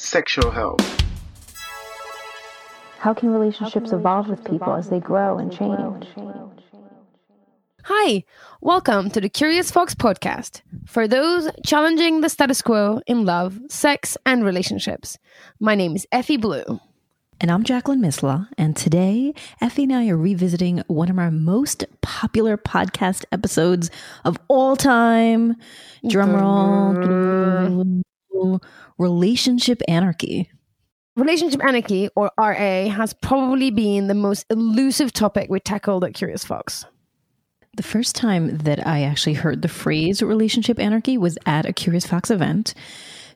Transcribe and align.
sexual 0.00 0.50
health. 0.50 0.80
How 2.98 3.12
can 3.12 3.30
relationships 3.32 3.92
evolve 3.92 4.28
with 4.28 4.42
people 4.44 4.74
as 4.74 4.88
they 4.88 4.98
grow 4.98 5.38
and 5.38 5.52
change? 5.52 6.06
Hi, 7.84 8.24
welcome 8.62 9.10
to 9.10 9.20
the 9.20 9.28
Curious 9.28 9.70
Fox 9.70 9.94
podcast 9.94 10.62
for 10.86 11.06
those 11.06 11.50
challenging 11.64 12.22
the 12.22 12.30
status 12.30 12.62
quo 12.62 13.02
in 13.06 13.26
love, 13.26 13.60
sex, 13.68 14.16
and 14.24 14.42
relationships. 14.42 15.18
My 15.60 15.74
name 15.74 15.94
is 15.94 16.06
Effie 16.10 16.38
Blue. 16.38 16.80
And 17.42 17.50
I'm 17.50 17.64
Jacqueline 17.64 18.00
Misla, 18.00 18.48
and 18.58 18.76
today 18.76 19.34
Effie 19.60 19.84
and 19.84 19.92
I 19.92 20.08
are 20.08 20.16
revisiting 20.16 20.82
one 20.86 21.10
of 21.10 21.18
our 21.18 21.30
most 21.30 21.84
popular 22.00 22.56
podcast 22.56 23.24
episodes 23.32 23.90
of 24.24 24.38
all 24.48 24.76
time. 24.76 25.56
Drumroll. 26.04 28.02
Relationship 29.00 29.80
Anarchy. 29.88 30.50
Relationship 31.16 31.64
anarchy, 31.64 32.10
or 32.14 32.30
RA, 32.38 32.86
has 32.90 33.14
probably 33.14 33.70
been 33.70 34.08
the 34.08 34.14
most 34.14 34.44
elusive 34.50 35.10
topic 35.10 35.48
we 35.48 35.58
tackled 35.58 36.04
at 36.04 36.12
Curious 36.12 36.44
Fox. 36.44 36.84
The 37.78 37.82
first 37.82 38.14
time 38.14 38.58
that 38.58 38.86
I 38.86 39.04
actually 39.04 39.32
heard 39.32 39.62
the 39.62 39.68
phrase 39.68 40.20
relationship 40.20 40.78
anarchy 40.78 41.16
was 41.16 41.38
at 41.46 41.64
a 41.64 41.72
Curious 41.72 42.06
Fox 42.06 42.30
event. 42.30 42.74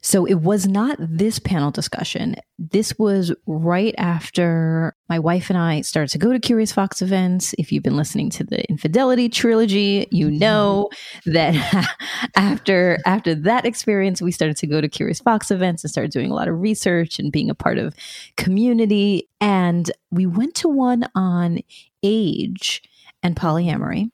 So 0.05 0.27
it 0.27 0.43
was 0.43 0.69
not 0.69 0.99
this 1.01 1.39
panel 1.39 1.71
discussion. 1.71 2.37
This 2.59 2.93
was 2.99 3.33
right 3.47 3.95
after 3.97 4.95
my 5.09 5.19
wife 5.19 5.49
and 5.49 5.59
I 5.59 5.81
started 5.81 6.11
to 6.11 6.19
go 6.19 6.31
to 6.31 6.39
Curious 6.39 6.73
Fox 6.73 7.01
events. 7.01 7.55
If 7.59 7.73
you've 7.73 7.83
been 7.83 7.97
listening 7.97 8.29
to 8.31 8.45
the 8.45 8.69
Infidelity 8.69 9.31
trilogy, 9.31 10.07
you 10.11 10.27
mm-hmm. 10.27 10.39
know 10.39 10.91
that 11.25 11.89
after 12.37 12.99
after 13.07 13.35
that 13.35 13.65
experience, 13.65 14.21
we 14.21 14.31
started 14.31 14.59
to 14.59 14.67
go 14.67 14.83
to 14.83 14.91
Curious 14.91 15.21
Fox 15.21 15.51
events 15.51 15.83
and 15.83 15.91
started 15.91 16.13
doing 16.13 16.31
a 16.31 16.35
lot 16.35 16.49
of 16.49 16.61
research 16.61 17.19
and 17.19 17.33
being 17.33 17.49
a 17.49 17.55
part 17.55 17.79
of 17.79 17.95
community. 18.37 19.31
And 19.41 19.91
we 20.11 20.27
went 20.27 20.55
to 20.57 20.69
one 20.69 21.09
on 21.15 21.61
age 22.03 22.83
and 23.23 23.35
polyamory. 23.35 24.11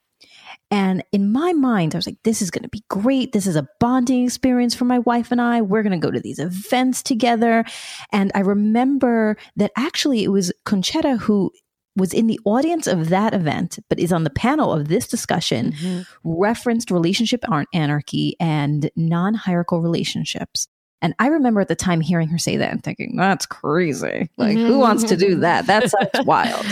And 0.71 1.03
in 1.11 1.31
my 1.31 1.51
mind, 1.51 1.93
I 1.93 1.97
was 1.97 2.07
like, 2.07 2.23
this 2.23 2.41
is 2.41 2.49
going 2.49 2.63
to 2.63 2.69
be 2.69 2.83
great. 2.89 3.33
This 3.33 3.45
is 3.45 3.57
a 3.57 3.67
bonding 3.81 4.23
experience 4.23 4.73
for 4.73 4.85
my 4.85 4.99
wife 4.99 5.31
and 5.31 5.41
I. 5.41 5.61
We're 5.61 5.83
going 5.83 5.99
to 5.99 6.05
go 6.05 6.11
to 6.11 6.19
these 6.19 6.39
events 6.39 7.03
together. 7.03 7.65
And 8.13 8.31
I 8.33 8.39
remember 8.39 9.35
that 9.57 9.71
actually 9.75 10.23
it 10.23 10.29
was 10.29 10.53
Concetta 10.65 11.19
who 11.19 11.51
was 11.97 12.13
in 12.13 12.27
the 12.27 12.39
audience 12.45 12.87
of 12.87 13.09
that 13.09 13.33
event, 13.33 13.79
but 13.89 13.99
is 13.99 14.13
on 14.13 14.23
the 14.23 14.29
panel 14.29 14.71
of 14.71 14.87
this 14.87 15.07
discussion, 15.07 15.73
mm-hmm. 15.73 16.01
referenced 16.23 16.89
relationship 16.89 17.43
ar- 17.49 17.65
anarchy 17.73 18.37
and 18.39 18.89
non 18.95 19.33
hierarchical 19.33 19.81
relationships. 19.81 20.69
And 21.01 21.15
I 21.17 21.27
remember 21.27 21.61
at 21.61 21.67
the 21.67 21.75
time 21.75 21.99
hearing 21.99 22.27
her 22.27 22.37
say 22.37 22.57
that 22.57 22.71
and 22.71 22.83
thinking, 22.83 23.15
that's 23.15 23.47
crazy. 23.47 24.29
Like, 24.37 24.55
who 24.55 24.77
wants 24.77 25.03
to 25.05 25.17
do 25.17 25.31
mm-hmm. 25.31 25.41
that? 25.41 25.65
That 25.65 25.89
sounds 25.89 26.25
wild. 26.27 26.65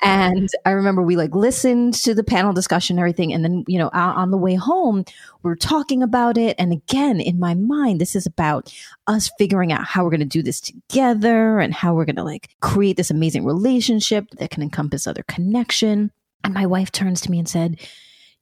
And 0.00 0.48
I 0.64 0.70
remember 0.70 1.02
we 1.02 1.16
like 1.16 1.34
listened 1.34 1.94
to 1.94 2.14
the 2.14 2.22
panel 2.22 2.52
discussion 2.52 2.94
and 2.94 3.00
everything. 3.00 3.32
And 3.32 3.44
then, 3.44 3.64
you 3.66 3.78
know, 3.78 3.90
on 3.92 4.30
the 4.30 4.36
way 4.36 4.54
home, 4.54 5.04
we 5.42 5.50
are 5.50 5.56
talking 5.56 6.04
about 6.04 6.38
it. 6.38 6.54
And 6.58 6.72
again, 6.72 7.20
in 7.20 7.40
my 7.40 7.54
mind, 7.54 8.00
this 8.00 8.14
is 8.14 8.26
about 8.26 8.72
us 9.08 9.28
figuring 9.38 9.72
out 9.72 9.84
how 9.84 10.04
we're 10.04 10.10
going 10.10 10.20
to 10.20 10.26
do 10.26 10.42
this 10.42 10.60
together 10.60 11.58
and 11.58 11.74
how 11.74 11.94
we're 11.94 12.04
going 12.04 12.16
to 12.16 12.24
like 12.24 12.50
create 12.60 12.96
this 12.96 13.10
amazing 13.10 13.44
relationship 13.44 14.30
that 14.38 14.50
can 14.50 14.62
encompass 14.62 15.06
other 15.06 15.24
connection. 15.24 16.12
And 16.44 16.54
my 16.54 16.66
wife 16.66 16.92
turns 16.92 17.20
to 17.22 17.30
me 17.30 17.40
and 17.40 17.48
said, 17.48 17.80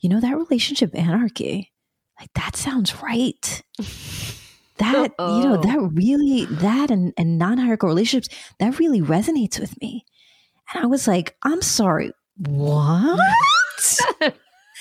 you 0.01 0.11
know, 0.11 0.21
that 0.21 0.37
relationship 0.37 0.95
anarchy, 0.95 1.73
like 2.21 2.33
that 2.35 2.55
sounds 2.55 3.03
right 3.03 3.63
that 4.79 5.13
you 5.19 5.45
know 5.45 5.57
that 5.57 5.79
really 5.93 6.45
that 6.47 6.91
and, 6.91 7.13
and 7.17 7.39
non-hierarchical 7.39 7.89
relationships 7.89 8.35
that 8.59 8.79
really 8.79 9.01
resonates 9.01 9.59
with 9.59 9.81
me. 9.81 10.05
And 10.75 10.83
i 10.85 10.87
was 10.87 11.07
like 11.07 11.37
i'm 11.43 11.63
sorry 11.63 12.13
what? 12.39 13.19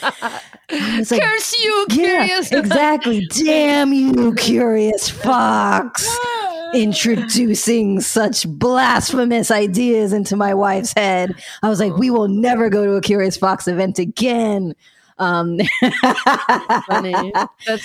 Like, 0.01 1.21
Curse 1.21 1.59
you, 1.63 1.85
yeah, 1.91 2.25
curious. 2.25 2.51
exactly. 2.51 3.27
Damn 3.45 3.93
you 3.93 4.33
curious 4.35 5.09
fox. 5.09 6.05
Introducing 6.73 8.01
such 8.01 8.45
blasphemous 8.47 9.51
ideas 9.51 10.11
into 10.11 10.35
my 10.35 10.53
wife's 10.53 10.91
head. 10.93 11.33
I 11.63 11.69
was 11.69 11.79
like 11.79 11.95
we 11.95 12.09
will 12.09 12.27
never 12.27 12.69
go 12.69 12.85
to 12.85 12.95
a 12.95 13.01
curious 13.01 13.37
fox 13.37 13.67
event 13.69 13.97
again 13.99 14.75
um. 15.17 15.57
That's 15.81 15.97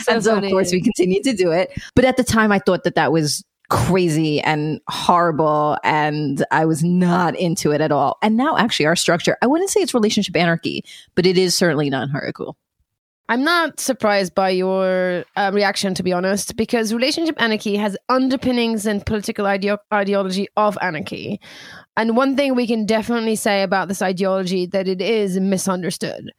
so 0.05 0.13
and 0.13 0.25
so 0.25 0.35
funny. 0.35 0.49
of 0.49 0.53
course 0.53 0.73
we 0.73 0.81
continued 0.81 1.25
to 1.25 1.33
do 1.33 1.51
it 1.51 1.71
but 1.95 2.05
at 2.05 2.17
the 2.17 2.25
time 2.25 2.53
i 2.53 2.59
thought 2.59 2.85
that 2.85 2.95
that 2.95 3.13
was 3.13 3.45
crazy 3.69 4.41
and 4.41 4.81
horrible 4.89 5.79
and 5.85 6.45
i 6.51 6.65
was 6.65 6.83
not 6.83 7.37
into 7.37 7.71
it 7.71 7.81
at 7.81 7.93
all 7.93 8.19
and 8.21 8.37
now 8.37 8.57
actually 8.57 8.87
our 8.87 8.97
structure 8.97 9.37
i 9.43 9.47
wouldn't 9.47 9.71
say 9.71 9.81
it's 9.81 9.95
relationship 9.95 10.35
anarchy 10.35 10.85
but 11.15 11.25
it 11.25 11.39
is 11.39 11.55
certainly 11.55 11.89
non-hierarchical 11.89 12.57
I'm 13.31 13.45
not 13.45 13.79
surprised 13.79 14.35
by 14.35 14.51
your 14.51 15.25
uh, 15.37 15.53
reaction, 15.55 15.95
to 15.95 16.03
be 16.03 16.12
honest, 16.12 16.57
because 16.57 16.93
relationship 16.93 17.41
anarchy 17.41 17.77
has 17.77 17.97
underpinnings 18.09 18.87
and 18.87 19.07
political 19.07 19.45
ideo- 19.45 19.79
ideology 19.95 20.49
of 20.57 20.77
anarchy. 20.83 21.41
And 21.97 22.17
one 22.17 22.35
thing 22.35 22.57
we 22.57 22.67
can 22.67 22.87
definitely 22.87 23.37
say 23.37 23.62
about 23.62 23.87
this 23.87 24.03
ideology 24.03 24.67
that 24.67 24.89
it 24.89 25.01
is 25.01 25.39
misunderstood. 25.39 26.33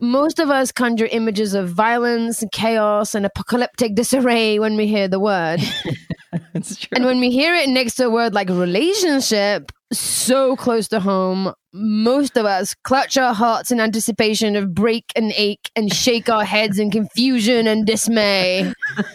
Most 0.00 0.38
of 0.38 0.50
us 0.50 0.72
conjure 0.72 1.06
images 1.10 1.54
of 1.54 1.70
violence, 1.70 2.44
chaos, 2.52 3.14
and 3.14 3.26
apocalyptic 3.26 3.94
disarray 3.94 4.58
when 4.58 4.76
we 4.76 4.86
hear 4.86 5.08
the 5.08 5.20
word. 5.20 5.60
it's 6.54 6.76
true 6.76 6.96
And 6.96 7.04
when 7.04 7.20
we 7.20 7.30
hear 7.30 7.54
it 7.54 7.68
next 7.68 7.96
to 7.96 8.06
a 8.06 8.10
word 8.10 8.34
like 8.34 8.48
relationship, 8.48 9.72
so 9.92 10.56
close 10.56 10.88
to 10.88 11.00
home, 11.00 11.52
most 11.72 12.36
of 12.36 12.46
us 12.46 12.74
clutch 12.84 13.16
our 13.16 13.34
hearts 13.34 13.70
in 13.70 13.80
anticipation 13.80 14.56
of 14.56 14.74
break 14.74 15.04
and 15.14 15.32
ache 15.36 15.70
and 15.76 15.92
shake 15.92 16.28
our 16.28 16.44
heads 16.44 16.78
in 16.78 16.90
confusion 16.90 17.66
and 17.66 17.86
dismay. 17.86 18.72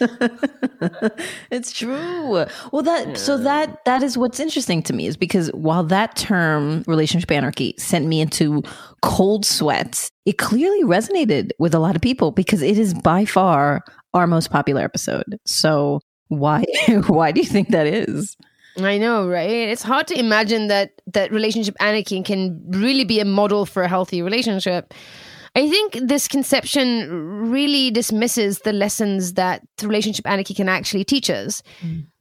it's 1.50 1.72
true. 1.72 2.46
Well, 2.72 2.82
that 2.82 3.18
so 3.18 3.36
that 3.38 3.84
that 3.84 4.02
is 4.02 4.16
what's 4.16 4.40
interesting 4.40 4.82
to 4.84 4.92
me 4.92 5.06
is 5.06 5.16
because 5.16 5.50
while 5.52 5.84
that 5.84 6.16
term 6.16 6.84
relationship 6.86 7.30
anarchy 7.30 7.74
sent 7.78 8.06
me 8.06 8.20
into 8.20 8.62
cold 9.02 9.44
sweats, 9.44 10.10
it 10.24 10.38
clearly 10.38 10.84
resonated 10.84 11.50
with 11.58 11.74
a 11.74 11.78
lot 11.78 11.96
of 11.96 12.02
people 12.02 12.30
because 12.30 12.62
it 12.62 12.78
is 12.78 12.94
by 12.94 13.24
far 13.24 13.82
our 14.14 14.26
most 14.26 14.50
popular 14.50 14.82
episode. 14.82 15.38
So 15.44 16.00
why 16.28 16.64
why 17.06 17.32
do 17.32 17.40
you 17.40 17.46
think 17.46 17.68
that 17.70 17.86
is? 17.86 18.36
I 18.78 18.98
know, 18.98 19.28
right? 19.28 19.48
It's 19.48 19.82
hard 19.82 20.06
to 20.08 20.18
imagine 20.18 20.66
that 20.68 21.00
that 21.06 21.30
relationship 21.30 21.76
anarchy 21.80 22.22
can 22.22 22.60
really 22.70 23.04
be 23.04 23.20
a 23.20 23.24
model 23.24 23.66
for 23.66 23.82
a 23.82 23.88
healthy 23.88 24.20
relationship. 24.20 24.92
I 25.56 25.68
think 25.70 25.96
this 26.02 26.26
conception 26.26 27.50
really 27.50 27.92
dismisses 27.92 28.60
the 28.60 28.72
lessons 28.72 29.34
that 29.34 29.62
relationship 29.82 30.28
anarchy 30.28 30.54
can 30.54 30.68
actually 30.68 31.04
teach 31.04 31.30
us. 31.30 31.62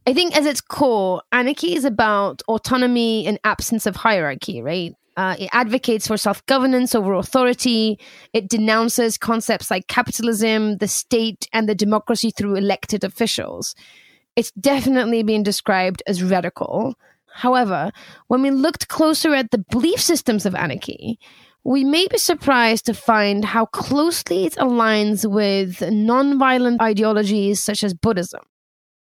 I 0.06 0.14
think, 0.14 0.38
as 0.38 0.46
its 0.46 0.62
core, 0.62 1.24
anarchy 1.31 1.75
is 1.75 1.86
about 1.86 2.44
autonomy 2.47 3.26
and 3.26 3.40
absence 3.44 3.88
of 3.88 3.96
hierarchy, 3.96 4.61
right? 4.61 4.94
Uh, 5.16 5.35
it 5.40 5.49
advocates 5.53 6.08
for 6.08 6.17
self 6.17 6.46
governance 6.46 6.94
over 6.94 7.14
authority. 7.14 7.99
It 8.34 8.49
denounces 8.49 9.17
concepts 9.17 9.72
like 9.72 9.88
capitalism, 9.88 10.78
the 10.78 10.88
state, 10.88 11.47
and 11.53 11.70
the 11.70 11.76
democracy 11.76 12.32
through 12.32 12.56
elected 12.56 13.03
officials. 13.03 13.76
It's 14.35 14.52
definitely 14.52 15.24
been 15.24 15.44
described 15.44 16.02
as 16.08 16.24
radical. 16.24 16.96
However, 17.34 17.91
when 18.28 18.41
we 18.41 18.52
looked 18.52 18.88
closer 18.88 19.34
at 19.34 19.52
the 19.52 19.64
belief 19.70 20.00
systems 20.00 20.46
of 20.46 20.56
anarchy, 20.56 21.20
we 21.64 21.84
may 21.84 22.08
be 22.08 22.18
surprised 22.18 22.85
to 22.88 22.94
find 22.94 23.46
how 23.46 23.66
closely 23.68 24.46
it 24.46 24.53
aligns 24.56 25.30
with 25.30 25.78
nonviolent 25.80 26.82
ideologies 26.82 27.64
such 27.64 27.84
as 27.84 27.94
Buddhism. 27.94 28.41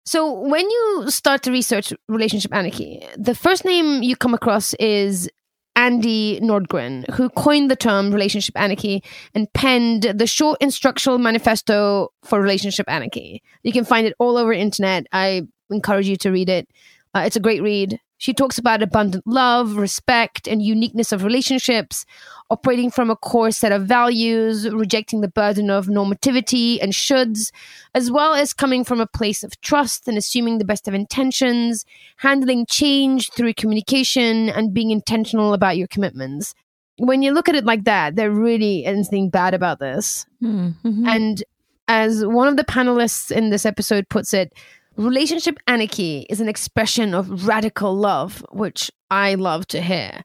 So, 0.05 0.31
when 0.31 0.69
you 0.69 1.05
start 1.07 1.43
to 1.43 1.51
research 1.51 1.93
relationship 2.09 2.53
anarchy, 2.53 3.01
the 3.17 3.33
first 3.33 3.63
name 3.63 4.03
you 4.03 4.17
come 4.17 4.33
across 4.33 4.73
is 4.75 5.29
Andie 5.75 6.39
Nordgren, 6.41 7.09
who 7.11 7.29
coined 7.29 7.71
the 7.71 7.75
term 7.75 8.11
relationship 8.11 8.59
anarchy 8.59 9.03
and 9.33 9.51
penned 9.53 10.03
the 10.03 10.27
short 10.27 10.61
instructional 10.61 11.17
manifesto 11.17 12.09
for 12.23 12.39
relationship 12.39 12.85
anarchy. 12.89 13.41
You 13.63 13.73
can 13.73 13.85
find 13.85 14.05
it 14.05 14.13
all 14.19 14.37
over 14.37 14.53
internet. 14.53 15.07
I 15.11 15.43
encourage 15.69 16.07
you 16.07 16.17
to 16.17 16.31
read 16.31 16.49
it. 16.49 16.67
Uh, 17.15 17.23
it's 17.25 17.35
a 17.35 17.39
great 17.39 17.61
read. 17.61 17.99
She 18.23 18.33
talks 18.33 18.57
about 18.57 18.81
abundant 18.81 19.27
love, 19.27 19.75
respect, 19.75 20.47
and 20.47 20.61
uniqueness 20.61 21.11
of 21.11 21.25
relationships, 21.25 22.05
operating 22.49 22.89
from 22.89 23.09
a 23.09 23.17
core 23.17 23.51
set 23.51 23.73
of 23.73 23.85
values, 23.85 24.69
rejecting 24.69 25.19
the 25.19 25.27
burden 25.27 25.69
of 25.69 25.87
normativity 25.87 26.81
and 26.81 26.93
shoulds, 26.93 27.51
as 27.93 28.09
well 28.09 28.33
as 28.33 28.53
coming 28.53 28.85
from 28.85 29.01
a 29.01 29.07
place 29.07 29.43
of 29.43 29.59
trust 29.59 30.07
and 30.07 30.17
assuming 30.17 30.57
the 30.57 30.63
best 30.63 30.87
of 30.87 30.93
intentions, 30.93 31.85
handling 32.15 32.65
change 32.65 33.29
through 33.31 33.55
communication, 33.55 34.47
and 34.47 34.73
being 34.73 34.91
intentional 34.91 35.53
about 35.53 35.75
your 35.75 35.87
commitments. 35.87 36.55
When 36.99 37.23
you 37.23 37.33
look 37.33 37.49
at 37.49 37.55
it 37.55 37.65
like 37.65 37.83
that, 37.83 38.15
there 38.15 38.31
really 38.31 38.85
isn't 38.85 38.99
anything 38.99 39.31
bad 39.31 39.53
about 39.53 39.79
this. 39.79 40.25
Mm-hmm. 40.41 41.05
And 41.09 41.43
as 41.89 42.25
one 42.25 42.47
of 42.47 42.55
the 42.55 42.63
panelists 42.63 43.31
in 43.31 43.49
this 43.49 43.65
episode 43.65 44.07
puts 44.07 44.33
it, 44.33 44.53
relationship 44.97 45.57
anarchy 45.67 46.25
is 46.29 46.39
an 46.39 46.49
expression 46.49 47.13
of 47.13 47.47
radical 47.47 47.95
love, 47.95 48.45
which 48.51 48.91
I 49.09 49.35
love 49.35 49.67
to 49.67 49.81
hear. 49.81 50.23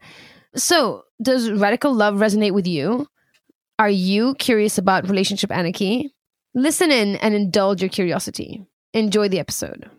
So, 0.54 1.04
does 1.20 1.50
radical 1.50 1.92
love 1.92 2.16
resonate 2.16 2.52
with 2.52 2.66
you? 2.66 3.06
Are 3.78 3.90
you 3.90 4.34
curious 4.36 4.78
about 4.78 5.08
relationship 5.08 5.50
anarchy? 5.50 6.14
Listen 6.54 6.90
in 6.90 7.16
and 7.16 7.34
indulge 7.34 7.82
your 7.82 7.88
curiosity. 7.88 8.64
Enjoy 8.92 9.28
the 9.28 9.38
episode. 9.38 9.90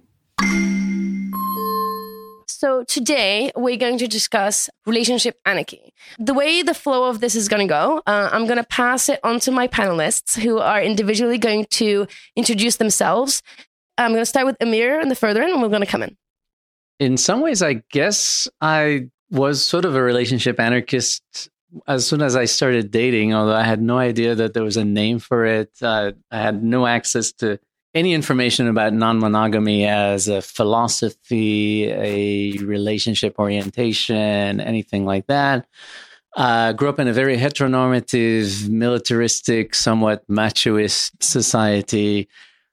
So, 2.48 2.83
today 2.83 3.54
we're 3.56 3.77
going 3.77 3.98
to 4.00 4.07
discuss 4.07 4.69
relationship 4.86 5.39
anarchy. 5.45 5.94
The 6.18 6.33
way 6.33 6.62
the 6.62 6.74
flow 6.74 7.10
of 7.10 7.22
this 7.22 7.33
is 7.33 7.48
going 7.48 7.65
to 7.65 7.72
go, 7.72 8.01
uh, 8.06 8.30
I'm 8.33 8.48
going 8.48 8.57
to 8.57 8.65
pass 8.65 9.07
it 9.07 9.22
on 9.24 9.39
to 9.42 9.51
my 9.51 9.68
panelists 9.69 10.38
who 10.38 10.60
are 10.60 10.81
individually 10.81 11.38
going 11.38 11.68
to 11.72 12.06
introduce 12.36 12.75
themselves. 12.75 13.42
I'm 14.00 14.12
going 14.12 14.22
to 14.22 14.25
start 14.25 14.46
with 14.46 14.56
Amir 14.62 15.00
and 15.00 15.12
the 15.12 15.16
further 15.16 15.42
end, 15.42 15.51
and 15.51 15.62
we're 15.62 15.69
going 15.69 15.81
to 15.81 15.88
come 15.88 16.04
in. 16.04 16.16
In 17.00 17.18
some 17.18 17.42
ways, 17.42 17.62
I 17.62 17.84
guess 17.92 18.48
I 18.62 19.10
was 19.30 19.62
sort 19.62 19.86
of 19.86 19.96
a 19.96 20.01
relationship 20.01 20.60
anarchist 20.60 21.50
as 21.88 22.06
soon 22.06 22.22
as 22.22 22.36
I 22.36 22.46
started 22.46 22.92
dating, 22.92 23.34
although 23.34 23.56
I 23.56 23.63
had 23.63 23.81
no 23.81 23.98
idea 23.98 24.36
that 24.36 24.54
there 24.54 24.63
was 24.63 24.78
a 24.78 24.86
name 24.86 25.19
for 25.19 25.46
it. 25.46 25.72
Uh, 25.81 26.13
I 26.31 26.42
had 26.42 26.63
no 26.63 26.88
access 26.88 27.31
to 27.34 27.60
any 27.94 28.13
information 28.13 28.68
about 28.68 28.94
non 28.94 29.19
monogamy 29.19 29.86
as 29.86 30.28
a 30.28 30.42
philosophy, 30.42 31.90
a 31.90 32.57
relationship 32.63 33.38
orientation, 33.38 34.60
anything 34.60 35.06
like 35.06 35.28
that. 35.28 35.68
Uh, 36.36 36.72
grew 36.74 36.90
up 36.90 37.00
in 37.00 37.07
a 37.07 37.13
very 37.13 37.38
heteronormative, 37.38 38.69
militaristic, 38.69 39.75
somewhat 39.75 40.28
machoist 40.28 41.12
society. 41.22 42.30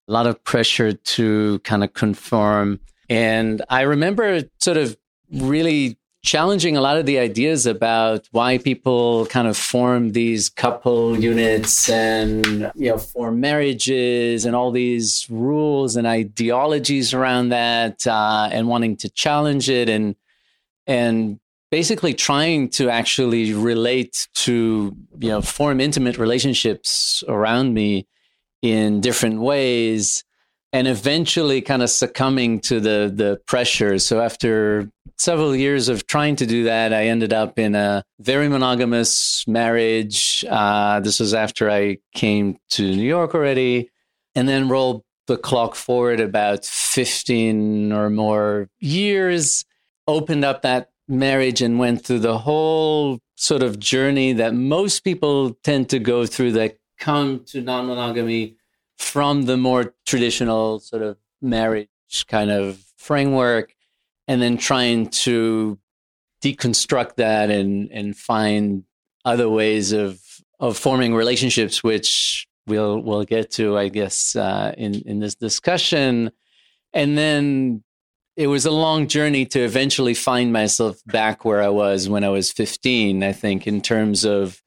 A 0.09 0.13
lot 0.13 0.27
of 0.27 0.43
pressure 0.45 0.93
to 0.93 1.59
kind 1.61 1.83
of 1.83 1.93
conform. 1.93 2.81
And 3.09 3.63
I 3.69 3.83
remember 3.83 4.43
sort 4.59 4.77
of 4.77 4.97
really 5.33 5.99
challenging 6.27 6.77
a 6.77 6.81
lot 6.81 6.97
of 6.97 7.07
the 7.07 7.21
ideas 7.21 7.67
about 7.67 8.29
why 8.33 8.59
people 8.59 9.27
kind 9.27 9.47
of 9.47 9.57
form 9.57 10.11
these 10.11 10.49
couple 10.49 11.17
units 11.17 11.89
and 11.89 12.73
you 12.75 12.91
know 12.91 12.99
form 12.99 13.41
marriages 13.41 14.45
and 14.45 14.57
all 14.57 14.73
these 14.73 15.29
rules 15.31 15.95
and 15.95 16.05
ideologies 16.05 17.15
around 17.15 17.51
that 17.51 18.05
uh, 18.09 18.49
and 18.51 18.67
wanting 18.67 18.97
to 18.97 19.09
challenge 19.09 19.71
it 19.71 19.89
and 19.89 20.17
and 20.89 21.39
basically 21.71 22.13
trying 22.13 22.69
to 22.69 22.91
actually 22.91 23.53
relate 23.55 24.27
to 24.35 24.97
you 25.21 25.29
know 25.29 25.41
form 25.41 25.81
intimate 25.81 26.19
relationships 26.19 27.23
around 27.29 27.73
me 27.73 28.05
in 28.63 29.01
different 29.01 29.41
ways 29.41 30.25
and 30.73 30.89
eventually 30.89 31.61
kind 31.63 31.83
of 31.83 31.91
succumbing 31.91 32.61
to 32.61 32.81
the 32.81 33.11
the 33.15 33.41
pressure. 33.47 33.99
So 33.99 34.21
after 34.21 34.91
several 35.17 35.57
years 35.57 35.89
of 35.89 36.07
trying 36.07 36.37
to 36.37 36.47
do 36.47 36.65
that, 36.65 36.93
I 36.93 37.07
ended 37.07 37.33
up 37.33 37.59
in 37.59 37.75
a 37.75 38.03
very 38.21 38.49
monogamous 38.49 39.47
marriage. 39.47 40.45
Uh, 40.49 41.01
this 41.01 41.21
was 41.21 41.33
after 41.33 41.71
I 41.71 41.99
came 42.15 42.59
to 42.71 42.83
New 42.83 43.03
York 43.03 43.35
already, 43.35 43.91
and 44.35 44.49
then 44.49 44.69
rolled 44.69 45.03
the 45.27 45.37
clock 45.37 45.75
forward 45.75 46.21
about 46.21 46.65
fifteen 46.65 47.93
or 47.93 48.11
more 48.11 48.69
years. 48.79 49.65
Opened 50.09 50.45
up 50.45 50.63
that 50.63 50.91
marriage 51.09 51.63
and 51.63 51.79
went 51.79 52.05
through 52.05 52.21
the 52.21 52.39
whole 52.39 53.19
sort 53.37 53.63
of 53.63 53.79
journey 53.79 54.33
that 54.33 54.55
most 54.55 55.01
people 55.05 55.57
tend 55.63 55.89
to 55.89 55.99
go 55.99 56.27
through 56.27 56.53
that 56.53 56.77
come 56.99 57.45
to 57.47 57.61
non 57.61 57.87
monogamy 57.87 58.57
from 58.99 59.43
the 59.43 59.57
more 59.57 59.95
traditional 60.07 60.81
sort 60.81 61.03
of 61.03 61.19
marriage 61.43 61.89
kind 62.29 62.51
of 62.51 62.83
framework 62.97 63.75
and 64.27 64.41
then 64.41 64.57
trying 64.57 65.09
to 65.09 65.79
deconstruct 66.43 67.17
that 67.17 67.51
and 67.51 67.91
and 67.91 68.17
find 68.17 68.85
other 69.25 69.49
ways 69.49 69.93
of 69.93 70.21
of 70.61 70.77
forming 70.77 71.15
relationships 71.15 71.83
which 71.83 72.47
we'll 72.67 73.01
we'll 73.01 73.25
get 73.25 73.51
to 73.51 73.77
i 73.77 73.89
guess 73.89 74.37
uh, 74.37 74.75
in 74.77 74.95
in 75.03 75.21
this 75.21 75.35
discussion. 75.35 76.31
And 76.93 77.19
then 77.19 77.85
it 78.37 78.47
was 78.47 78.65
a 78.65 78.71
long 78.71 79.07
journey 79.07 79.45
to 79.47 79.61
eventually 79.61 80.15
find 80.15 80.53
myself 80.53 81.01
back 81.07 81.45
where 81.45 81.63
i 81.63 81.69
was 81.69 82.09
when 82.09 82.25
i 82.25 82.29
was 82.29 82.53
15 82.53 83.23
i 83.23 83.33
think 83.33 83.67
in 83.67 83.81
terms 83.81 84.25
of 84.25 84.63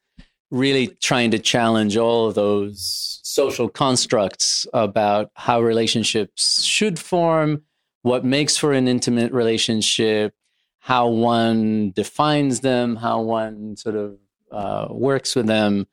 really 0.52 0.88
trying 0.88 1.32
to 1.32 1.40
challenge 1.40 1.98
all 1.98 2.28
of 2.28 2.36
those 2.36 3.20
social 3.24 3.70
constructs 3.70 4.66
about 4.74 5.32
how 5.36 5.62
relationships 5.62 6.64
should 6.64 6.98
form, 6.98 7.64
what 8.02 8.26
makes 8.26 8.58
for 8.58 8.74
an 8.74 8.88
intimate 8.88 9.32
relationship, 9.32 10.34
how 10.80 11.08
one 11.08 11.92
defines 11.92 12.62
them, 12.62 12.96
how 12.96 13.22
one 13.22 13.76
sort 13.78 13.96
of 13.96 14.18
uh, 14.52 14.88
works 14.90 15.36
with 15.36 15.46
them. 15.46 15.86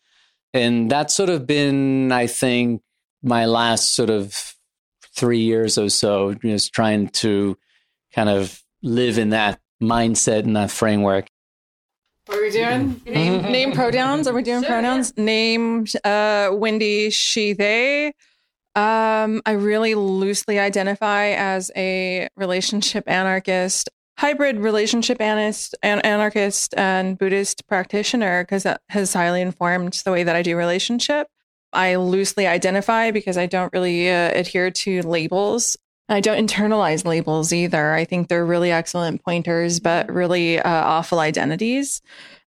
And 0.55 0.91
that's 0.91 1.15
sort 1.15 1.29
of 1.29 1.47
been, 1.47 2.11
I 2.13 2.27
think, 2.27 2.83
my 3.23 3.45
last 3.45 3.95
sort 3.95 4.09
of 4.09 4.55
three 5.15 5.41
years 5.41 5.77
or 5.77 5.91
so, 5.91 6.35
just 6.35 6.73
trying 6.73 7.09
to 7.09 7.59
kind 8.15 8.29
of 8.29 8.63
live 8.83 9.19
in 9.19 9.31
that 9.31 9.61
mindset 9.83 10.45
and 10.45 10.57
that 10.57 10.71
framework. 10.71 11.27
What 12.27 12.39
are 12.39 12.43
we 12.43 12.51
doing? 12.51 13.01
Name, 13.07 13.43
name 13.53 13.73
pronouns. 13.73 14.27
Are 14.27 14.35
we 14.35 14.43
doing 14.43 14.63
sure, 14.63 14.69
pronouns? 14.69 15.13
Yeah. 15.17 15.25
Name 15.25 15.87
uh, 16.05 16.51
Wendy, 16.53 17.11
she, 17.11 17.53
they. 17.53 18.09
Um, 18.75 19.41
I 19.47 19.53
really 19.53 19.95
loosely 19.95 20.59
identify 20.59 21.29
as 21.29 21.71
a 21.77 22.29
relationship 22.37 23.05
anarchist, 23.07 23.89
hybrid 24.19 24.59
relationship 24.59 25.21
anarchist, 25.21 25.75
anarchist 25.83 26.75
and 26.77 27.17
Buddhist 27.17 27.67
practitioner 27.69 28.43
because 28.43 28.65
that 28.65 28.83
has 28.91 29.15
highly 29.15 29.41
informed 29.41 29.95
the 30.05 30.13
way 30.13 30.25
that 30.25 30.37
I 30.37 30.43
do 30.43 30.57
relationship. 30.57 31.29
I 31.73 31.95
loosely 31.97 32.47
identify 32.47 33.13
because 33.13 33.39
I 33.39 33.47
don't 33.47 33.73
really 33.73 34.11
uh, 34.11 34.33
adhere 34.35 34.71
to 34.71 35.03
labels. 35.03 35.77
I 36.09 36.21
don't 36.21 36.49
internalize 36.49 37.05
labels 37.05 37.53
either. 37.53 37.93
I 37.93 38.05
think 38.05 38.29
they're 38.29 38.47
really 38.47 38.71
excellent 38.71 39.25
pointers, 39.25 39.81
but 39.81 40.09
really 40.13 40.61
uh, 40.61 40.71
awful 40.71 41.19
identities. 41.19 42.01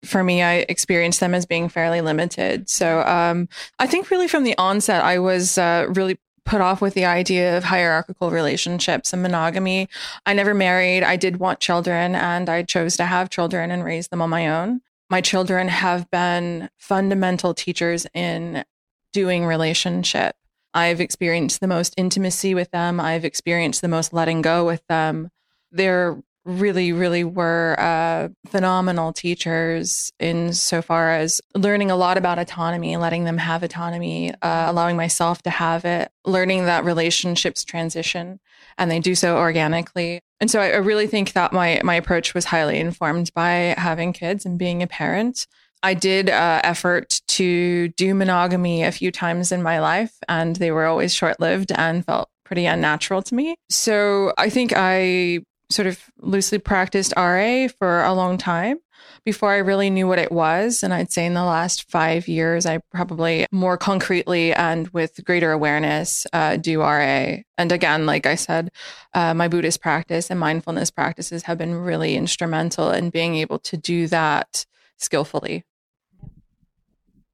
For 0.06 0.24
me, 0.24 0.42
I 0.42 0.66
experience 0.70 1.20
them 1.20 1.34
as 1.34 1.46
being 1.46 1.68
fairly 1.68 2.00
limited. 2.00 2.70
So 2.70 3.02
um, 3.02 3.50
I 3.78 3.88
think 3.88 4.10
really 4.12 4.30
from 4.30 4.46
the 4.46 4.58
onset, 4.58 5.04
I 5.04 5.20
was 5.20 5.58
uh, 5.58 5.88
really 5.90 6.18
put 6.46 6.62
off 6.62 6.82
with 6.82 6.94
the 6.94 7.06
idea 7.06 7.58
of 7.58 7.66
hierarchical 7.66 8.32
relationships 8.32 9.12
and 9.12 9.22
monogamy. 9.22 9.90
I 10.26 10.34
never 10.34 10.54
married. 10.54 11.04
I 11.04 11.18
did 11.18 11.38
want 11.38 11.60
children 11.60 12.16
and 12.16 12.50
I 12.50 12.64
chose 12.64 12.96
to 12.98 13.06
have 13.06 13.30
children 13.30 13.72
and 13.72 13.84
raise 13.84 14.08
them 14.08 14.22
on 14.22 14.30
my 14.30 14.48
own. 14.48 14.82
My 15.10 15.22
children 15.22 15.68
have 15.68 16.10
been 16.10 16.70
fundamental 16.78 17.54
teachers 17.54 18.08
in 18.14 18.64
doing 19.12 19.46
relationship 19.46 20.36
I've 20.74 21.02
experienced 21.02 21.62
the 21.62 21.68
most 21.68 21.94
intimacy 21.98 22.54
with 22.54 22.72
them. 22.72 23.00
I've 23.00 23.26
experienced 23.26 23.82
the 23.82 23.88
most 23.88 24.14
letting 24.14 24.42
go 24.42 24.66
with 24.66 24.86
them. 24.88 25.30
They're 25.72 26.22
really, 26.46 26.92
really 26.92 27.24
were 27.24 27.76
uh, 27.80 28.30
phenomenal 28.48 29.14
teachers 29.14 30.12
in 30.20 30.54
so 30.54 30.82
far 30.82 31.12
as 31.12 31.42
learning 31.56 31.92
a 31.92 31.96
lot 31.96 32.18
about 32.18 32.40
autonomy, 32.40 32.98
letting 32.98 33.26
them 33.26 33.38
have 33.38 33.62
autonomy, 33.62 34.34
uh, 34.42 34.66
allowing 34.68 34.96
myself 34.96 35.42
to 35.44 35.50
have 35.50 35.86
it, 35.86 36.12
learning 36.26 36.66
that 36.66 36.86
relationships 36.86 37.64
transition, 37.64 38.40
and 38.78 38.90
they 38.90 39.00
do 39.00 39.16
so 39.16 39.38
organically. 39.38 40.22
And 40.40 40.50
so 40.50 40.60
I, 40.62 40.70
I 40.70 40.78
really 40.78 41.08
think 41.08 41.34
that 41.34 41.54
my 41.54 41.82
my 41.84 41.96
approach 41.96 42.34
was 42.34 42.46
highly 42.46 42.80
informed 42.80 43.34
by 43.34 43.76
having 43.78 44.14
kids 44.14 44.46
and 44.46 44.58
being 44.58 44.82
a 44.82 44.88
parent. 44.88 45.46
I 45.84 45.94
did 45.94 46.30
uh, 46.30 46.62
effort 46.64 47.22
to 47.30 47.90
do 47.90 48.14
monogamy 48.14 48.84
a 48.84 48.92
few 48.92 49.12
times 49.12 49.52
in 49.52 49.64
my 49.64 49.80
life, 49.80 50.14
and 50.28 50.56
they 50.56 50.72
were 50.72 50.86
always 50.86 51.14
short 51.14 51.40
lived 51.40 51.72
and 51.72 52.06
felt 52.06 52.30
pretty 52.44 52.66
unnatural 52.66 53.22
to 53.22 53.36
me. 53.36 53.56
So 53.70 54.34
I 54.38 54.50
think 54.50 54.74
I 54.76 55.40
sort 55.70 55.88
of 55.88 56.04
loosely 56.20 56.58
practiced 56.58 57.14
RA 57.16 57.68
for 57.68 58.04
a 58.04 58.14
long 58.14 58.38
time 58.38 58.80
before 59.24 59.52
I 59.52 59.58
really 59.58 59.90
knew 59.90 60.08
what 60.08 60.20
it 60.20 60.32
was. 60.32 60.84
And 60.84 60.94
I'd 60.94 61.12
say 61.12 61.26
in 61.26 61.34
the 61.34 61.44
last 61.44 61.90
five 61.90 62.28
years, 62.28 62.66
I 62.66 62.80
probably 62.92 63.46
more 63.52 63.78
concretely 63.78 64.54
and 64.54 64.88
with 64.90 65.24
greater 65.24 65.52
awareness 65.52 66.26
uh, 66.34 66.58
do 66.58 66.82
RA. 66.82 67.38
And 67.58 67.72
again, 67.72 68.06
like 68.06 68.26
I 68.26 68.36
said, 68.36 68.72
uh, 69.14 69.34
my 69.34 69.48
Buddhist 69.48 69.82
practice 69.82 70.30
and 70.30 70.40
mindfulness 70.40 70.90
practices 70.90 71.44
have 71.44 71.58
been 71.58 71.76
really 71.76 72.16
instrumental 72.16 72.92
in 72.92 73.10
being 73.10 73.36
able 73.36 73.60
to 73.60 73.78
do 73.78 74.08
that 74.08 74.66
skillfully. 74.98 75.64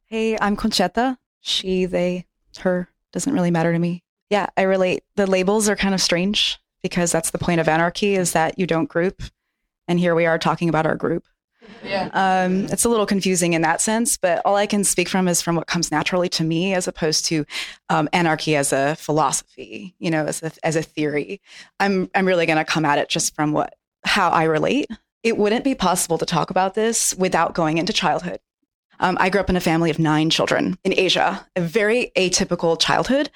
Hey, 0.08 0.38
I'm 0.40 0.56
Concetta. 0.56 1.18
She, 1.42 1.86
they, 1.86 2.28
her 2.60 2.90
doesn't 3.12 3.34
really 3.34 3.52
matter 3.52 3.74
to 3.74 3.80
me. 3.80 4.04
Yeah, 4.30 4.48
I 4.56 4.64
relate. 4.64 5.04
The 5.16 5.28
labels 5.28 5.68
are 5.68 5.76
kind 5.76 5.96
of 5.96 6.02
strange 6.02 6.60
because 6.84 7.12
that's 7.12 7.32
the 7.32 7.40
point 7.40 7.60
of 7.60 7.68
anarchy 7.68 8.16
is 8.16 8.34
that 8.34 8.60
you 8.60 8.68
don't 8.68 8.90
group. 8.90 9.24
And 9.88 10.00
here 10.00 10.14
we 10.14 10.26
are 10.26 10.38
talking 10.38 10.70
about 10.70 10.86
our 10.86 10.96
group. 10.96 11.26
Yeah. 11.84 12.10
Um, 12.14 12.66
it's 12.66 12.86
a 12.86 12.90
little 12.90 13.08
confusing 13.08 13.54
in 13.54 13.64
that 13.64 13.82
sense, 13.82 14.18
but 14.18 14.42
all 14.46 14.56
I 14.56 14.68
can 14.68 14.84
speak 14.84 15.10
from 15.10 15.28
is 15.28 15.42
from 15.42 15.56
what 15.56 15.66
comes 15.66 15.92
naturally 15.92 16.30
to 16.30 16.44
me, 16.44 16.76
as 16.76 16.88
opposed 16.88 17.26
to 17.26 17.46
um, 17.90 18.08
anarchy 18.14 18.56
as 18.56 18.72
a 18.72 18.96
philosophy, 18.96 19.96
you 19.98 20.12
know, 20.12 20.26
as 20.26 20.44
a, 20.44 20.52
as 20.64 20.76
a 20.76 20.84
theory. 20.84 21.42
I'm 21.80 22.10
I'm 22.14 22.28
really 22.28 22.46
going 22.46 22.58
to 22.58 22.66
come 22.66 22.86
at 22.86 23.00
it 23.00 23.10
just 23.10 23.36
from 23.36 23.52
what 23.52 23.76
how 24.04 24.30
I 24.30 24.44
relate. 24.44 24.88
It 25.24 25.38
wouldn't 25.38 25.64
be 25.64 25.74
possible 25.74 26.20
to 26.20 26.26
talk 26.26 26.52
about 26.52 26.76
this 26.76 27.16
without 27.16 27.56
going 27.56 27.80
into 27.80 27.94
childhood. 27.94 28.40
Um, 29.00 29.18
I 29.20 29.30
grew 29.30 29.42
up 29.42 29.50
in 29.50 29.56
a 29.56 29.62
family 29.62 29.90
of 29.90 30.00
nine 30.00 30.30
children 30.30 30.78
in 30.84 30.94
Asia, 30.98 31.46
a 31.56 31.62
very 31.62 32.12
atypical 32.16 32.80
childhood. 32.80 33.30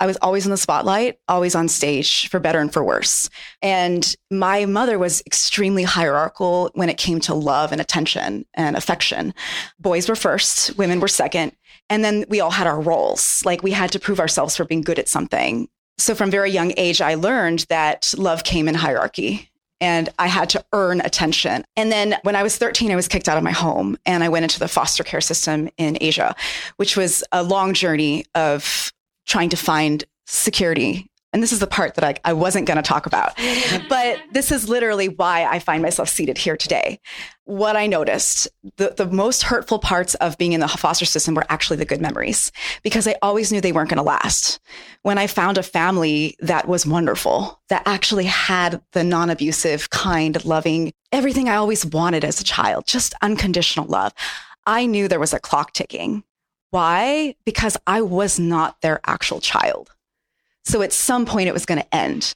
I 0.00 0.06
was 0.06 0.16
always 0.22 0.46
in 0.46 0.50
the 0.50 0.56
spotlight, 0.56 1.18
always 1.28 1.54
on 1.54 1.68
stage, 1.68 2.28
for 2.28 2.40
better 2.40 2.58
and 2.58 2.72
for 2.72 2.82
worse. 2.82 3.28
And 3.60 4.16
my 4.30 4.64
mother 4.64 4.98
was 4.98 5.22
extremely 5.26 5.82
hierarchical 5.82 6.70
when 6.74 6.88
it 6.88 6.96
came 6.96 7.20
to 7.20 7.34
love 7.34 7.70
and 7.70 7.82
attention 7.82 8.46
and 8.54 8.76
affection. 8.76 9.34
Boys 9.78 10.08
were 10.08 10.16
first, 10.16 10.76
women 10.78 11.00
were 11.00 11.08
second. 11.08 11.52
And 11.90 12.02
then 12.02 12.24
we 12.30 12.40
all 12.40 12.50
had 12.50 12.66
our 12.66 12.80
roles. 12.80 13.44
Like 13.44 13.62
we 13.62 13.72
had 13.72 13.92
to 13.92 14.00
prove 14.00 14.20
ourselves 14.20 14.56
for 14.56 14.64
being 14.64 14.80
good 14.80 14.98
at 14.98 15.08
something. 15.08 15.68
So 15.98 16.14
from 16.14 16.30
very 16.30 16.50
young 16.50 16.72
age, 16.78 17.02
I 17.02 17.14
learned 17.14 17.66
that 17.68 18.14
love 18.16 18.42
came 18.42 18.68
in 18.68 18.74
hierarchy 18.74 19.49
and 19.80 20.08
I 20.18 20.26
had 20.26 20.50
to 20.50 20.64
earn 20.72 21.00
attention. 21.00 21.64
And 21.76 21.90
then 21.90 22.16
when 22.22 22.36
I 22.36 22.42
was 22.42 22.56
13, 22.56 22.90
I 22.90 22.96
was 22.96 23.08
kicked 23.08 23.28
out 23.28 23.38
of 23.38 23.44
my 23.44 23.52
home 23.52 23.96
and 24.06 24.22
I 24.22 24.28
went 24.28 24.44
into 24.44 24.58
the 24.58 24.68
foster 24.68 25.02
care 25.02 25.20
system 25.20 25.68
in 25.76 25.98
Asia, 26.00 26.34
which 26.76 26.96
was 26.96 27.24
a 27.32 27.42
long 27.42 27.74
journey 27.74 28.24
of 28.34 28.92
trying 29.26 29.48
to 29.50 29.56
find 29.56 30.04
security. 30.26 31.09
And 31.32 31.42
this 31.42 31.52
is 31.52 31.60
the 31.60 31.66
part 31.66 31.94
that 31.94 32.04
I, 32.04 32.14
I 32.24 32.32
wasn't 32.32 32.66
going 32.66 32.76
to 32.76 32.82
talk 32.82 33.06
about. 33.06 33.38
but 33.88 34.20
this 34.32 34.50
is 34.50 34.68
literally 34.68 35.08
why 35.08 35.44
I 35.44 35.60
find 35.60 35.82
myself 35.82 36.08
seated 36.08 36.38
here 36.38 36.56
today. 36.56 36.98
What 37.44 37.76
I 37.76 37.86
noticed, 37.86 38.48
the, 38.76 38.94
the 38.96 39.06
most 39.06 39.44
hurtful 39.44 39.78
parts 39.78 40.14
of 40.16 40.36
being 40.38 40.52
in 40.52 40.60
the 40.60 40.68
foster 40.68 41.04
system 41.04 41.34
were 41.34 41.46
actually 41.48 41.76
the 41.76 41.84
good 41.84 42.00
memories 42.00 42.50
because 42.82 43.06
I 43.06 43.16
always 43.22 43.52
knew 43.52 43.60
they 43.60 43.72
weren't 43.72 43.90
going 43.90 43.98
to 43.98 44.02
last. 44.02 44.60
When 45.02 45.18
I 45.18 45.26
found 45.26 45.56
a 45.56 45.62
family 45.62 46.36
that 46.40 46.66
was 46.66 46.86
wonderful, 46.86 47.60
that 47.68 47.82
actually 47.86 48.24
had 48.26 48.82
the 48.92 49.04
non 49.04 49.30
abusive, 49.30 49.90
kind, 49.90 50.44
loving, 50.44 50.92
everything 51.12 51.48
I 51.48 51.56
always 51.56 51.86
wanted 51.86 52.24
as 52.24 52.40
a 52.40 52.44
child, 52.44 52.86
just 52.86 53.14
unconditional 53.22 53.86
love, 53.86 54.12
I 54.66 54.86
knew 54.86 55.08
there 55.08 55.20
was 55.20 55.32
a 55.32 55.40
clock 55.40 55.72
ticking 55.72 56.24
why? 56.70 57.34
Because 57.44 57.76
I 57.86 58.02
was 58.02 58.38
not 58.38 58.80
their 58.80 59.00
actual 59.06 59.40
child. 59.40 59.90
So 60.64 60.82
at 60.82 60.92
some 60.92 61.26
point 61.26 61.48
it 61.48 61.54
was 61.54 61.66
going 61.66 61.80
to 61.80 61.94
end. 61.94 62.34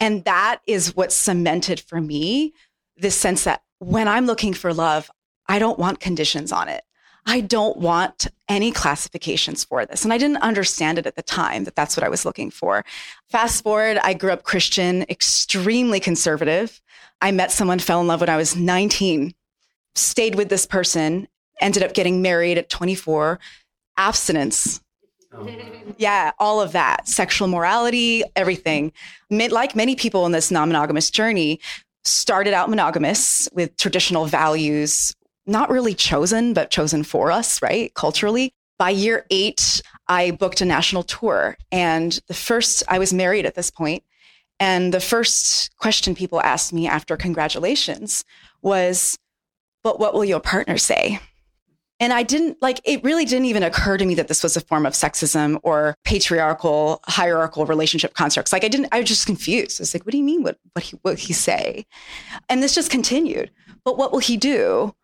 And 0.00 0.24
that 0.24 0.60
is 0.66 0.94
what 0.94 1.12
cemented 1.12 1.80
for 1.80 2.00
me 2.00 2.52
this 2.96 3.16
sense 3.16 3.44
that 3.44 3.62
when 3.78 4.08
I'm 4.08 4.26
looking 4.26 4.52
for 4.52 4.74
love, 4.74 5.10
I 5.48 5.58
don't 5.58 5.78
want 5.78 6.00
conditions 6.00 6.52
on 6.52 6.68
it. 6.68 6.82
I 7.26 7.40
don't 7.40 7.76
want 7.76 8.26
any 8.48 8.72
classifications 8.72 9.62
for 9.64 9.84
this. 9.84 10.02
And 10.02 10.12
I 10.12 10.18
didn't 10.18 10.38
understand 10.38 10.98
it 10.98 11.06
at 11.06 11.14
the 11.14 11.22
time 11.22 11.64
that 11.64 11.76
that's 11.76 11.96
what 11.96 12.04
I 12.04 12.08
was 12.08 12.24
looking 12.24 12.50
for. 12.50 12.84
Fast 13.28 13.62
forward, 13.62 13.98
I 14.02 14.14
grew 14.14 14.32
up 14.32 14.44
Christian, 14.44 15.02
extremely 15.10 16.00
conservative. 16.00 16.80
I 17.20 17.30
met 17.32 17.52
someone, 17.52 17.80
fell 17.80 18.00
in 18.00 18.06
love 18.06 18.20
when 18.20 18.30
I 18.30 18.36
was 18.36 18.56
19, 18.56 19.34
stayed 19.94 20.36
with 20.36 20.48
this 20.48 20.64
person, 20.64 21.28
ended 21.60 21.82
up 21.82 21.92
getting 21.92 22.22
married 22.22 22.56
at 22.56 22.70
24, 22.70 23.38
abstinence. 23.98 24.80
Oh. 25.32 25.46
Yeah, 26.00 26.30
all 26.38 26.60
of 26.60 26.70
that, 26.72 27.08
sexual 27.08 27.48
morality, 27.48 28.22
everything. 28.36 28.92
Like 29.30 29.74
many 29.74 29.96
people 29.96 30.26
in 30.26 30.32
this 30.32 30.48
non 30.48 30.68
monogamous 30.68 31.10
journey, 31.10 31.58
started 32.04 32.54
out 32.54 32.70
monogamous 32.70 33.48
with 33.52 33.76
traditional 33.76 34.26
values, 34.26 35.14
not 35.46 35.70
really 35.70 35.94
chosen, 35.94 36.52
but 36.54 36.70
chosen 36.70 37.04
for 37.04 37.30
us, 37.30 37.62
right? 37.62 37.92
Culturally. 37.94 38.52
By 38.78 38.90
year 38.90 39.26
eight, 39.30 39.82
I 40.06 40.30
booked 40.30 40.60
a 40.60 40.64
national 40.64 41.02
tour. 41.02 41.56
And 41.72 42.18
the 42.28 42.34
first, 42.34 42.82
I 42.88 42.98
was 42.98 43.12
married 43.12 43.46
at 43.46 43.54
this 43.54 43.70
point, 43.70 44.04
And 44.60 44.94
the 44.94 45.00
first 45.00 45.76
question 45.76 46.14
people 46.14 46.40
asked 46.42 46.72
me 46.72 46.86
after 46.86 47.16
congratulations 47.16 48.24
was, 48.62 49.18
But 49.82 49.98
what 49.98 50.14
will 50.14 50.24
your 50.24 50.40
partner 50.40 50.78
say? 50.78 51.20
And 52.00 52.12
I 52.12 52.22
didn't 52.22 52.62
like 52.62 52.80
it 52.84 53.02
really 53.02 53.24
didn't 53.24 53.46
even 53.46 53.64
occur 53.64 53.98
to 53.98 54.06
me 54.06 54.14
that 54.14 54.28
this 54.28 54.42
was 54.42 54.56
a 54.56 54.60
form 54.60 54.86
of 54.86 54.92
sexism 54.92 55.58
or 55.64 55.96
patriarchal, 56.04 57.00
hierarchical 57.06 57.66
relationship 57.66 58.14
constructs. 58.14 58.52
Like 58.52 58.64
I 58.64 58.68
didn't, 58.68 58.88
I 58.92 59.00
was 59.00 59.08
just 59.08 59.26
confused. 59.26 59.80
I 59.80 59.82
was 59.82 59.94
like, 59.94 60.04
what 60.04 60.12
do 60.12 60.18
you 60.18 60.24
mean? 60.24 60.42
What 60.42 60.58
what 60.74 60.84
he 60.84 60.98
what 61.02 61.18
he 61.18 61.32
say? 61.32 61.86
And 62.48 62.62
this 62.62 62.74
just 62.74 62.90
continued. 62.90 63.50
But 63.84 63.98
what 63.98 64.12
will 64.12 64.20
he 64.20 64.36
do? 64.36 64.94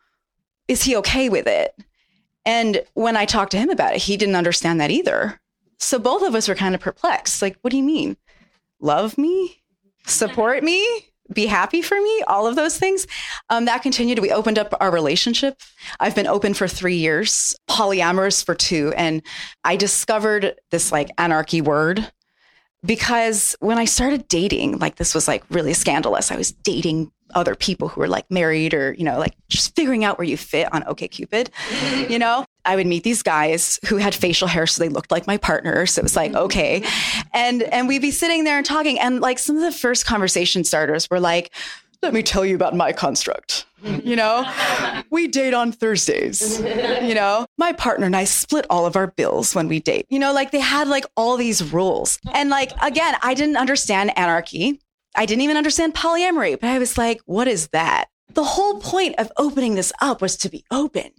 Is 0.69 0.85
he 0.85 0.97
okay 0.97 1.29
with 1.29 1.47
it? 1.47 1.75
And 2.47 2.85
when 2.95 3.17
I 3.17 3.25
talked 3.25 3.53
to 3.53 3.59
him 3.59 3.71
about 3.71 3.95
it, 3.95 4.03
he 4.03 4.17
didn't 4.17 4.37
understand 4.37 4.81
that 4.81 4.91
either. 4.91 5.41
So 5.79 5.99
both 5.99 6.23
of 6.23 6.35
us 6.35 6.49
were 6.49 6.55
kind 6.55 6.75
of 6.75 6.81
perplexed. 6.81 7.43
Like, 7.43 7.59
what 7.63 7.71
do 7.71 7.77
you 7.77 7.83
mean? 7.83 8.17
Love 8.81 9.19
me? 9.19 9.63
Support 10.07 10.63
me? 10.63 11.07
Be 11.33 11.47
happy 11.47 11.83
for 11.83 12.01
me, 12.01 12.23
all 12.27 12.47
of 12.47 12.57
those 12.57 12.79
things. 12.79 13.07
Um, 13.49 13.65
that 13.65 13.83
continued. 13.83 14.19
We 14.19 14.31
opened 14.31 14.59
up 14.59 14.75
our 14.81 14.91
relationship. 14.91 15.61
I've 16.01 16.15
been 16.15 16.27
open 16.27 16.55
for 16.55 16.69
three 16.69 16.97
years, 16.97 17.57
polyamorous 17.69 18.45
for 18.45 18.55
two. 18.55 18.93
And 18.97 19.23
I 19.65 19.77
discovered 19.77 20.55
this 20.71 20.93
like 20.93 21.11
anarchy 21.19 21.61
word 21.61 22.11
because 22.85 23.57
when 23.61 23.79
I 23.79 23.87
started 23.87 24.29
dating, 24.29 24.79
like 24.79 24.97
this 24.97 25.15
was 25.15 25.27
like 25.27 25.45
really 25.49 25.73
scandalous. 25.73 26.31
I 26.31 26.37
was 26.37 26.53
dating 26.53 27.11
other 27.35 27.55
people 27.55 27.89
who 27.89 28.01
were 28.01 28.09
like 28.09 28.31
married 28.31 28.75
or, 28.75 28.93
you 28.93 29.05
know, 29.05 29.19
like 29.19 29.35
just 29.49 29.75
figuring 29.75 30.05
out 30.05 30.19
where 30.19 30.27
you 30.27 30.37
fit 30.37 30.73
on 30.73 30.83
OKCupid, 30.83 31.49
you 32.11 32.19
know? 32.19 32.45
I 32.65 32.77
would 32.77 32.87
meet 32.87 33.05
these 33.05 33.23
guys 33.23 33.79
who 33.87 33.97
had 33.97 34.15
facial 34.15 34.49
hair 34.49 34.67
so 34.67 34.83
they 34.83 34.89
looked 34.89 35.11
like 35.11 35.27
my 35.27 35.37
partner. 35.37 35.87
So 35.87 36.01
it 36.01 36.03
was 36.05 36.17
like, 36.17 36.33
mm-hmm. 36.33 36.45
okay. 36.45 36.85
And 37.33 37.63
and 37.65 37.89
we'd 37.89 38.03
be 38.03 38.11
sitting 38.11 38.45
there 38.45 38.57
and 38.57 38.67
talking. 38.67 38.99
And 38.99 39.21
like 39.21 39.39
some 39.39 39.57
of 39.57 39.63
the 39.63 39.73
first 39.73 40.07
conversation 40.07 40.65
starters 40.65 41.09
were 41.11 41.21
like, 41.21 41.53
let 42.05 42.13
me 42.13 42.23
tell 42.23 42.45
you 42.45 42.55
about 42.55 42.77
my 42.77 42.93
construct. 42.93 43.65
Mm-hmm. 43.83 44.07
You 44.07 44.17
know, 44.17 45.05
we 45.11 45.27
date 45.27 45.55
on 45.55 45.73
Thursdays. 45.73 46.63
You 47.05 47.15
know, 47.15 47.47
my 47.59 47.73
partner 47.73 48.07
and 48.07 48.17
I 48.17 48.25
split 48.25 48.67
all 48.71 48.87
of 48.87 48.97
our 48.97 49.09
bills 49.09 49.55
when 49.55 49.69
we 49.69 49.79
date. 49.79 50.07
You 50.09 50.19
know, 50.19 50.33
like 50.33 50.53
they 50.53 50.61
had 50.61 50.89
like 50.89 51.05
all 51.17 51.37
these 51.37 51.73
rules. 51.73 52.19
And 52.33 52.49
like, 52.49 52.73
again, 52.83 53.15
I 53.23 53.35
didn't 53.35 53.57
understand 53.57 54.17
anarchy. 54.19 54.81
I 55.15 55.27
didn't 55.27 55.43
even 55.43 55.57
understand 55.57 55.95
polyamory, 55.95 56.59
but 56.59 56.71
I 56.71 56.79
was 56.79 56.97
like, 56.97 57.21
what 57.27 57.47
is 57.47 57.69
that? 57.69 58.07
The 58.33 58.45
whole 58.45 58.81
point 58.81 59.17
of 59.19 59.31
opening 59.37 59.75
this 59.75 59.93
up 60.01 60.23
was 60.23 60.37
to 60.39 60.49
be 60.49 60.65
open. 60.71 61.11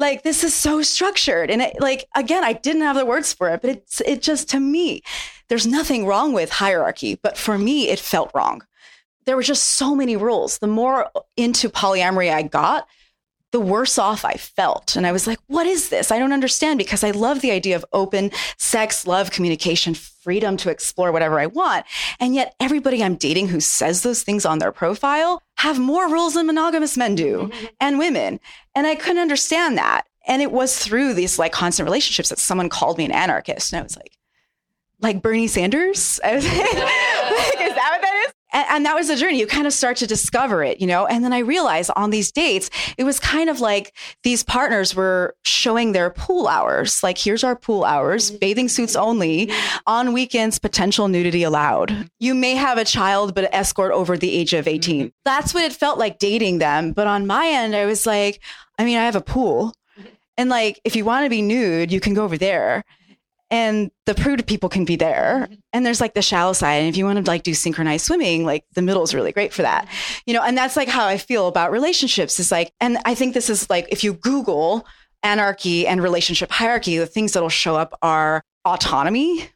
Like 0.00 0.22
this 0.22 0.42
is 0.42 0.54
so 0.54 0.80
structured. 0.80 1.50
And 1.50 1.60
it, 1.60 1.78
like, 1.78 2.06
again, 2.16 2.42
I 2.42 2.54
didn't 2.54 2.82
have 2.82 2.96
the 2.96 3.04
words 3.04 3.34
for 3.34 3.50
it, 3.50 3.60
but 3.60 3.70
it's, 3.70 4.00
it 4.00 4.22
just, 4.22 4.48
to 4.50 4.58
me, 4.58 5.02
there's 5.48 5.66
nothing 5.66 6.06
wrong 6.06 6.32
with 6.32 6.50
hierarchy, 6.50 7.20
but 7.22 7.36
for 7.36 7.58
me, 7.58 7.88
it 7.90 7.98
felt 7.98 8.30
wrong. 8.34 8.62
There 9.26 9.36
were 9.36 9.42
just 9.42 9.62
so 9.62 9.94
many 9.94 10.16
rules. 10.16 10.58
The 10.58 10.66
more 10.66 11.10
into 11.36 11.68
polyamory 11.68 12.32
I 12.32 12.42
got, 12.42 12.88
the 13.52 13.60
worse 13.60 13.98
off 13.98 14.24
I 14.24 14.34
felt. 14.34 14.96
And 14.96 15.06
I 15.06 15.12
was 15.12 15.26
like, 15.26 15.38
what 15.48 15.66
is 15.66 15.90
this? 15.90 16.10
I 16.10 16.18
don't 16.18 16.32
understand 16.32 16.78
because 16.78 17.04
I 17.04 17.10
love 17.10 17.40
the 17.40 17.50
idea 17.50 17.76
of 17.76 17.84
open 17.92 18.30
sex, 18.56 19.06
love, 19.06 19.30
communication, 19.30 19.94
freedom 20.20 20.56
to 20.58 20.70
explore 20.70 21.12
whatever 21.12 21.40
I 21.40 21.46
want. 21.46 21.86
And 22.18 22.34
yet 22.34 22.54
everybody 22.60 23.02
I'm 23.02 23.16
dating 23.16 23.48
who 23.48 23.60
says 23.60 24.02
those 24.02 24.22
things 24.22 24.44
on 24.44 24.58
their 24.58 24.72
profile 24.72 25.42
have 25.56 25.78
more 25.78 26.08
rules 26.08 26.34
than 26.34 26.46
monogamous 26.46 26.96
men 26.96 27.14
do 27.14 27.50
mm-hmm. 27.50 27.66
and 27.80 27.98
women. 27.98 28.40
And 28.74 28.86
I 28.86 28.94
couldn't 28.94 29.22
understand 29.22 29.78
that. 29.78 30.06
And 30.26 30.42
it 30.42 30.52
was 30.52 30.78
through 30.78 31.14
these 31.14 31.38
like 31.38 31.52
constant 31.52 31.86
relationships 31.86 32.28
that 32.28 32.38
someone 32.38 32.68
called 32.68 32.98
me 32.98 33.06
an 33.06 33.12
anarchist. 33.12 33.72
And 33.72 33.80
I 33.80 33.82
was 33.82 33.96
like, 33.96 34.16
like 35.00 35.22
Bernie 35.22 35.46
Sanders? 35.46 36.20
I 36.22 36.34
was 36.34 36.44
like, 36.44 36.56
like, 36.56 37.68
is 37.68 37.74
that 37.74 37.88
what 37.92 38.02
that 38.02 38.24
is? 38.28 38.34
And, 38.52 38.66
and, 38.68 38.86
that 38.86 38.94
was 38.94 39.08
the 39.08 39.16
journey. 39.16 39.38
You 39.38 39.46
kind 39.46 39.66
of 39.66 39.72
start 39.72 39.96
to 39.98 40.06
discover 40.06 40.62
it, 40.62 40.80
you 40.80 40.86
know? 40.86 41.06
And 41.06 41.24
then 41.24 41.32
I 41.32 41.38
realized 41.40 41.90
on 41.96 42.10
these 42.10 42.32
dates, 42.32 42.70
it 42.96 43.04
was 43.04 43.20
kind 43.20 43.48
of 43.48 43.60
like 43.60 43.94
these 44.22 44.42
partners 44.42 44.94
were 44.94 45.34
showing 45.44 45.92
their 45.92 46.10
pool 46.10 46.48
hours. 46.48 47.02
Like, 47.02 47.18
here's 47.18 47.44
our 47.44 47.56
pool 47.56 47.84
hours, 47.84 48.30
mm-hmm. 48.30 48.38
bathing 48.38 48.68
suits 48.68 48.96
only. 48.96 49.50
On 49.86 50.12
weekends, 50.12 50.58
potential 50.58 51.08
nudity 51.08 51.42
allowed. 51.42 52.10
You 52.18 52.34
may 52.34 52.54
have 52.54 52.78
a 52.78 52.84
child, 52.84 53.34
but 53.34 53.52
escort 53.52 53.92
over 53.92 54.16
the 54.16 54.32
age 54.32 54.52
of 54.52 54.66
18. 54.66 55.00
Mm-hmm. 55.00 55.08
That's 55.24 55.54
what 55.54 55.64
it 55.64 55.72
felt 55.72 55.98
like 55.98 56.18
dating 56.18 56.58
them. 56.58 56.92
But 56.92 57.06
on 57.06 57.26
my 57.26 57.46
end, 57.46 57.74
I 57.76 57.86
was 57.86 58.06
like, 58.06 58.40
I 58.78 58.84
mean, 58.84 58.98
I 58.98 59.04
have 59.04 59.16
a 59.16 59.20
pool. 59.20 59.74
Mm-hmm. 59.98 60.08
And 60.38 60.50
like, 60.50 60.80
if 60.84 60.96
you 60.96 61.04
want 61.04 61.24
to 61.24 61.30
be 61.30 61.42
nude, 61.42 61.92
you 61.92 62.00
can 62.00 62.14
go 62.14 62.24
over 62.24 62.38
there 62.38 62.84
and 63.50 63.90
the 64.06 64.14
prude 64.14 64.46
people 64.46 64.68
can 64.68 64.84
be 64.84 64.96
there. 64.96 65.48
Mm-hmm. 65.50 65.54
and 65.72 65.86
there's 65.86 66.00
like 66.00 66.14
the 66.14 66.22
shallow 66.22 66.52
side. 66.52 66.76
And 66.76 66.88
if 66.88 66.96
you 66.96 67.04
want 67.04 67.24
to 67.24 67.30
like 67.30 67.42
do 67.42 67.54
synchronized 67.54 68.06
swimming 68.06 68.44
like 68.44 68.64
the 68.74 68.82
middle 68.82 69.02
is 69.02 69.14
really 69.14 69.32
great 69.32 69.52
for 69.52 69.62
that. 69.62 69.88
You 70.26 70.34
know 70.34 70.42
and 70.42 70.56
that's 70.56 70.76
like 70.76 70.88
how 70.88 71.06
i 71.06 71.18
feel 71.18 71.48
about 71.48 71.72
relationships 71.72 72.38
is 72.38 72.52
like 72.52 72.72
and 72.80 72.98
i 73.04 73.14
think 73.14 73.34
this 73.34 73.50
is 73.50 73.68
like 73.68 73.86
if 73.90 74.04
you 74.04 74.12
google 74.14 74.86
anarchy 75.22 75.86
and 75.86 76.02
relationship 76.02 76.50
hierarchy 76.50 76.96
the 76.96 77.06
things 77.06 77.32
that'll 77.32 77.48
show 77.48 77.76
up 77.76 77.98
are 78.02 78.42
autonomy 78.64 79.48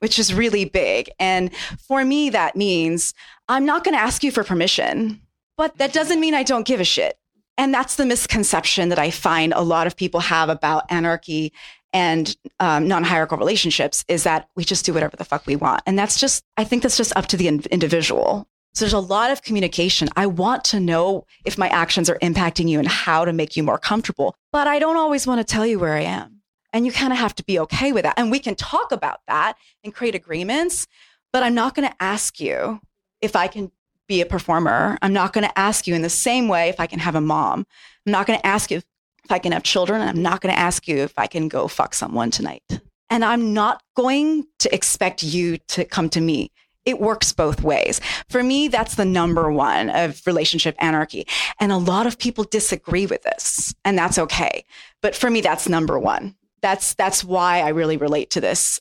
which 0.00 0.18
is 0.18 0.34
really 0.34 0.66
big. 0.66 1.08
And 1.18 1.50
for 1.88 2.04
me 2.04 2.30
that 2.30 2.56
means 2.56 3.14
i'm 3.48 3.64
not 3.64 3.84
going 3.84 3.94
to 3.94 4.02
ask 4.02 4.22
you 4.24 4.30
for 4.30 4.44
permission 4.44 5.20
but 5.56 5.78
that 5.78 5.92
doesn't 5.92 6.20
mean 6.20 6.34
i 6.34 6.42
don't 6.42 6.66
give 6.66 6.80
a 6.80 6.84
shit. 6.84 7.16
And 7.56 7.72
that's 7.72 7.96
the 7.96 8.06
misconception 8.06 8.88
that 8.88 8.98
I 8.98 9.10
find 9.10 9.52
a 9.52 9.60
lot 9.60 9.86
of 9.86 9.96
people 9.96 10.20
have 10.20 10.48
about 10.48 10.84
anarchy 10.90 11.52
and 11.94 12.36
um, 12.60 12.88
non-hierarchical 12.88 13.38
relationships 13.38 14.04
is 14.08 14.24
that 14.24 14.48
we 14.56 14.64
just 14.64 14.84
do 14.84 14.92
whatever 14.92 15.16
the 15.16 15.24
fuck 15.24 15.46
we 15.46 15.56
want. 15.56 15.82
And 15.86 15.98
that's 15.98 16.20
just 16.20 16.44
i 16.58 16.64
think 16.64 16.82
that's 16.82 16.98
just 16.98 17.16
up 17.16 17.26
to 17.26 17.38
the 17.38 17.48
in- 17.48 17.62
individual. 17.70 18.46
So 18.74 18.84
there's 18.84 18.92
a 18.92 18.98
lot 18.98 19.30
of 19.30 19.42
communication. 19.42 20.08
I 20.16 20.26
want 20.26 20.64
to 20.64 20.80
know 20.80 21.26
if 21.44 21.56
my 21.56 21.68
actions 21.68 22.10
are 22.10 22.18
impacting 22.18 22.68
you 22.68 22.80
and 22.80 22.88
how 22.88 23.24
to 23.24 23.32
make 23.32 23.56
you 23.56 23.62
more 23.62 23.78
comfortable 23.78 24.36
but 24.52 24.66
i 24.66 24.78
don't 24.78 24.98
always 24.98 25.26
want 25.26 25.38
to 25.40 25.50
tell 25.50 25.64
you 25.64 25.78
where 25.78 25.94
i 25.94 26.02
am. 26.02 26.42
And 26.72 26.84
you 26.84 26.92
kind 26.92 27.12
of 27.12 27.18
have 27.20 27.36
to 27.36 27.44
be 27.44 27.58
okay 27.60 27.92
with 27.92 28.02
that. 28.02 28.18
And 28.18 28.32
we 28.32 28.40
can 28.40 28.56
talk 28.56 28.90
about 28.90 29.20
that 29.28 29.56
and 29.84 29.94
create 29.94 30.16
agreements 30.16 30.86
but 31.32 31.42
i'm 31.42 31.54
not 31.54 31.74
going 31.74 31.88
to 31.88 32.02
ask 32.02 32.40
you 32.40 32.80
if 33.22 33.36
i 33.36 33.46
can 33.46 33.70
be 34.06 34.20
a 34.20 34.26
performer. 34.26 34.98
I'm 35.00 35.14
not 35.14 35.32
going 35.32 35.46
to 35.46 35.58
ask 35.58 35.86
you 35.86 35.94
in 35.94 36.02
the 36.02 36.10
same 36.10 36.46
way 36.48 36.68
if 36.68 36.78
i 36.78 36.86
can 36.86 36.98
have 36.98 37.14
a 37.14 37.20
mom. 37.20 37.66
I'm 38.06 38.12
not 38.12 38.26
going 38.26 38.38
to 38.38 38.46
ask 38.46 38.70
you 38.70 38.82
if 39.24 39.32
I 39.32 39.38
can 39.38 39.52
have 39.52 39.62
children, 39.62 40.02
I'm 40.02 40.22
not 40.22 40.40
going 40.40 40.54
to 40.54 40.60
ask 40.60 40.86
you 40.86 40.98
if 40.98 41.18
I 41.18 41.26
can 41.26 41.48
go 41.48 41.68
fuck 41.68 41.94
someone 41.94 42.30
tonight. 42.30 42.62
And 43.10 43.24
I'm 43.24 43.52
not 43.52 43.82
going 43.96 44.46
to 44.58 44.74
expect 44.74 45.22
you 45.22 45.58
to 45.68 45.84
come 45.84 46.08
to 46.10 46.20
me. 46.20 46.50
It 46.84 47.00
works 47.00 47.32
both 47.32 47.62
ways. 47.62 48.00
For 48.28 48.42
me, 48.42 48.68
that's 48.68 48.96
the 48.96 49.04
number 49.06 49.50
one 49.50 49.88
of 49.88 50.20
relationship 50.26 50.76
anarchy. 50.78 51.26
And 51.58 51.72
a 51.72 51.78
lot 51.78 52.06
of 52.06 52.18
people 52.18 52.44
disagree 52.44 53.06
with 53.06 53.22
this, 53.22 53.74
and 53.84 53.96
that's 53.96 54.18
okay. 54.18 54.64
But 55.00 55.14
for 55.14 55.30
me, 55.30 55.40
that's 55.40 55.68
number 55.68 55.98
one. 55.98 56.36
That's 56.60 56.94
that's 56.94 57.24
why 57.24 57.60
I 57.60 57.68
really 57.68 57.96
relate 57.96 58.30
to 58.30 58.40
this. 58.40 58.80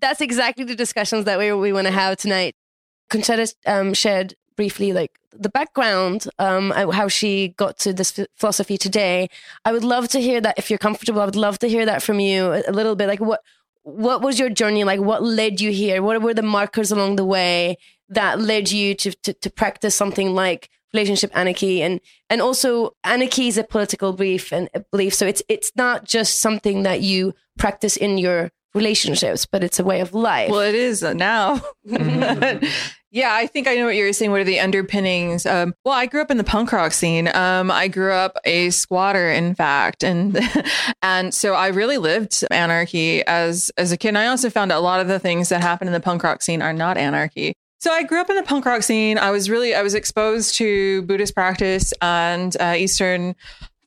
That's 0.00 0.20
exactly 0.20 0.64
the 0.64 0.74
discussions 0.76 1.24
that 1.24 1.38
we, 1.38 1.52
we 1.52 1.72
want 1.72 1.86
to 1.86 1.92
have 1.92 2.16
tonight. 2.16 2.54
Concetta 3.10 3.52
um, 3.66 3.94
shared 3.94 4.34
briefly 4.56 4.92
like 4.92 5.18
the 5.32 5.48
background, 5.48 6.26
um, 6.38 6.70
how 6.70 7.08
she 7.08 7.48
got 7.56 7.78
to 7.80 7.92
this 7.92 8.18
philosophy 8.36 8.76
today. 8.76 9.28
I 9.64 9.72
would 9.72 9.84
love 9.84 10.08
to 10.08 10.20
hear 10.20 10.40
that 10.40 10.58
if 10.58 10.70
you're 10.70 10.78
comfortable. 10.78 11.20
I 11.20 11.24
would 11.24 11.36
love 11.36 11.58
to 11.60 11.68
hear 11.68 11.86
that 11.86 12.02
from 12.02 12.20
you 12.20 12.52
a 12.66 12.72
little 12.72 12.96
bit. 12.96 13.08
Like 13.08 13.20
what 13.20 13.40
what 13.84 14.22
was 14.22 14.38
your 14.38 14.50
journey 14.50 14.84
like? 14.84 15.00
What 15.00 15.22
led 15.22 15.60
you 15.60 15.72
here? 15.72 16.02
What 16.02 16.22
were 16.22 16.34
the 16.34 16.42
markers 16.42 16.92
along 16.92 17.16
the 17.16 17.24
way 17.24 17.76
that 18.08 18.40
led 18.40 18.70
you 18.70 18.94
to 18.96 19.12
to, 19.12 19.32
to 19.32 19.50
practice 19.50 19.94
something 19.94 20.34
like 20.34 20.68
relationship 20.92 21.30
anarchy 21.34 21.82
and 21.82 22.00
and 22.28 22.42
also 22.42 22.94
anarchy 23.04 23.48
is 23.48 23.58
a 23.58 23.64
political 23.64 24.12
belief 24.12 24.52
and 24.52 24.68
belief. 24.90 25.14
So 25.14 25.26
it's 25.26 25.42
it's 25.48 25.72
not 25.76 26.04
just 26.04 26.40
something 26.40 26.82
that 26.82 27.00
you 27.00 27.34
practice 27.58 27.96
in 27.96 28.18
your 28.18 28.50
relationships, 28.74 29.46
but 29.46 29.62
it's 29.62 29.78
a 29.78 29.84
way 29.84 30.00
of 30.00 30.14
life. 30.14 30.50
Well, 30.50 30.60
it 30.60 30.74
is 30.74 31.02
now. 31.02 31.60
Mm-hmm. 31.86 32.66
Yeah, 33.14 33.34
I 33.34 33.46
think 33.46 33.68
I 33.68 33.74
know 33.74 33.84
what 33.84 33.94
you're 33.94 34.10
saying. 34.14 34.30
What 34.30 34.40
are 34.40 34.44
the 34.44 34.58
underpinnings? 34.58 35.44
Um, 35.44 35.74
well, 35.84 35.92
I 35.94 36.06
grew 36.06 36.22
up 36.22 36.30
in 36.30 36.38
the 36.38 36.44
punk 36.44 36.72
rock 36.72 36.92
scene. 36.92 37.28
Um, 37.34 37.70
I 37.70 37.86
grew 37.86 38.10
up 38.10 38.38
a 38.46 38.70
squatter, 38.70 39.30
in 39.30 39.54
fact, 39.54 40.02
and 40.02 40.40
and 41.02 41.34
so 41.34 41.52
I 41.52 41.68
really 41.68 41.98
lived 41.98 42.42
anarchy 42.50 43.22
as 43.26 43.70
as 43.76 43.92
a 43.92 43.98
kid. 43.98 44.08
And 44.08 44.18
I 44.18 44.28
also 44.28 44.48
found 44.48 44.72
out 44.72 44.78
a 44.78 44.80
lot 44.80 45.00
of 45.00 45.08
the 45.08 45.18
things 45.18 45.50
that 45.50 45.60
happen 45.60 45.86
in 45.86 45.92
the 45.92 46.00
punk 46.00 46.22
rock 46.22 46.40
scene 46.40 46.62
are 46.62 46.72
not 46.72 46.96
anarchy. 46.96 47.52
So 47.80 47.92
I 47.92 48.02
grew 48.02 48.18
up 48.18 48.30
in 48.30 48.36
the 48.36 48.44
punk 48.44 48.64
rock 48.64 48.82
scene. 48.82 49.18
I 49.18 49.30
was 49.30 49.50
really 49.50 49.74
I 49.74 49.82
was 49.82 49.92
exposed 49.92 50.54
to 50.54 51.02
Buddhist 51.02 51.34
practice 51.34 51.92
and 52.00 52.56
uh, 52.58 52.76
Eastern 52.78 53.36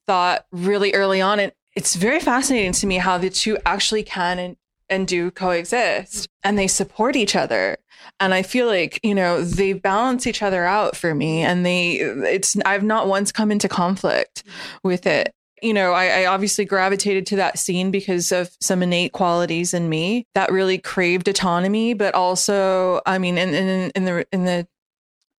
thought 0.06 0.46
really 0.52 0.94
early 0.94 1.20
on, 1.20 1.40
and 1.40 1.52
it's 1.76 1.96
very 1.96 2.20
fascinating 2.20 2.74
to 2.74 2.86
me 2.86 2.98
how 2.98 3.18
the 3.18 3.32
two 3.32 3.58
actually 3.66 4.04
can 4.04 4.56
and, 4.90 5.08
do 5.08 5.32
coexist, 5.32 6.28
and 6.44 6.58
they 6.58 6.68
support 6.68 7.16
each 7.16 7.36
other. 7.36 7.78
And 8.20 8.34
i 8.34 8.44
feel 8.44 8.68
like 8.68 9.00
you 9.04 9.16
know 9.16 9.44
they 9.44 9.74
balance 9.74 10.28
each 10.28 10.44
other 10.44 10.64
out 10.64 10.96
for 10.96 11.16
me 11.16 11.42
and 11.42 11.66
they 11.66 11.94
it's 11.96 12.56
i've 12.66 12.84
not 12.84 13.08
once 13.08 13.32
come 13.32 13.52
into 13.52 13.68
conflict 13.68 14.44
with 14.84 15.08
it. 15.08 15.34
You 15.62 15.74
know 15.74 15.94
I, 15.94 16.22
I, 16.22 16.26
obviously 16.26 16.66
gravitated 16.66 17.26
to 17.28 17.38
that 17.38 17.58
scene 17.58 17.90
because 17.90 18.32
of 18.32 18.52
some 18.62 18.84
innate 18.84 19.14
qualities 19.14 19.74
in 19.74 19.90
me 19.90 20.28
that 20.36 20.52
really 20.52 20.78
craved 20.78 21.28
autonomy 21.28 21.94
but 21.94 22.14
also 22.14 23.02
i 23.06 23.18
mean 23.18 23.38
in, 23.38 23.54
in, 23.54 23.92
in 23.96 24.06
the 24.06 24.28
in 24.32 24.46
the 24.46 24.68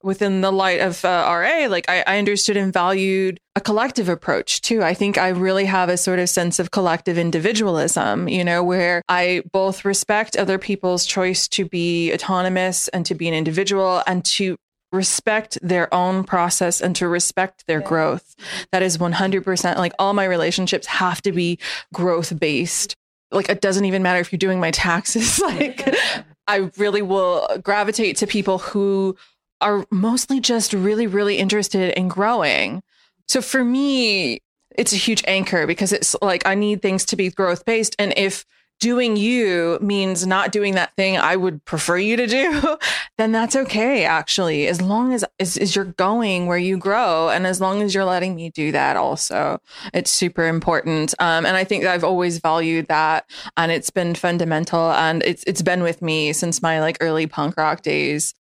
within 0.07 0.41
the 0.41 0.53
light 0.53 0.81
of 0.81 1.05
uh, 1.05 1.27
RA, 1.29 1.67
like 1.69 1.85
I, 1.89 2.05
I, 2.07 2.19
understood 2.19 2.57
and 2.57 2.73
valued 2.73 3.41
a 3.57 3.61
collective 3.61 4.09
approach 4.09 4.61
too. 4.61 4.81
I 4.85 4.95
think 4.95 5.19
I 5.19 5.31
really 5.31 5.65
have 5.65 5.89
a 5.89 5.97
sort 5.97 6.21
of 6.21 6.29
sense 6.29 6.61
of 6.61 6.71
collective 6.71 7.19
individualism, 7.19 8.29
you 8.29 8.45
know, 8.45 8.63
where 8.63 9.03
I 9.09 9.43
both 9.51 9.85
respect 9.85 10.37
other 10.37 10.59
people's 10.59 11.07
choice 11.07 11.49
to 11.49 11.65
be 11.65 12.15
autonomous 12.15 12.87
and 12.89 13.05
to 13.05 13.17
be 13.17 13.27
an 13.27 13.35
individual 13.35 14.05
and 14.07 14.25
to 14.27 14.57
respect 14.93 15.59
their 15.61 15.93
own 15.93 16.23
process 16.23 16.81
and 16.81 16.95
to 16.95 17.09
respect 17.09 17.67
their 17.67 17.81
yeah. 17.81 17.89
growth. 17.89 18.37
That 18.71 18.83
is 18.83 18.99
100% 18.99 19.77
like 19.77 19.93
all 19.99 20.15
my 20.15 20.25
relationships 20.25 20.87
have 20.87 21.21
to 21.23 21.33
be 21.33 21.59
growth 21.93 22.39
based. 22.39 22.95
Like 23.33 23.49
it 23.49 23.61
doesn't 23.61 23.85
even 23.85 24.05
matter 24.05 24.21
if 24.21 24.31
you're 24.31 24.39
doing 24.39 24.61
my 24.61 24.71
taxes. 24.71 25.41
like 25.41 25.93
I 26.47 26.71
really 26.77 27.03
will 27.03 27.59
gravitate 27.65 28.19
to 28.19 28.29
people 28.29 28.59
who 28.59 29.17
are 29.61 29.87
mostly 29.91 30.41
just 30.41 30.73
really, 30.73 31.07
really 31.07 31.39
interested 31.39 31.97
in 31.97 32.09
growing. 32.09 32.83
So 33.27 33.41
for 33.41 33.65
me, 33.65 34.41
it's 34.77 34.93
a 34.93 34.97
huge 34.97 35.25
anchor 35.27 35.67
because 35.67 35.93
it's 35.93 36.15
like 36.23 36.47
I 36.47 36.55
need 36.55 36.83
things 36.83 37.05
to 37.07 37.17
be 37.17 37.31
growth 37.31 37.65
based. 37.65 37.97
And 37.99 38.13
if 38.17 38.45
doing 38.79 39.17
you 39.17 39.79
means 39.81 40.27
not 40.27 40.53
doing 40.53 40.75
that 40.75 40.95
thing 40.97 41.17
I 41.17 41.35
would 41.35 41.65
prefer 41.65 41.97
you 41.97 42.17
to 42.17 42.27
do, 42.27 42.77
then 43.19 43.33
that's 43.33 43.57
okay, 43.57 44.05
actually, 44.05 44.67
as 44.67 44.83
long 44.83 45.15
as, 45.15 45.25
as, 45.41 45.57
as, 45.57 45.75
you're 45.75 45.87
going 45.87 46.47
where 46.47 46.59
you 46.59 46.77
grow 46.77 47.31
and 47.31 47.47
as 47.47 47.61
long 47.61 47.81
as 47.81 47.95
you're 47.95 48.05
letting 48.05 48.35
me 48.35 48.51
do 48.51 48.73
that 48.73 48.97
also. 48.97 49.61
It's 49.95 50.11
super 50.11 50.47
important. 50.47 51.15
Um, 51.19 51.47
and 51.47 51.57
I 51.57 51.65
think 51.65 51.85
I've 51.85 52.05
always 52.05 52.39
valued 52.39 52.89
that 52.89 53.29
and 53.57 53.73
it's 53.73 53.91
been 53.91 54.15
fundamental 54.15 54.93
and 54.93 55.23
it's 55.23 55.43
it's 55.47 55.63
been 55.63 55.83
with 55.83 56.03
me 56.03 56.33
since 56.33 56.61
my 56.61 56.81
like 56.81 56.99
early 57.01 57.27
punk 57.27 57.57
rock 57.57 57.83
days. 57.83 58.35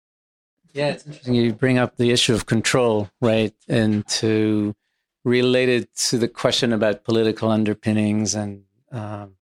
Yeah, 0.76 0.88
it's 0.88 1.06
interesting. 1.06 1.34
You 1.34 1.54
bring 1.54 1.78
up 1.78 1.96
the 1.96 2.10
issue 2.10 2.34
of 2.34 2.44
control, 2.44 3.08
right? 3.22 3.54
And 3.66 4.06
to 4.08 4.74
relate 5.24 5.70
it 5.70 5.94
to 6.08 6.18
the 6.18 6.28
question 6.28 6.72
about 6.74 7.02
political 7.02 7.50
underpinnings 7.50 8.34
and 8.34 8.64
um, 8.92 9.36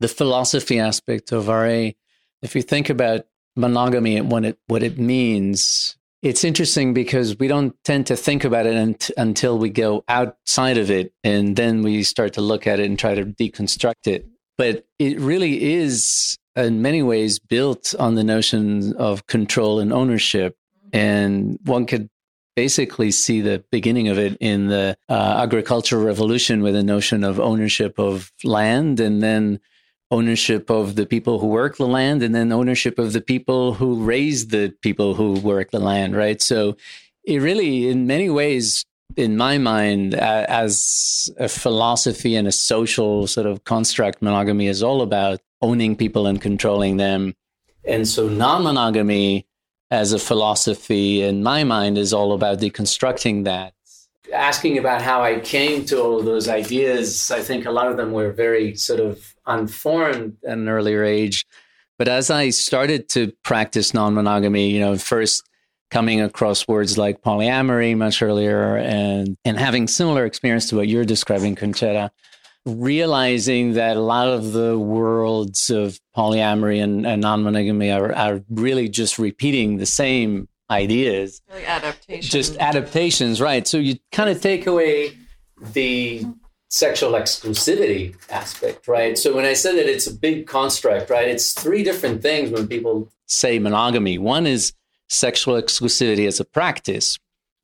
the 0.00 0.08
philosophy 0.08 0.80
aspect 0.80 1.30
of 1.30 1.46
RA. 1.46 1.90
If 2.42 2.56
you 2.56 2.62
think 2.62 2.90
about 2.90 3.26
monogamy 3.54 4.16
and 4.16 4.32
what 4.32 4.44
it 4.44 4.58
what 4.66 4.82
it 4.82 4.98
means, 4.98 5.96
it's 6.22 6.42
interesting 6.42 6.92
because 6.92 7.38
we 7.38 7.46
don't 7.46 7.76
tend 7.84 8.08
to 8.08 8.16
think 8.16 8.42
about 8.42 8.66
it 8.66 9.10
until 9.16 9.58
we 9.58 9.70
go 9.70 10.04
outside 10.08 10.76
of 10.76 10.90
it, 10.90 11.12
and 11.22 11.54
then 11.54 11.82
we 11.82 12.02
start 12.02 12.32
to 12.32 12.40
look 12.40 12.66
at 12.66 12.80
it 12.80 12.86
and 12.86 12.98
try 12.98 13.14
to 13.14 13.24
deconstruct 13.24 14.06
it. 14.06 14.26
But 14.58 14.86
it 14.98 15.20
really 15.20 15.74
is, 15.74 16.36
in 16.56 16.82
many 16.82 17.02
ways, 17.02 17.38
built 17.38 17.94
on 17.96 18.16
the 18.16 18.24
notion 18.24 18.96
of 18.96 19.28
control 19.28 19.78
and 19.78 19.92
ownership 19.92 20.56
and 20.92 21.58
one 21.64 21.86
could 21.86 22.08
basically 22.56 23.10
see 23.10 23.40
the 23.40 23.64
beginning 23.70 24.08
of 24.08 24.18
it 24.18 24.36
in 24.40 24.66
the 24.66 24.96
uh, 25.08 25.40
agricultural 25.42 26.04
revolution 26.04 26.62
with 26.62 26.74
the 26.74 26.82
notion 26.82 27.24
of 27.24 27.38
ownership 27.40 27.98
of 27.98 28.32
land 28.44 29.00
and 29.00 29.22
then 29.22 29.60
ownership 30.10 30.68
of 30.68 30.96
the 30.96 31.06
people 31.06 31.38
who 31.38 31.46
work 31.46 31.76
the 31.76 31.86
land 31.86 32.22
and 32.22 32.34
then 32.34 32.50
ownership 32.50 32.98
of 32.98 33.12
the 33.12 33.20
people 33.20 33.74
who 33.74 34.02
raise 34.02 34.48
the 34.48 34.74
people 34.82 35.14
who 35.14 35.34
work 35.40 35.70
the 35.70 35.78
land 35.78 36.16
right? 36.16 36.42
So 36.42 36.76
it 37.24 37.38
really 37.38 37.88
in 37.88 38.06
many 38.06 38.28
ways 38.28 38.84
in 39.16 39.36
my 39.36 39.58
mind 39.58 40.14
uh, 40.14 40.46
as 40.48 41.30
a 41.38 41.48
philosophy 41.48 42.34
and 42.36 42.48
a 42.48 42.52
social 42.52 43.26
sort 43.26 43.46
of 43.46 43.64
construct 43.64 44.22
monogamy 44.22 44.66
is 44.66 44.82
all 44.82 45.02
about 45.02 45.40
owning 45.62 45.96
people 45.96 46.26
and 46.26 46.40
controlling 46.40 46.96
them. 46.96 47.34
And 47.84 48.06
so 48.06 48.28
non-monogamy 48.28 49.46
as 49.90 50.12
a 50.12 50.18
philosophy 50.18 51.22
in 51.22 51.42
my 51.42 51.64
mind 51.64 51.98
is 51.98 52.12
all 52.12 52.32
about 52.32 52.58
deconstructing 52.58 53.44
that. 53.44 53.74
Asking 54.32 54.78
about 54.78 55.02
how 55.02 55.22
I 55.22 55.40
came 55.40 55.84
to 55.86 56.00
all 56.00 56.20
of 56.20 56.24
those 56.24 56.48
ideas, 56.48 57.30
I 57.30 57.40
think 57.40 57.66
a 57.66 57.72
lot 57.72 57.88
of 57.88 57.96
them 57.96 58.12
were 58.12 58.30
very 58.30 58.76
sort 58.76 59.00
of 59.00 59.34
unformed 59.46 60.36
at 60.44 60.52
an 60.52 60.68
earlier 60.68 61.02
age. 61.02 61.44
But 61.98 62.08
as 62.08 62.30
I 62.30 62.50
started 62.50 63.08
to 63.10 63.32
practice 63.42 63.92
non 63.92 64.14
monogamy, 64.14 64.70
you 64.70 64.80
know, 64.80 64.96
first 64.96 65.42
coming 65.90 66.20
across 66.20 66.68
words 66.68 66.96
like 66.96 67.20
polyamory 67.20 67.96
much 67.96 68.22
earlier 68.22 68.76
and, 68.76 69.36
and 69.44 69.58
having 69.58 69.88
similar 69.88 70.24
experience 70.24 70.68
to 70.68 70.76
what 70.76 70.88
you're 70.88 71.04
describing, 71.04 71.56
Concetta, 71.56 72.10
realizing 72.66 73.74
that 73.74 73.96
a 73.96 74.00
lot 74.00 74.28
of 74.28 74.52
the 74.52 74.78
worlds 74.78 75.70
of 75.70 75.98
polyamory 76.16 76.82
and, 76.82 77.06
and 77.06 77.22
non-monogamy 77.22 77.90
are, 77.90 78.14
are 78.14 78.42
really 78.50 78.88
just 78.88 79.18
repeating 79.18 79.78
the 79.78 79.86
same 79.86 80.48
ideas. 80.70 81.42
Like 81.50 81.68
adaptations. 81.68 82.28
just 82.28 82.56
adaptations 82.58 83.40
right. 83.40 83.66
So 83.66 83.78
you 83.78 83.96
kind 84.12 84.30
of 84.30 84.40
take 84.40 84.66
away 84.66 85.16
the 85.72 86.24
sexual 86.68 87.12
exclusivity 87.12 88.14
aspect 88.30 88.86
right? 88.86 89.18
So 89.18 89.34
when 89.34 89.44
i 89.44 89.54
said 89.54 89.74
that 89.74 89.90
it's 89.90 90.06
a 90.06 90.14
big 90.14 90.46
construct 90.46 91.10
right 91.10 91.26
it's 91.26 91.52
three 91.52 91.82
different 91.82 92.22
things 92.22 92.50
when 92.50 92.68
people 92.68 93.10
say 93.26 93.58
monogamy. 93.58 94.18
One 94.18 94.46
is 94.46 94.72
sexual 95.08 95.60
exclusivity 95.60 96.28
as 96.28 96.38
a 96.38 96.44
practice 96.44 97.18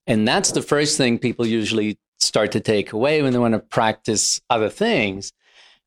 and 0.08 0.26
that's 0.26 0.50
the 0.52 0.62
first 0.62 0.96
thing 0.96 1.18
people 1.18 1.46
usually 1.46 1.98
start 2.18 2.52
to 2.52 2.60
take 2.60 2.92
away 2.92 3.22
when 3.22 3.32
they 3.32 3.38
want 3.38 3.54
to 3.54 3.60
practice 3.60 4.40
other 4.50 4.68
things. 4.68 5.32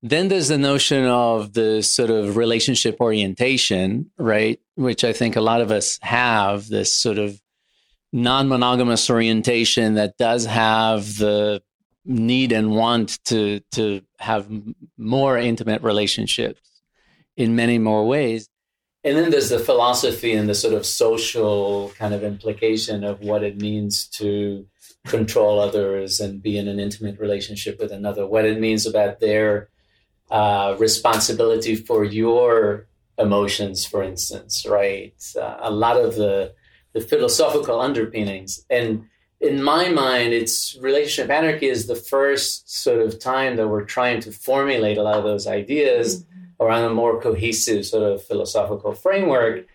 Then 0.01 0.29
there's 0.29 0.47
the 0.47 0.57
notion 0.57 1.05
of 1.05 1.53
the 1.53 1.81
sort 1.81 2.09
of 2.09 2.37
relationship 2.37 3.01
orientation, 3.01 4.11
right? 4.17 4.59
Which 4.75 5.03
I 5.03 5.11
think 5.11 5.35
a 5.35 5.41
lot 5.41 5.61
of 5.61 5.71
us 5.71 5.99
have 6.01 6.67
this 6.69 6.95
sort 6.95 7.17
of 7.17 7.41
non 8.13 8.47
monogamous 8.47 9.09
orientation 9.09 9.95
that 9.95 10.17
does 10.17 10.45
have 10.45 11.17
the 11.17 11.61
need 12.05 12.51
and 12.53 12.75
want 12.75 13.23
to, 13.25 13.59
to 13.71 14.01
have 14.19 14.49
more 14.97 15.37
intimate 15.37 15.83
relationships 15.83 16.61
in 17.35 17.55
many 17.55 17.77
more 17.77 18.07
ways. 18.07 18.49
And 19.03 19.17
then 19.17 19.31
there's 19.31 19.49
the 19.49 19.59
philosophy 19.59 20.33
and 20.33 20.49
the 20.49 20.55
sort 20.55 20.73
of 20.73 20.85
social 20.85 21.91
kind 21.97 22.13
of 22.13 22.23
implication 22.23 23.03
of 23.03 23.21
what 23.21 23.43
it 23.43 23.61
means 23.61 24.07
to 24.07 24.65
control 25.05 25.59
others 25.59 26.19
and 26.19 26.41
be 26.41 26.57
in 26.57 26.67
an 26.67 26.79
intimate 26.79 27.19
relationship 27.19 27.79
with 27.79 27.91
another, 27.91 28.27
what 28.27 28.45
it 28.45 28.59
means 28.59 28.85
about 28.85 29.19
their 29.19 29.69
uh, 30.29 30.75
responsibility 30.77 31.75
for 31.75 32.03
your 32.03 32.87
emotions, 33.17 33.85
for 33.85 34.03
instance, 34.03 34.65
right? 34.65 35.13
Uh, 35.35 35.57
a 35.61 35.71
lot 35.71 35.97
of 35.97 36.15
the, 36.15 36.53
the 36.93 37.01
philosophical 37.01 37.79
underpinnings. 37.79 38.65
And 38.69 39.07
in 39.39 39.63
my 39.63 39.89
mind, 39.89 40.33
it's 40.33 40.77
relationship 40.81 41.31
anarchy 41.31 41.67
is 41.67 41.87
the 41.87 41.95
first 41.95 42.69
sort 42.69 43.01
of 43.01 43.19
time 43.19 43.55
that 43.55 43.67
we're 43.67 43.85
trying 43.85 44.19
to 44.21 44.31
formulate 44.31 44.97
a 44.97 45.03
lot 45.03 45.17
of 45.17 45.23
those 45.23 45.47
ideas 45.47 46.23
mm-hmm. 46.23 46.63
around 46.63 46.83
a 46.83 46.93
more 46.93 47.21
cohesive 47.21 47.85
sort 47.85 48.03
of 48.03 48.23
philosophical 48.23 48.93
framework 48.93 49.65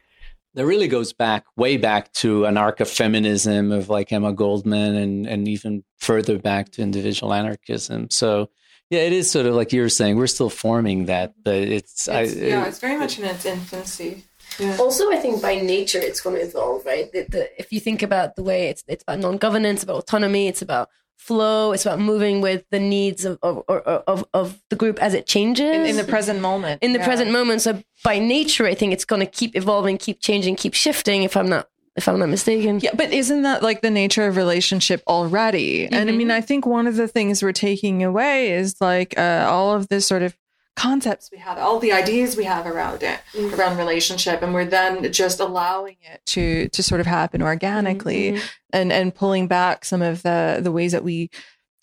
that 0.54 0.66
really 0.66 0.88
goes 0.88 1.12
back 1.12 1.44
way 1.56 1.76
back 1.76 2.12
to 2.14 2.42
anarcho-feminism 2.42 3.72
of 3.72 3.88
like 3.88 4.12
Emma 4.12 4.32
Goldman 4.32 4.94
and 4.94 5.26
and 5.26 5.48
even 5.48 5.84
further 5.98 6.38
back 6.38 6.70
to 6.72 6.82
individual 6.82 7.32
anarchism. 7.32 8.10
So 8.10 8.50
yeah, 8.90 9.00
it 9.00 9.12
is 9.12 9.30
sort 9.30 9.46
of 9.46 9.54
like 9.54 9.72
you 9.72 9.80
were 9.80 9.88
saying, 9.88 10.16
we're 10.16 10.26
still 10.26 10.50
forming 10.50 11.06
that, 11.06 11.34
but 11.42 11.54
it's, 11.54 12.06
it's 12.06 12.08
I, 12.08 12.22
yeah, 12.22 12.66
it's 12.66 12.78
very 12.78 12.98
much 12.98 13.18
in 13.18 13.24
its 13.24 13.44
infancy. 13.44 14.24
Yeah. 14.58 14.76
Also, 14.78 15.10
I 15.10 15.16
think 15.16 15.42
by 15.42 15.56
nature 15.56 15.98
it's 15.98 16.20
going 16.20 16.36
to 16.36 16.42
evolve, 16.42 16.84
right? 16.86 17.10
The, 17.10 17.26
the, 17.28 17.60
if 17.60 17.72
you 17.72 17.80
think 17.80 18.02
about 18.02 18.36
the 18.36 18.42
way 18.42 18.68
it's 18.68 18.84
it's 18.86 19.02
about 19.02 19.18
non-governance, 19.18 19.82
about 19.82 19.96
autonomy, 19.96 20.46
it's 20.46 20.62
about 20.62 20.90
flow. 21.16 21.72
It's 21.72 21.86
about 21.86 21.98
moving 21.98 22.40
with 22.40 22.64
the 22.70 22.78
needs 22.78 23.24
of 23.24 23.38
of, 23.42 23.64
of, 23.68 24.24
of 24.32 24.62
the 24.68 24.76
group 24.76 25.02
as 25.02 25.14
it 25.14 25.26
changes 25.26 25.74
in, 25.74 25.86
in 25.86 25.96
the 25.96 26.04
present 26.04 26.40
moment. 26.40 26.82
In 26.82 26.92
the 26.92 26.98
yeah. 26.98 27.06
present 27.06 27.32
moment. 27.32 27.62
So 27.62 27.82
by 28.04 28.20
nature, 28.20 28.66
I 28.66 28.74
think 28.74 28.92
it's 28.92 29.04
going 29.04 29.20
to 29.20 29.26
keep 29.26 29.56
evolving, 29.56 29.98
keep 29.98 30.20
changing, 30.20 30.54
keep 30.54 30.74
shifting. 30.74 31.24
If 31.24 31.36
I'm 31.36 31.48
not 31.48 31.68
if 31.96 32.08
I'm 32.08 32.18
not 32.18 32.28
mistaken. 32.28 32.80
Yeah, 32.80 32.90
but 32.94 33.12
isn't 33.12 33.42
that 33.42 33.62
like 33.62 33.80
the 33.80 33.90
nature 33.90 34.26
of 34.26 34.36
relationship 34.36 35.02
already? 35.06 35.84
Mm-hmm. 35.84 35.94
And 35.94 36.10
I 36.10 36.12
mean, 36.12 36.30
I 36.30 36.40
think 36.40 36.66
one 36.66 36.86
of 36.86 36.96
the 36.96 37.08
things 37.08 37.42
we're 37.42 37.52
taking 37.52 38.02
away 38.02 38.50
is 38.50 38.80
like 38.80 39.16
uh, 39.18 39.46
all 39.48 39.74
of 39.74 39.88
this 39.88 40.06
sort 40.06 40.22
of 40.22 40.36
concepts 40.76 41.30
we 41.30 41.38
have, 41.38 41.56
all 41.56 41.78
the 41.78 41.92
ideas 41.92 42.36
we 42.36 42.44
have 42.44 42.66
around 42.66 43.04
it, 43.04 43.20
mm-hmm. 43.32 43.54
around 43.54 43.78
relationship, 43.78 44.42
and 44.42 44.52
we're 44.52 44.64
then 44.64 45.12
just 45.12 45.40
allowing 45.40 45.96
it 46.02 46.20
to 46.26 46.68
to 46.70 46.82
sort 46.82 47.00
of 47.00 47.06
happen 47.06 47.42
organically, 47.42 48.32
mm-hmm. 48.32 48.46
and 48.72 48.92
and 48.92 49.14
pulling 49.14 49.46
back 49.46 49.84
some 49.84 50.02
of 50.02 50.22
the 50.22 50.58
the 50.62 50.72
ways 50.72 50.92
that 50.92 51.04
we 51.04 51.30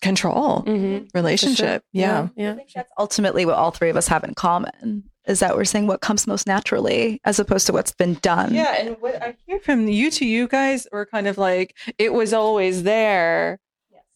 control 0.02 0.62
mm-hmm. 0.66 1.06
relationship. 1.14 1.82
Sure. 1.82 1.90
Yeah. 1.92 2.28
yeah, 2.36 2.44
yeah. 2.44 2.52
I 2.52 2.56
think 2.56 2.72
that's 2.72 2.92
ultimately 2.98 3.46
what 3.46 3.54
all 3.54 3.70
three 3.70 3.88
of 3.88 3.96
us 3.96 4.08
have 4.08 4.24
in 4.24 4.34
common. 4.34 5.04
Is 5.26 5.40
that 5.40 5.56
we're 5.56 5.64
saying 5.64 5.86
what 5.86 6.00
comes 6.00 6.26
most 6.26 6.46
naturally 6.46 7.20
as 7.24 7.38
opposed 7.38 7.66
to 7.66 7.72
what's 7.72 7.92
been 7.92 8.14
done. 8.14 8.54
Yeah, 8.54 8.74
and 8.76 8.96
what 9.00 9.22
I 9.22 9.36
hear 9.46 9.60
from 9.60 9.86
you 9.88 10.10
to 10.12 10.26
you 10.26 10.48
guys 10.48 10.86
were 10.90 11.06
kind 11.06 11.28
of 11.28 11.38
like 11.38 11.76
it 11.98 12.12
was 12.12 12.32
always 12.32 12.82
there 12.82 13.60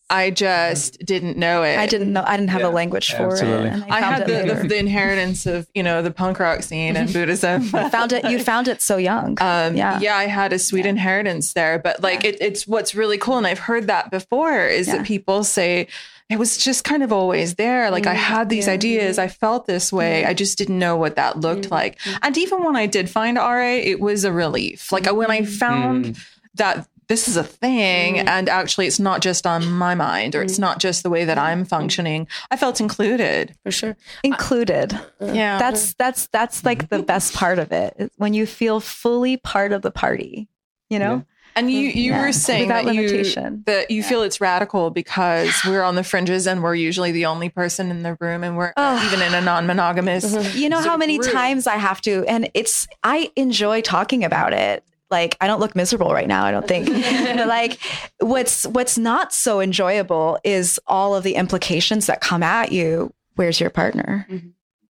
I 0.09 0.31
just 0.31 1.05
didn't 1.05 1.37
know 1.37 1.65
it. 1.65 1.79
I 1.79 1.87
didn't 1.87 2.13
know. 2.13 2.23
I 2.25 2.37
didn't 2.37 2.51
have 2.51 2.61
yeah, 2.61 2.69
a 2.69 2.71
language 2.71 3.13
for 3.13 3.33
absolutely. 3.33 3.71
it. 3.71 3.85
I, 3.91 3.97
I 3.97 4.01
had 4.01 4.27
the, 4.27 4.55
the, 4.55 4.69
the, 4.69 4.79
inheritance 4.79 5.47
of 5.47 5.69
you 5.75 5.83
know 5.83 6.01
the 6.01 6.13
punk 6.13 6.39
rock 6.39 6.63
scene 6.63 6.97
and 6.97 7.13
Buddhism. 7.13 7.63
found 7.63 8.13
it. 8.13 8.25
You 8.25 8.39
found 8.39 8.69
it 8.69 8.83
so 8.83 8.97
young. 8.97 9.37
Um, 9.47 9.77
yeah, 9.77 10.01
yeah. 10.01 10.17
I 10.17 10.25
had 10.25 10.53
a 10.53 10.59
sweet 10.59 10.85
yeah. 10.85 10.91
inheritance 10.91 11.53
there, 11.53 11.79
but 11.79 12.03
like 12.03 12.25
yeah. 12.25 12.31
it, 12.31 12.39
it's 12.41 12.67
what's 12.67 12.95
really 12.95 13.17
cool, 13.17 13.39
and 13.39 13.47
I've 13.47 13.61
heard 13.61 13.87
that 13.87 14.11
before 14.11 14.67
is 14.67 14.87
that 14.89 15.07
people 15.07 15.45
say 15.45 15.87
it 16.29 16.39
was 16.39 16.57
just 16.57 16.85
kind 16.85 17.03
of 17.03 17.13
always 17.13 17.55
there. 17.55 17.91
Like 17.91 18.05
mm-hmm. 18.05 18.13
I 18.13 18.15
had 18.15 18.49
these 18.49 18.67
ideas, 18.69 19.19
I 19.19 19.29
felt 19.29 19.67
this 19.67 19.93
way, 19.93 20.23
mm-hmm. 20.23 20.31
I 20.31 20.35
just 20.35 20.59
didn't 20.59 20.79
know 20.79 20.97
what 20.97 21.17
that 21.17 21.39
looked 21.39 21.63
mm-hmm. 21.63 21.75
like. 21.75 22.01
And 22.23 22.37
even 22.37 22.65
when 22.65 22.77
I 22.77 22.87
did 22.87 23.09
find 23.09 23.37
RA, 23.37 23.63
it 23.63 24.01
was 24.01 24.25
a 24.25 24.33
relief. 24.33 24.91
Like 24.91 25.07
when 25.13 25.31
I 25.31 25.45
found 25.45 26.07
mm. 26.07 26.27
that 26.55 26.89
this 27.09 27.29
is 27.29 27.37
a 27.37 27.45
thing 27.45 28.17
mm. 28.17 28.27
and 28.27 28.49
actually 28.49 28.87
it's 28.87 28.99
not 28.99 29.21
just 29.23 29.47
on 29.47 29.71
my 29.71 29.95
mind 29.95 30.35
or 30.35 30.41
mm. 30.41 30.45
it's 30.45 30.59
not 30.59 30.81
just 30.81 31.05
the 31.05 31.11
way 31.11 31.25
that 31.25 31.39
i'm 31.39 31.65
functioning 31.65 32.27
i 32.51 32.57
felt 32.57 32.81
included 32.81 33.55
for 33.63 33.71
sure 33.71 33.97
included 34.25 34.93
uh, 34.93 35.33
yeah 35.33 35.57
that's 35.57 35.95
that's 35.95 36.27
that's 36.29 36.65
like 36.65 36.89
the 36.89 37.03
best 37.03 37.33
part 37.33 37.61
of 37.61 37.71
it 37.71 38.13
when 38.17 38.35
you 38.35 38.45
feel 38.45 38.81
fully 38.81 39.37
part 39.37 39.73
of 39.73 39.83
the 39.83 39.91
party 39.93 40.49
you 40.91 40.99
know 40.99 41.17
yeah. 41.17 41.36
And 41.57 41.71
you, 41.71 41.89
you 41.89 42.13
yeah. 42.13 42.21
were 42.21 42.33
saying 42.33 42.69
that 42.69 42.85
limitation. 42.85 43.55
you, 43.55 43.63
that 43.65 43.91
you 43.91 44.03
yeah. 44.03 44.09
feel 44.09 44.23
it's 44.23 44.41
radical 44.41 44.91
because 44.91 45.53
we're 45.67 45.83
on 45.83 45.95
the 45.95 46.05
fringes 46.05 46.47
and 46.47 46.63
we're 46.63 46.75
usually 46.75 47.13
the 47.13 47.27
only 47.27 47.49
person 47.49 47.91
in 47.91 48.03
the 48.03 48.17
room 48.21 48.45
and 48.45 48.59
we're 48.59 48.75
oh. 48.77 49.07
even 49.07 49.23
in 49.23 49.35
a 49.35 49.41
non-monogamous. 49.41 50.35
Mm-hmm. 50.35 50.59
You 50.59 50.69
know 50.69 50.81
how 50.81 50.99
many 50.99 51.19
group. 51.19 51.33
times 51.33 51.67
I 51.67 51.77
have 51.77 52.03
to, 52.03 52.25
and 52.29 52.51
it's, 52.53 52.87
I 53.03 53.33
enjoy 53.37 53.81
talking 53.81 54.23
about 54.23 54.53
it 54.53 54.85
like 55.11 55.37
I 55.41 55.47
don't 55.47 55.61
look 55.61 55.77
miserable 55.77 56.13
right 56.13 56.27
now, 56.27 56.45
I 56.45 56.51
don't 56.51 56.67
think. 56.67 56.89
but 57.37 57.47
like 57.47 57.79
what's 58.21 58.67
what's 58.67 58.99
not 58.99 59.33
so 59.33 59.61
enjoyable 59.61 60.39
is 60.45 60.81
all 60.87 61.15
of 61.15 61.23
the 61.23 61.37
implications 61.37 62.07
that 62.07 62.21
come 62.21 62.43
at 62.43 62.73
you. 62.73 63.13
Where's 63.37 63.61
your 63.61 63.71
partner? 63.71 64.27
Mm-hmm. 64.29 64.49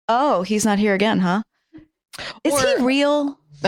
Oh, 0.09 0.42
he's 0.42 0.64
not 0.64 0.79
here 0.79 0.94
again, 0.94 1.18
huh? 1.18 1.42
Is 2.44 2.55
or, 2.55 2.79
he 2.79 2.85
real? 2.85 3.38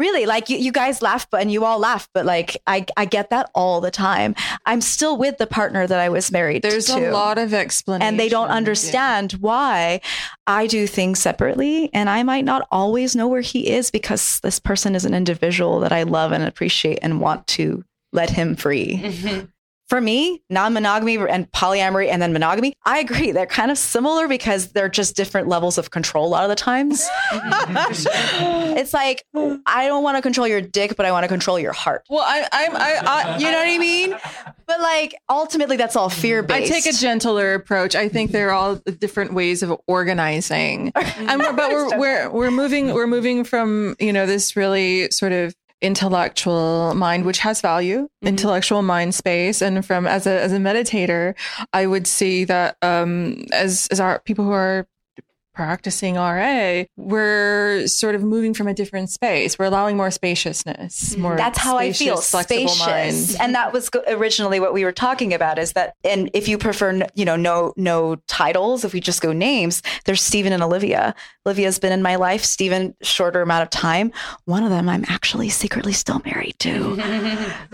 really 0.00 0.26
like 0.26 0.48
you, 0.48 0.56
you 0.56 0.72
guys 0.72 1.02
laugh 1.02 1.28
but 1.30 1.42
and 1.42 1.52
you 1.52 1.64
all 1.64 1.78
laugh 1.78 2.08
but 2.14 2.24
like 2.24 2.56
I, 2.66 2.86
I 2.96 3.04
get 3.04 3.30
that 3.30 3.50
all 3.54 3.80
the 3.80 3.90
time. 3.90 4.34
I'm 4.66 4.80
still 4.80 5.16
with 5.16 5.38
the 5.38 5.46
partner 5.46 5.86
that 5.86 6.00
i 6.00 6.08
was 6.08 6.32
married 6.32 6.62
there's 6.62 6.86
to. 6.86 7.10
a 7.10 7.12
lot 7.12 7.38
of 7.38 7.52
explanation. 7.54 8.06
And 8.06 8.18
they 8.18 8.28
don't 8.28 8.48
understand 8.48 9.34
yeah. 9.34 9.38
why 9.40 10.00
i 10.46 10.66
do 10.66 10.86
things 10.86 11.20
separately 11.20 11.90
and 11.92 12.08
i 12.08 12.22
might 12.22 12.44
not 12.44 12.66
always 12.70 13.14
know 13.14 13.28
where 13.28 13.42
he 13.42 13.68
is 13.68 13.90
because 13.90 14.40
this 14.40 14.58
person 14.58 14.94
is 14.94 15.04
an 15.04 15.14
individual 15.14 15.80
that 15.80 15.92
i 15.92 16.02
love 16.02 16.32
and 16.32 16.42
appreciate 16.42 16.98
and 17.02 17.20
want 17.20 17.46
to 17.46 17.84
let 18.12 18.30
him 18.30 18.56
free. 18.56 18.96
Mm-hmm 18.96 19.46
for 19.90 20.00
me, 20.00 20.40
non 20.48 20.72
monogamy 20.72 21.16
and 21.16 21.50
polyamory 21.50 22.08
and 22.08 22.22
then 22.22 22.32
monogamy, 22.32 22.74
I 22.84 23.00
agree. 23.00 23.32
They're 23.32 23.44
kind 23.44 23.72
of 23.72 23.76
similar 23.76 24.28
because 24.28 24.68
they're 24.68 24.88
just 24.88 25.16
different 25.16 25.48
levels 25.48 25.78
of 25.78 25.90
control 25.90 26.28
a 26.28 26.30
lot 26.30 26.44
of 26.44 26.48
the 26.48 26.54
times. 26.54 27.08
it's 27.32 28.94
like, 28.94 29.24
I 29.66 29.88
don't 29.88 30.04
want 30.04 30.16
to 30.16 30.22
control 30.22 30.46
your 30.46 30.60
dick, 30.60 30.94
but 30.96 31.06
I 31.06 31.10
want 31.10 31.24
to 31.24 31.28
control 31.28 31.58
your 31.58 31.72
heart. 31.72 32.04
Well, 32.08 32.24
I, 32.24 32.46
I'm, 32.52 32.76
I, 32.76 33.00
I, 33.04 33.38
you 33.38 33.50
know 33.50 33.58
what 33.58 33.68
I 33.68 33.78
mean? 33.78 34.16
But 34.66 34.80
like, 34.80 35.16
ultimately, 35.28 35.76
that's 35.76 35.96
all 35.96 36.08
fear 36.08 36.44
based. 36.44 36.72
I 36.72 36.80
take 36.80 36.86
a 36.86 36.96
gentler 36.96 37.54
approach. 37.54 37.96
I 37.96 38.08
think 38.08 38.30
they're 38.30 38.52
all 38.52 38.76
different 38.76 39.34
ways 39.34 39.64
of 39.64 39.76
organizing. 39.88 40.92
and 40.94 41.40
we're, 41.40 41.52
but 41.52 41.72
we're, 41.72 41.98
we're, 41.98 42.30
we're 42.30 42.50
moving, 42.52 42.94
we're 42.94 43.08
moving 43.08 43.42
from, 43.42 43.96
you 43.98 44.12
know, 44.12 44.24
this 44.24 44.54
really 44.54 45.10
sort 45.10 45.32
of 45.32 45.52
intellectual 45.82 46.94
mind 46.94 47.24
which 47.24 47.38
has 47.38 47.60
value 47.60 48.02
mm-hmm. 48.02 48.26
intellectual 48.28 48.82
mind 48.82 49.14
space 49.14 49.62
and 49.62 49.84
from 49.84 50.06
as 50.06 50.26
a 50.26 50.40
as 50.40 50.52
a 50.52 50.58
meditator 50.58 51.34
i 51.72 51.86
would 51.86 52.06
see 52.06 52.44
that 52.44 52.76
um 52.82 53.44
as 53.52 53.88
as 53.90 53.98
our 53.98 54.20
people 54.20 54.44
who 54.44 54.52
are 54.52 54.86
practicing 55.54 56.14
RA, 56.14 56.84
we're 56.96 57.86
sort 57.86 58.14
of 58.14 58.22
moving 58.22 58.54
from 58.54 58.68
a 58.68 58.74
different 58.74 59.10
space. 59.10 59.58
We're 59.58 59.66
allowing 59.66 59.96
more 59.96 60.10
spaciousness, 60.10 61.10
mm-hmm. 61.10 61.22
more 61.22 61.36
That's 61.36 61.58
how 61.58 61.76
I 61.76 61.92
feel, 61.92 62.18
spacious. 62.18 62.78
mind. 62.78 63.36
And 63.40 63.54
that 63.54 63.72
was 63.72 63.90
originally 64.08 64.60
what 64.60 64.72
we 64.72 64.84
were 64.84 64.92
talking 64.92 65.34
about 65.34 65.58
is 65.58 65.72
that, 65.72 65.94
and 66.04 66.30
if 66.34 66.48
you 66.48 66.58
prefer, 66.58 67.02
you 67.14 67.24
know, 67.24 67.36
no, 67.36 67.74
no 67.76 68.16
titles, 68.26 68.84
if 68.84 68.92
we 68.92 69.00
just 69.00 69.20
go 69.20 69.32
names, 69.32 69.82
there's 70.04 70.22
Stephen 70.22 70.52
and 70.52 70.62
Olivia. 70.62 71.14
Olivia's 71.46 71.78
been 71.78 71.92
in 71.92 72.02
my 72.02 72.16
life, 72.16 72.44
Stephen, 72.44 72.94
shorter 73.02 73.42
amount 73.42 73.62
of 73.62 73.70
time. 73.70 74.12
One 74.44 74.62
of 74.62 74.70
them 74.70 74.88
I'm 74.88 75.04
actually 75.08 75.48
secretly 75.48 75.92
still 75.92 76.20
married 76.24 76.58
to. 76.60 76.98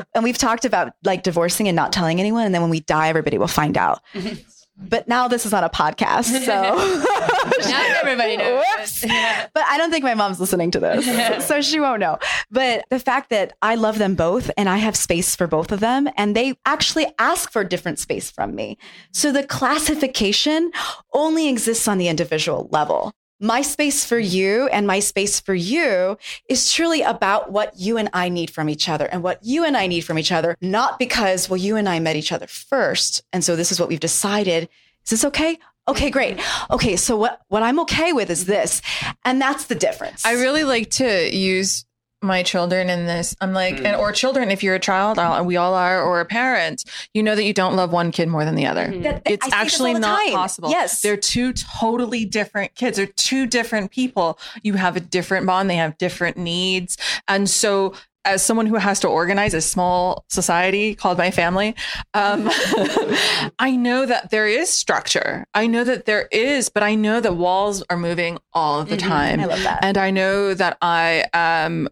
and 0.15 0.25
we've 0.25 0.39
talked 0.39 0.65
about 0.65 0.93
like 1.05 1.23
divorcing 1.23 1.69
and 1.69 1.77
not 1.77 1.93
telling 1.93 2.21
anyone. 2.21 2.47
And 2.47 2.55
then 2.55 2.63
when 2.63 2.71
we 2.71 2.81
die, 2.81 3.09
everybody 3.09 3.39
will 3.39 3.49
find 3.49 3.77
out. 3.77 4.03
But 4.79 5.09
now 5.09 5.27
this 5.27 5.47
is 5.47 5.55
on 5.55 5.65
a 5.65 5.71
podcast, 5.71 6.27
so 6.45 6.53
Not 7.71 7.87
everybody 7.97 8.37
knows. 8.37 8.63
Whoops. 8.77 9.01
But 9.03 9.65
I 9.67 9.79
don't 9.79 9.91
think 9.91 10.05
my 10.05 10.15
mom's 10.15 10.39
listening 10.39 10.71
to 10.73 10.81
this, 10.81 11.47
so 11.47 11.63
she 11.63 11.81
won't 11.81 12.01
know. 12.01 12.19
But 12.51 12.85
the 12.91 12.99
fact 12.99 13.31
that 13.31 13.55
I 13.63 13.75
love 13.77 13.99
them 13.99 14.15
both 14.15 14.51
and 14.57 14.69
I 14.69 14.77
have 14.77 14.95
space 14.95 15.35
for 15.35 15.47
both 15.47 15.73
of 15.73 15.81
them, 15.81 16.09
and 16.17 16.37
they 16.37 16.59
actually 16.67 17.07
ask 17.19 17.51
for 17.51 17.65
different 17.65 17.99
space 17.99 18.31
from 18.31 18.55
me. 18.55 18.77
So 19.13 19.33
the 19.33 19.45
classification 19.45 20.71
only 21.13 21.49
exists 21.49 21.89
on 21.89 21.99
the 21.99 22.09
individual 22.09 22.69
level. 22.71 23.13
My 23.41 23.61
space 23.61 24.05
for 24.05 24.19
you 24.19 24.67
and 24.69 24.87
my 24.87 24.99
space 24.99 25.41
for 25.41 25.55
you 25.55 26.17
is 26.49 26.73
truly 26.73 27.03
about 27.03 27.53
what 27.53 27.79
you 27.79 27.99
and 27.99 28.09
I 28.15 28.31
need 28.31 28.51
from 28.51 28.71
each 28.71 28.89
other 28.89 29.05
and 29.05 29.23
what 29.23 29.41
you 29.43 29.65
and 29.65 29.77
I 29.77 29.87
need 29.87 30.03
from 30.03 30.19
each 30.19 30.33
other, 30.33 30.57
not 30.63 30.99
because, 30.99 31.51
well, 31.51 31.59
you 31.59 31.77
and 31.77 31.89
I 31.89 32.01
met 32.01 32.17
each 32.17 32.33
other 32.33 32.47
first. 32.47 33.23
And 33.33 33.45
so 33.45 33.55
this 33.55 33.71
is 33.71 33.79
what 33.79 33.91
we've 33.91 34.01
decided. 34.01 34.71
Is 35.05 35.11
this 35.11 35.25
okay? 35.27 35.59
Okay, 35.89 36.11
great. 36.11 36.41
Okay, 36.71 36.97
so 36.97 37.17
what, 37.17 37.43
what 37.47 37.63
I'm 37.63 37.79
okay 37.81 38.13
with 38.13 38.29
is 38.29 38.47
this. 38.47 38.83
And 39.25 39.41
that's 39.41 39.67
the 39.67 39.77
difference. 39.77 40.27
I 40.27 40.33
really 40.33 40.65
like 40.65 40.91
to 40.93 41.35
use 41.35 41.86
my 42.23 42.43
children 42.43 42.89
in 42.89 43.07
this. 43.07 43.37
I'm 43.41 43.53
like, 43.53 43.77
and 43.77 43.95
or 43.97 44.11
children, 44.13 44.51
if 44.51 44.63
you're 44.63 44.75
a 44.75 44.81
child, 44.81 45.19
uh, 45.19 45.43
we 45.45 45.57
all 45.57 45.75
are, 45.75 46.03
or 46.03 46.21
a 46.21 46.25
parent, 46.25 46.83
you 47.15 47.23
know 47.23 47.35
that 47.35 47.45
you 47.45 47.53
don't 47.53 47.77
love 47.77 47.93
one 47.93 48.11
kid 48.11 48.29
more 48.29 48.45
than 48.45 48.55
the 48.55 48.67
other. 48.67 48.87
That- 48.89 49.03
that- 49.03 49.23
it's 49.27 49.47
I 49.53 49.61
actually 49.61 49.95
not 49.95 50.25
time. 50.25 50.33
possible. 50.33 50.71
Yes. 50.71 51.03
They're 51.03 51.17
two 51.17 51.53
totally 51.53 52.25
different 52.25 52.75
kids. 52.75 52.97
They're 52.97 53.07
two 53.07 53.47
different 53.47 53.91
people. 53.91 54.39
You 54.63 54.75
have 54.75 54.97
a 54.97 55.01
different 55.01 55.47
bond. 55.47 55.69
They 55.71 55.77
have 55.77 55.99
different 55.99 56.37
needs. 56.37 56.97
And 57.29 57.49
so 57.51 57.95
as 58.25 58.43
someone 58.43 58.67
who 58.67 58.75
has 58.75 58.99
to 58.99 59.07
organize 59.09 59.55
a 59.55 59.61
small 59.61 60.25
society 60.29 60.97
called 60.97 61.17
my 61.17 61.31
family, 61.31 61.77
um, 62.15 62.49
I 63.61 63.77
know 63.79 64.05
that 64.07 64.31
there 64.31 64.49
is 64.49 64.69
structure. 64.73 65.47
I 65.55 65.67
know 65.69 65.85
that 65.85 66.07
there 66.07 66.29
is, 66.33 66.69
but 66.69 66.83
I 66.83 66.95
know 66.97 67.21
that 67.21 67.37
walls 67.37 67.85
are 67.89 67.97
moving 67.97 68.39
all 68.53 68.81
of 68.81 68.89
the 68.89 68.97
time. 68.97 69.39
I 69.41 69.45
love 69.45 69.63
that. 69.63 69.85
And 69.85 69.97
I 69.97 70.11
know 70.11 70.55
that 70.55 70.77
I 70.83 71.27
am 71.33 71.89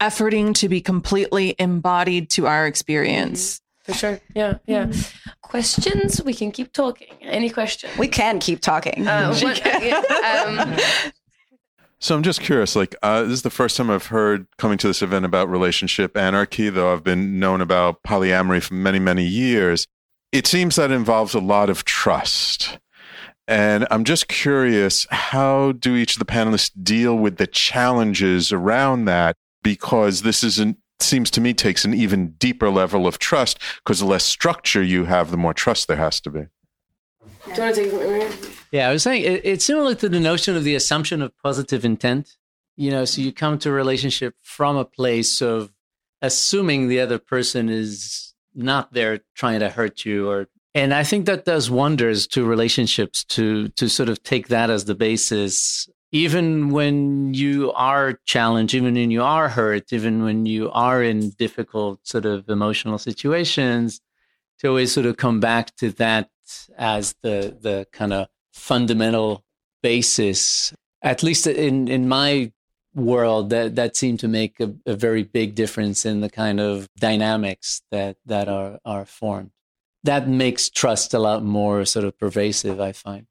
efforting 0.00 0.54
to 0.54 0.68
be 0.68 0.80
completely 0.80 1.54
embodied 1.58 2.30
to 2.30 2.46
our 2.46 2.66
experience. 2.66 3.60
For 3.84 3.94
sure. 3.94 4.20
Yeah. 4.34 4.58
Yeah. 4.66 4.92
Questions? 5.42 6.20
We 6.22 6.34
can 6.34 6.50
keep 6.50 6.72
talking. 6.72 7.14
Any 7.20 7.50
questions? 7.50 7.96
we 7.96 8.08
can 8.08 8.40
keep 8.40 8.60
talking. 8.60 9.06
Uh, 9.06 9.34
what, 9.40 9.64
yeah, 9.64 10.02
um, 10.46 10.76
So 11.98 12.14
I'm 12.14 12.22
just 12.22 12.40
curious. 12.40 12.76
Like, 12.76 12.94
uh, 13.02 13.22
this 13.22 13.32
is 13.32 13.42
the 13.42 13.50
first 13.50 13.76
time 13.76 13.90
I've 13.90 14.06
heard 14.06 14.46
coming 14.58 14.76
to 14.78 14.86
this 14.86 15.02
event 15.02 15.24
about 15.24 15.48
relationship 15.48 16.16
anarchy, 16.16 16.68
though 16.68 16.92
I've 16.92 17.04
been 17.04 17.38
known 17.38 17.60
about 17.60 18.02
polyamory 18.02 18.62
for 18.62 18.74
many, 18.74 18.98
many 18.98 19.24
years. 19.24 19.86
It 20.30 20.46
seems 20.46 20.76
that 20.76 20.90
involves 20.90 21.34
a 21.34 21.40
lot 21.40 21.70
of 21.70 21.84
trust. 21.84 22.78
And 23.48 23.86
I'm 23.90 24.04
just 24.04 24.28
curious, 24.28 25.06
how 25.10 25.72
do 25.72 25.94
each 25.94 26.14
of 26.14 26.18
the 26.18 26.26
panelists 26.26 26.70
deal 26.82 27.16
with 27.16 27.38
the 27.38 27.46
challenges 27.46 28.52
around 28.52 29.06
that? 29.06 29.36
Because 29.66 30.22
this 30.22 30.44
isn't 30.44 30.78
seems 31.00 31.28
to 31.32 31.40
me 31.40 31.52
takes 31.52 31.84
an 31.84 31.92
even 31.92 32.28
deeper 32.38 32.70
level 32.70 33.04
of 33.04 33.18
trust 33.18 33.58
because 33.82 33.98
the 33.98 34.06
less 34.06 34.22
structure 34.22 34.80
you 34.80 35.06
have, 35.06 35.32
the 35.32 35.36
more 35.36 35.52
trust 35.52 35.88
there 35.88 35.96
has 35.96 36.20
to 36.20 36.30
be. 36.30 36.40
do 37.52 37.64
you 37.64 37.74
take 37.74 37.92
it, 37.92 37.92
Maria? 37.92 38.30
Yeah, 38.70 38.88
I 38.88 38.92
was 38.92 39.02
saying 39.02 39.24
it, 39.24 39.40
it's 39.44 39.64
similar 39.64 39.96
to 39.96 40.08
the 40.08 40.20
notion 40.20 40.54
of 40.54 40.62
the 40.62 40.76
assumption 40.76 41.20
of 41.20 41.36
positive 41.42 41.84
intent. 41.84 42.36
You 42.76 42.92
know, 42.92 43.04
so 43.04 43.22
you 43.22 43.32
come 43.32 43.58
to 43.58 43.70
a 43.70 43.72
relationship 43.72 44.36
from 44.40 44.76
a 44.76 44.84
place 44.84 45.42
of 45.42 45.72
assuming 46.22 46.86
the 46.86 47.00
other 47.00 47.18
person 47.18 47.68
is 47.68 48.34
not 48.54 48.92
there 48.92 49.20
trying 49.34 49.60
to 49.60 49.68
hurt 49.68 50.04
you 50.04 50.30
or 50.30 50.46
and 50.76 50.92
I 50.92 51.04
think 51.04 51.26
that 51.26 51.44
does 51.44 51.70
wonders 51.70 52.28
to 52.28 52.44
relationships 52.44 53.24
to 53.24 53.68
to 53.70 53.88
sort 53.88 54.10
of 54.10 54.22
take 54.22 54.48
that 54.48 54.70
as 54.70 54.84
the 54.84 54.94
basis 54.94 55.88
even 56.16 56.70
when 56.70 57.34
you 57.34 57.72
are 57.72 58.18
challenged, 58.24 58.74
even 58.74 58.94
when 58.94 59.10
you 59.10 59.22
are 59.22 59.50
hurt, 59.50 59.92
even 59.92 60.22
when 60.22 60.46
you 60.46 60.70
are 60.70 61.02
in 61.02 61.30
difficult 61.30 62.06
sort 62.06 62.24
of 62.24 62.48
emotional 62.48 62.96
situations, 62.96 64.00
to 64.58 64.68
always 64.68 64.92
sort 64.92 65.04
of 65.04 65.18
come 65.18 65.40
back 65.40 65.76
to 65.76 65.90
that 65.92 66.30
as 66.78 67.14
the 67.22 67.56
the 67.60 67.86
kind 67.92 68.14
of 68.14 68.28
fundamental 68.52 69.44
basis. 69.82 70.72
At 71.02 71.22
least 71.22 71.46
in 71.46 71.88
in 71.88 72.08
my 72.08 72.52
world, 72.94 73.50
that 73.50 73.74
that 73.76 73.94
seemed 73.94 74.20
to 74.20 74.28
make 74.28 74.58
a, 74.58 74.74
a 74.86 74.96
very 74.96 75.22
big 75.22 75.54
difference 75.54 76.06
in 76.06 76.22
the 76.22 76.30
kind 76.30 76.60
of 76.60 76.88
dynamics 76.98 77.82
that 77.90 78.16
that 78.24 78.48
are 78.48 78.78
are 78.86 79.04
formed. 79.04 79.50
That 80.04 80.28
makes 80.28 80.70
trust 80.70 81.12
a 81.12 81.18
lot 81.18 81.44
more 81.44 81.84
sort 81.84 82.06
of 82.06 82.18
pervasive. 82.18 82.80
I 82.80 82.92
find. 82.92 83.26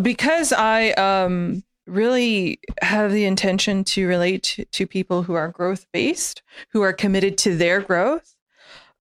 Because 0.00 0.52
I 0.52 0.90
um 0.92 1.62
really 1.86 2.60
have 2.82 3.12
the 3.12 3.24
intention 3.24 3.84
to 3.84 4.06
relate 4.06 4.42
to, 4.44 4.64
to 4.66 4.86
people 4.86 5.24
who 5.24 5.34
are 5.34 5.48
growth 5.48 5.86
based, 5.92 6.42
who 6.72 6.82
are 6.82 6.92
committed 6.92 7.36
to 7.38 7.56
their 7.56 7.80
growth. 7.80 8.36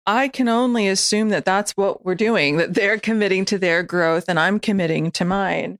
I 0.05 0.29
can 0.29 0.47
only 0.47 0.87
assume 0.87 1.29
that 1.29 1.43
that's 1.43 1.73
what 1.73 2.05
we're 2.05 2.15
doing, 2.15 2.57
that 2.57 2.73
they're 2.73 2.97
committing 2.97 3.43
to 3.45 3.57
their 3.57 3.83
growth 3.83 4.25
and 4.29 4.39
I'm 4.39 4.59
committing 4.59 5.11
to 5.11 5.25
mine. 5.25 5.79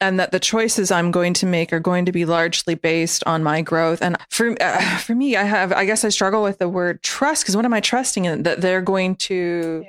And 0.00 0.20
that 0.20 0.30
the 0.30 0.38
choices 0.38 0.92
I'm 0.92 1.10
going 1.10 1.34
to 1.34 1.46
make 1.46 1.72
are 1.72 1.80
going 1.80 2.06
to 2.06 2.12
be 2.12 2.24
largely 2.24 2.76
based 2.76 3.24
on 3.26 3.42
my 3.42 3.62
growth. 3.62 4.00
And 4.00 4.16
for 4.30 4.56
uh, 4.62 4.98
for 4.98 5.12
me, 5.12 5.34
I 5.34 5.42
have 5.42 5.72
I 5.72 5.86
guess 5.86 6.04
I 6.04 6.08
struggle 6.10 6.40
with 6.40 6.58
the 6.58 6.68
word 6.68 7.02
trust 7.02 7.42
because 7.42 7.56
what 7.56 7.64
am 7.64 7.74
I 7.74 7.80
trusting 7.80 8.24
in? 8.24 8.44
That 8.44 8.60
they're 8.60 8.80
going 8.80 9.16
to 9.16 9.84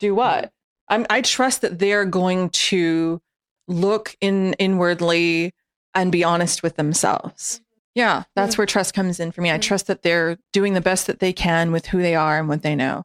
do 0.00 0.14
what? 0.14 0.52
I'm, 0.88 1.06
I 1.08 1.22
trust 1.22 1.62
that 1.62 1.78
they're 1.78 2.04
going 2.04 2.50
to 2.50 3.22
look 3.72 4.16
in 4.20 4.54
inwardly 4.54 5.52
and 5.94 6.12
be 6.12 6.24
honest 6.24 6.62
with 6.62 6.76
themselves. 6.76 7.60
Yeah, 7.94 8.24
that's 8.34 8.56
where 8.56 8.66
trust 8.66 8.94
comes 8.94 9.20
in 9.20 9.32
for 9.32 9.42
me. 9.42 9.50
I 9.50 9.58
trust 9.58 9.86
that 9.88 10.02
they're 10.02 10.38
doing 10.52 10.72
the 10.72 10.80
best 10.80 11.06
that 11.06 11.20
they 11.20 11.32
can 11.32 11.72
with 11.72 11.86
who 11.86 12.00
they 12.00 12.14
are 12.14 12.38
and 12.38 12.48
what 12.48 12.62
they 12.62 12.74
know. 12.74 13.02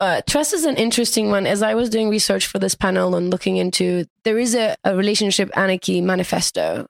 Uh, 0.00 0.20
trust 0.26 0.52
is 0.52 0.66
an 0.66 0.76
interesting 0.76 1.30
one. 1.30 1.46
As 1.46 1.62
I 1.62 1.74
was 1.74 1.88
doing 1.88 2.10
research 2.10 2.46
for 2.46 2.58
this 2.58 2.74
panel 2.74 3.14
and 3.14 3.30
looking 3.30 3.56
into, 3.56 4.04
there 4.24 4.38
is 4.38 4.54
a, 4.54 4.76
a 4.84 4.94
relationship 4.94 5.50
anarchy 5.56 6.02
manifesto. 6.02 6.86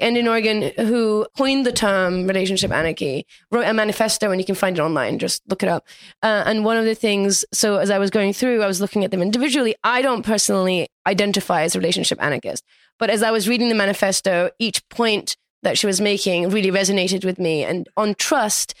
Andie 0.00 0.22
Nordgren 0.22 0.72
who 0.86 1.26
coined 1.36 1.66
the 1.66 1.72
term 1.72 2.26
relationship 2.26 2.70
anarchy, 2.70 3.26
wrote 3.50 3.66
a 3.66 3.72
manifesto, 3.72 4.30
and 4.30 4.40
you 4.40 4.44
can 4.44 4.54
find 4.54 4.78
it 4.78 4.80
online. 4.80 5.18
Just 5.18 5.42
look 5.48 5.62
it 5.62 5.68
up. 5.68 5.86
Uh, 6.22 6.44
and 6.46 6.64
one 6.64 6.76
of 6.76 6.84
the 6.84 6.94
things, 6.94 7.44
so 7.52 7.76
as 7.76 7.90
I 7.90 7.98
was 7.98 8.10
going 8.10 8.32
through, 8.32 8.62
I 8.62 8.66
was 8.66 8.80
looking 8.80 9.04
at 9.04 9.10
them 9.10 9.22
individually. 9.22 9.74
I 9.82 10.02
don't 10.02 10.24
personally 10.24 10.88
identify 11.06 11.62
as 11.62 11.74
a 11.74 11.78
relationship 11.78 12.22
anarchist, 12.22 12.64
but 12.98 13.10
as 13.10 13.22
I 13.22 13.30
was 13.30 13.48
reading 13.48 13.68
the 13.68 13.74
manifesto, 13.74 14.50
each 14.58 14.88
point 14.88 15.36
that 15.62 15.76
she 15.76 15.86
was 15.86 16.00
making 16.00 16.50
really 16.50 16.70
resonated 16.70 17.24
with 17.24 17.38
me. 17.38 17.64
And 17.64 17.88
on 17.96 18.14
trust, 18.14 18.74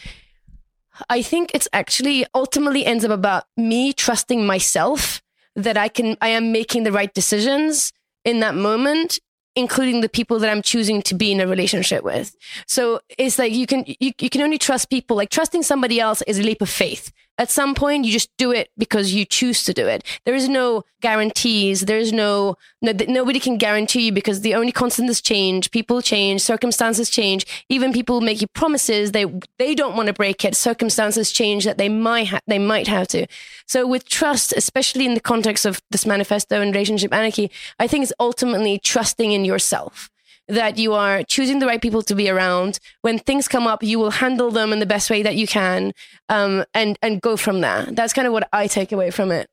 I 1.08 1.22
think 1.22 1.50
it's 1.54 1.68
actually 1.72 2.26
ultimately 2.34 2.84
ends 2.84 3.04
up 3.04 3.10
about 3.10 3.44
me 3.56 3.92
trusting 3.92 4.46
myself 4.46 5.22
that 5.56 5.76
I 5.76 5.88
can, 5.88 6.16
I 6.20 6.28
am 6.28 6.52
making 6.52 6.84
the 6.84 6.92
right 6.92 7.12
decisions 7.12 7.92
in 8.24 8.40
that 8.40 8.54
moment, 8.54 9.18
including 9.58 10.00
the 10.00 10.08
people 10.08 10.38
that 10.38 10.50
I'm 10.50 10.62
choosing 10.62 11.02
to 11.02 11.14
be 11.14 11.32
in 11.32 11.40
a 11.40 11.46
relationship 11.46 12.04
with. 12.04 12.36
So 12.66 13.00
it's 13.18 13.38
like 13.38 13.52
you 13.52 13.66
can, 13.66 13.84
you, 13.86 14.12
you 14.18 14.30
can 14.30 14.40
only 14.42 14.58
trust 14.58 14.88
people. 14.88 15.16
Like 15.16 15.30
trusting 15.30 15.62
somebody 15.62 16.00
else 16.00 16.22
is 16.22 16.38
a 16.38 16.42
leap 16.42 16.62
of 16.62 16.70
faith. 16.70 17.12
At 17.38 17.50
some 17.50 17.74
point, 17.74 18.04
you 18.04 18.12
just 18.12 18.36
do 18.36 18.50
it 18.50 18.70
because 18.76 19.14
you 19.14 19.24
choose 19.24 19.62
to 19.64 19.72
do 19.72 19.86
it. 19.86 20.04
There 20.24 20.34
is 20.34 20.48
no 20.48 20.82
guarantees. 21.00 21.82
There 21.82 21.98
is 21.98 22.12
no, 22.12 22.56
no 22.82 22.92
nobody 23.06 23.38
can 23.38 23.58
guarantee 23.58 24.06
you 24.06 24.12
because 24.12 24.40
the 24.40 24.56
only 24.56 24.72
constant 24.72 25.08
is 25.08 25.20
change. 25.20 25.70
People 25.70 26.02
change, 26.02 26.40
circumstances 26.40 27.08
change. 27.08 27.46
Even 27.68 27.92
people 27.92 28.20
make 28.20 28.40
you 28.40 28.48
promises 28.48 29.12
they 29.12 29.26
they 29.58 29.76
don't 29.76 29.96
want 29.96 30.08
to 30.08 30.12
break 30.12 30.44
it. 30.44 30.56
Circumstances 30.56 31.30
change 31.30 31.64
that 31.64 31.78
they 31.78 31.88
might 31.88 32.26
ha- 32.28 32.40
they 32.48 32.58
might 32.58 32.88
have 32.88 33.06
to. 33.08 33.26
So 33.66 33.86
with 33.86 34.08
trust, 34.08 34.52
especially 34.56 35.06
in 35.06 35.14
the 35.14 35.20
context 35.20 35.64
of 35.64 35.80
this 35.90 36.04
manifesto 36.04 36.60
and 36.60 36.74
relationship 36.74 37.14
anarchy, 37.14 37.50
I 37.78 37.86
think 37.86 38.02
it's 38.02 38.12
ultimately 38.18 38.78
trusting 38.78 39.30
in 39.30 39.44
yourself 39.44 40.10
that 40.48 40.78
you 40.78 40.94
are 40.94 41.22
choosing 41.24 41.58
the 41.58 41.66
right 41.66 41.80
people 41.80 42.02
to 42.02 42.14
be 42.14 42.28
around. 42.28 42.78
When 43.02 43.18
things 43.18 43.48
come 43.48 43.66
up, 43.66 43.82
you 43.82 43.98
will 43.98 44.10
handle 44.10 44.50
them 44.50 44.72
in 44.72 44.78
the 44.78 44.86
best 44.86 45.10
way 45.10 45.22
that 45.22 45.36
you 45.36 45.46
can, 45.46 45.92
um, 46.28 46.64
and 46.74 46.98
and 47.02 47.20
go 47.20 47.36
from 47.36 47.60
there. 47.60 47.86
That's 47.90 48.12
kind 48.12 48.26
of 48.26 48.32
what 48.32 48.48
I 48.52 48.66
take 48.66 48.92
away 48.92 49.10
from 49.10 49.30
it. 49.30 49.48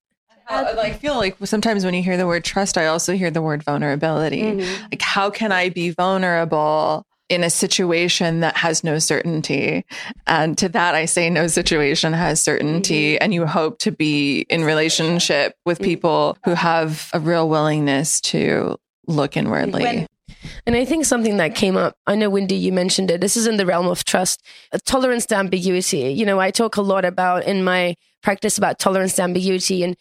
I 0.47 0.73
like 0.73 0.99
feel 0.99 1.15
like 1.15 1.37
sometimes 1.43 1.85
when 1.85 1.93
you 1.93 2.03
hear 2.03 2.17
the 2.17 2.27
word 2.27 2.43
trust, 2.43 2.77
I 2.77 2.85
also 2.87 3.15
hear 3.15 3.31
the 3.31 3.41
word 3.41 3.63
vulnerability. 3.63 4.43
Mm-hmm. 4.43 4.83
Like, 4.91 5.01
how 5.01 5.29
can 5.29 5.51
I 5.51 5.69
be 5.69 5.89
vulnerable 5.89 7.05
in 7.29 7.43
a 7.43 7.49
situation 7.49 8.41
that 8.41 8.55
has 8.57 8.83
no 8.83 8.99
certainty? 8.99 9.83
And 10.27 10.55
to 10.59 10.69
that, 10.69 10.93
I 10.93 11.05
say 11.05 11.31
no 11.31 11.47
situation 11.47 12.13
has 12.13 12.41
certainty. 12.41 13.19
And 13.19 13.33
you 13.33 13.47
hope 13.47 13.79
to 13.79 13.91
be 13.91 14.41
in 14.41 14.63
relationship 14.63 15.55
with 15.65 15.81
people 15.81 16.37
who 16.45 16.53
have 16.53 17.09
a 17.13 17.19
real 17.19 17.49
willingness 17.49 18.21
to 18.21 18.77
look 19.07 19.35
inwardly. 19.37 20.05
And 20.65 20.75
I 20.75 20.83
think 20.83 21.05
something 21.05 21.37
that 21.37 21.53
came 21.53 21.77
up, 21.77 21.95
I 22.07 22.15
know, 22.15 22.29
Wendy, 22.29 22.55
you 22.55 22.71
mentioned 22.71 23.11
it. 23.11 23.21
This 23.21 23.37
is 23.37 23.45
in 23.45 23.57
the 23.57 23.67
realm 23.67 23.87
of 23.87 24.03
trust, 24.03 24.41
a 24.71 24.79
tolerance 24.79 25.27
to 25.27 25.35
ambiguity. 25.35 26.11
You 26.11 26.25
know, 26.25 26.39
I 26.39 26.49
talk 26.49 26.75
a 26.75 26.81
lot 26.81 27.05
about 27.05 27.43
in 27.45 27.63
my 27.63 27.95
practice 28.23 28.57
about 28.57 28.79
tolerance 28.79 29.13
to 29.15 29.21
ambiguity 29.21 29.83
and 29.83 29.95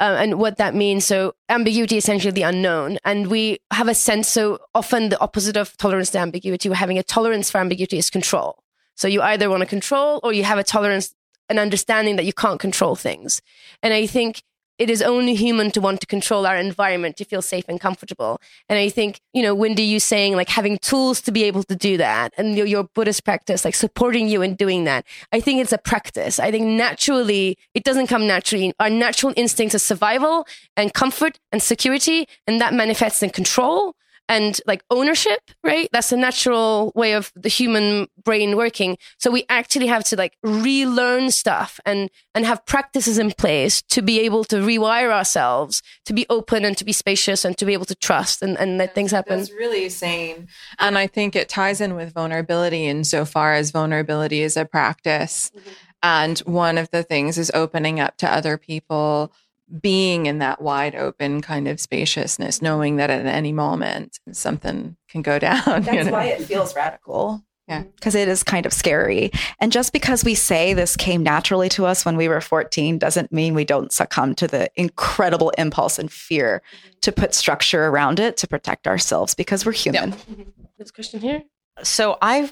uh, 0.00 0.16
and 0.18 0.38
what 0.38 0.56
that 0.56 0.74
means. 0.74 1.06
So 1.06 1.34
ambiguity 1.48 1.96
is 1.96 2.04
essentially 2.04 2.32
the 2.32 2.42
unknown, 2.42 2.98
and 3.04 3.28
we 3.28 3.58
have 3.70 3.88
a 3.88 3.94
sense. 3.94 4.28
So 4.28 4.58
often, 4.74 5.08
the 5.08 5.20
opposite 5.20 5.56
of 5.56 5.76
tolerance 5.76 6.10
to 6.10 6.18
ambiguity, 6.18 6.68
we're 6.68 6.74
having 6.74 6.98
a 6.98 7.02
tolerance 7.02 7.50
for 7.50 7.58
ambiguity 7.58 7.98
is 7.98 8.10
control. 8.10 8.62
So 8.96 9.08
you 9.08 9.22
either 9.22 9.48
want 9.48 9.60
to 9.60 9.66
control 9.66 10.20
or 10.22 10.32
you 10.32 10.44
have 10.44 10.58
a 10.58 10.64
tolerance, 10.64 11.14
an 11.48 11.58
understanding 11.58 12.16
that 12.16 12.26
you 12.26 12.32
can't 12.32 12.60
control 12.60 12.96
things. 12.96 13.40
And 13.82 13.94
I 13.94 14.06
think 14.06 14.42
it 14.82 14.90
is 14.90 15.00
only 15.00 15.36
human 15.36 15.70
to 15.70 15.80
want 15.80 16.00
to 16.00 16.08
control 16.08 16.44
our 16.44 16.56
environment 16.56 17.16
to 17.16 17.24
feel 17.24 17.40
safe 17.40 17.64
and 17.68 17.80
comfortable. 17.80 18.40
And 18.68 18.80
I 18.80 18.88
think, 18.88 19.20
you 19.32 19.40
know, 19.40 19.54
Wendy, 19.54 19.84
you 19.84 20.00
saying 20.00 20.34
like 20.34 20.48
having 20.48 20.76
tools 20.78 21.20
to 21.20 21.30
be 21.30 21.44
able 21.44 21.62
to 21.62 21.76
do 21.76 21.96
that 21.98 22.34
and 22.36 22.56
your, 22.56 22.66
your 22.66 22.82
Buddhist 22.92 23.24
practice, 23.24 23.64
like 23.64 23.76
supporting 23.76 24.26
you 24.26 24.42
in 24.42 24.56
doing 24.56 24.82
that. 24.82 25.06
I 25.30 25.38
think 25.38 25.60
it's 25.60 25.70
a 25.70 25.78
practice. 25.78 26.40
I 26.40 26.50
think 26.50 26.66
naturally, 26.66 27.56
it 27.74 27.84
doesn't 27.84 28.08
come 28.08 28.26
naturally. 28.26 28.72
Our 28.80 28.90
natural 28.90 29.32
instincts 29.36 29.76
are 29.76 29.78
survival 29.78 30.48
and 30.76 30.92
comfort 30.92 31.38
and 31.52 31.62
security, 31.62 32.26
and 32.48 32.60
that 32.60 32.74
manifests 32.74 33.22
in 33.22 33.30
control 33.30 33.94
and 34.28 34.60
like 34.66 34.82
ownership, 34.90 35.40
right? 35.62 35.88
That's 35.92 36.12
a 36.12 36.16
natural 36.16 36.92
way 36.94 37.12
of 37.12 37.32
the 37.34 37.48
human 37.48 38.08
brain 38.22 38.56
working. 38.56 38.96
So 39.18 39.30
we 39.30 39.44
actually 39.48 39.88
have 39.88 40.04
to 40.04 40.16
like 40.16 40.36
relearn 40.42 41.30
stuff 41.30 41.80
and 41.84 42.10
and 42.34 42.46
have 42.46 42.64
practices 42.64 43.18
in 43.18 43.32
place 43.32 43.82
to 43.82 44.02
be 44.02 44.20
able 44.20 44.44
to 44.44 44.56
rewire 44.56 45.10
ourselves, 45.10 45.82
to 46.06 46.12
be 46.12 46.26
open 46.30 46.64
and 46.64 46.76
to 46.78 46.84
be 46.84 46.92
spacious 46.92 47.44
and 47.44 47.56
to 47.58 47.64
be 47.64 47.72
able 47.72 47.84
to 47.86 47.94
trust 47.94 48.42
and, 48.42 48.58
and 48.58 48.78
let 48.78 48.94
things 48.94 49.10
happen. 49.10 49.38
That's 49.38 49.52
really 49.52 49.88
sane. 49.88 50.48
And 50.78 50.96
I 50.96 51.06
think 51.06 51.36
it 51.36 51.48
ties 51.48 51.80
in 51.80 51.94
with 51.94 52.14
vulnerability 52.14 52.86
insofar 52.86 53.54
as 53.54 53.70
vulnerability 53.70 54.40
is 54.40 54.56
a 54.56 54.64
practice. 54.64 55.50
Mm-hmm. 55.56 55.70
And 56.04 56.38
one 56.40 56.78
of 56.78 56.90
the 56.90 57.02
things 57.04 57.38
is 57.38 57.50
opening 57.54 58.00
up 58.00 58.16
to 58.18 58.32
other 58.32 58.58
people, 58.58 59.32
being 59.80 60.26
in 60.26 60.38
that 60.38 60.60
wide 60.60 60.94
open 60.94 61.40
kind 61.40 61.68
of 61.68 61.80
spaciousness, 61.80 62.60
knowing 62.60 62.96
that 62.96 63.10
at 63.10 63.26
any 63.26 63.52
moment 63.52 64.18
something 64.32 64.96
can 65.08 65.22
go 65.22 65.38
down. 65.38 65.62
That's 65.82 65.92
you 65.92 66.04
know? 66.04 66.12
why 66.12 66.26
it 66.26 66.42
feels 66.42 66.74
radical. 66.74 67.42
Yeah. 67.68 67.84
Because 67.94 68.14
it 68.14 68.28
is 68.28 68.42
kind 68.42 68.66
of 68.66 68.72
scary. 68.72 69.30
And 69.60 69.70
just 69.70 69.92
because 69.92 70.24
we 70.24 70.34
say 70.34 70.74
this 70.74 70.96
came 70.96 71.22
naturally 71.22 71.68
to 71.70 71.86
us 71.86 72.04
when 72.04 72.16
we 72.16 72.28
were 72.28 72.40
14 72.40 72.98
doesn't 72.98 73.32
mean 73.32 73.54
we 73.54 73.64
don't 73.64 73.92
succumb 73.92 74.34
to 74.34 74.48
the 74.48 74.68
incredible 74.74 75.50
impulse 75.50 75.98
and 75.98 76.10
fear 76.10 76.60
to 77.02 77.12
put 77.12 77.34
structure 77.34 77.86
around 77.86 78.18
it 78.18 78.36
to 78.38 78.48
protect 78.48 78.88
ourselves 78.88 79.34
because 79.34 79.64
we're 79.64 79.72
human. 79.72 80.12
Mm-hmm. 80.12 80.42
This 80.76 80.90
question 80.90 81.20
here. 81.20 81.44
So 81.84 82.18
I 82.20 82.50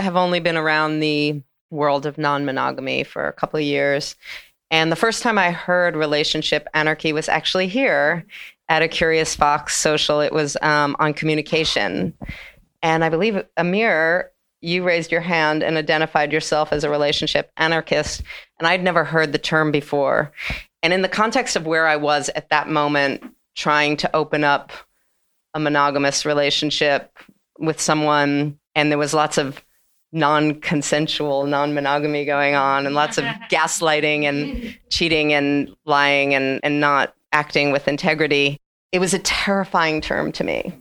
have 0.00 0.16
only 0.16 0.40
been 0.40 0.56
around 0.56 1.00
the 1.00 1.42
world 1.70 2.06
of 2.06 2.18
non-monogamy 2.18 3.04
for 3.04 3.28
a 3.28 3.32
couple 3.32 3.58
of 3.58 3.64
years. 3.64 4.16
And 4.70 4.92
the 4.92 4.96
first 4.96 5.22
time 5.22 5.38
I 5.38 5.50
heard 5.50 5.96
relationship 5.96 6.68
anarchy 6.74 7.12
was 7.12 7.28
actually 7.28 7.68
here 7.68 8.26
at 8.68 8.82
a 8.82 8.88
Curious 8.88 9.34
Fox 9.34 9.76
social. 9.76 10.20
It 10.20 10.32
was 10.32 10.56
um, 10.60 10.94
on 10.98 11.14
communication. 11.14 12.12
And 12.82 13.02
I 13.02 13.08
believe, 13.08 13.42
Amir, 13.56 14.30
you 14.60 14.84
raised 14.84 15.10
your 15.10 15.20
hand 15.20 15.62
and 15.62 15.76
identified 15.76 16.32
yourself 16.32 16.72
as 16.72 16.84
a 16.84 16.90
relationship 16.90 17.50
anarchist. 17.56 18.22
And 18.58 18.66
I'd 18.66 18.82
never 18.82 19.04
heard 19.04 19.32
the 19.32 19.38
term 19.38 19.70
before. 19.70 20.32
And 20.82 20.92
in 20.92 21.02
the 21.02 21.08
context 21.08 21.56
of 21.56 21.66
where 21.66 21.86
I 21.86 21.96
was 21.96 22.28
at 22.34 22.50
that 22.50 22.68
moment, 22.68 23.24
trying 23.56 23.96
to 23.98 24.14
open 24.14 24.44
up 24.44 24.70
a 25.54 25.60
monogamous 25.60 26.24
relationship 26.26 27.16
with 27.58 27.80
someone, 27.80 28.58
and 28.74 28.90
there 28.90 28.98
was 28.98 29.14
lots 29.14 29.38
of 29.38 29.64
non 30.12 30.60
consensual 30.60 31.44
non 31.46 31.74
monogamy 31.74 32.24
going 32.24 32.54
on, 32.54 32.86
and 32.86 32.94
lots 32.94 33.18
of 33.18 33.24
gaslighting 33.50 34.24
and 34.24 34.78
cheating 34.90 35.32
and 35.32 35.74
lying 35.84 36.34
and, 36.34 36.60
and 36.62 36.80
not 36.80 37.14
acting 37.32 37.72
with 37.72 37.88
integrity. 37.88 38.60
It 38.92 39.00
was 39.00 39.14
a 39.14 39.18
terrifying 39.18 40.00
term 40.00 40.32
to 40.32 40.44
me. 40.44 40.72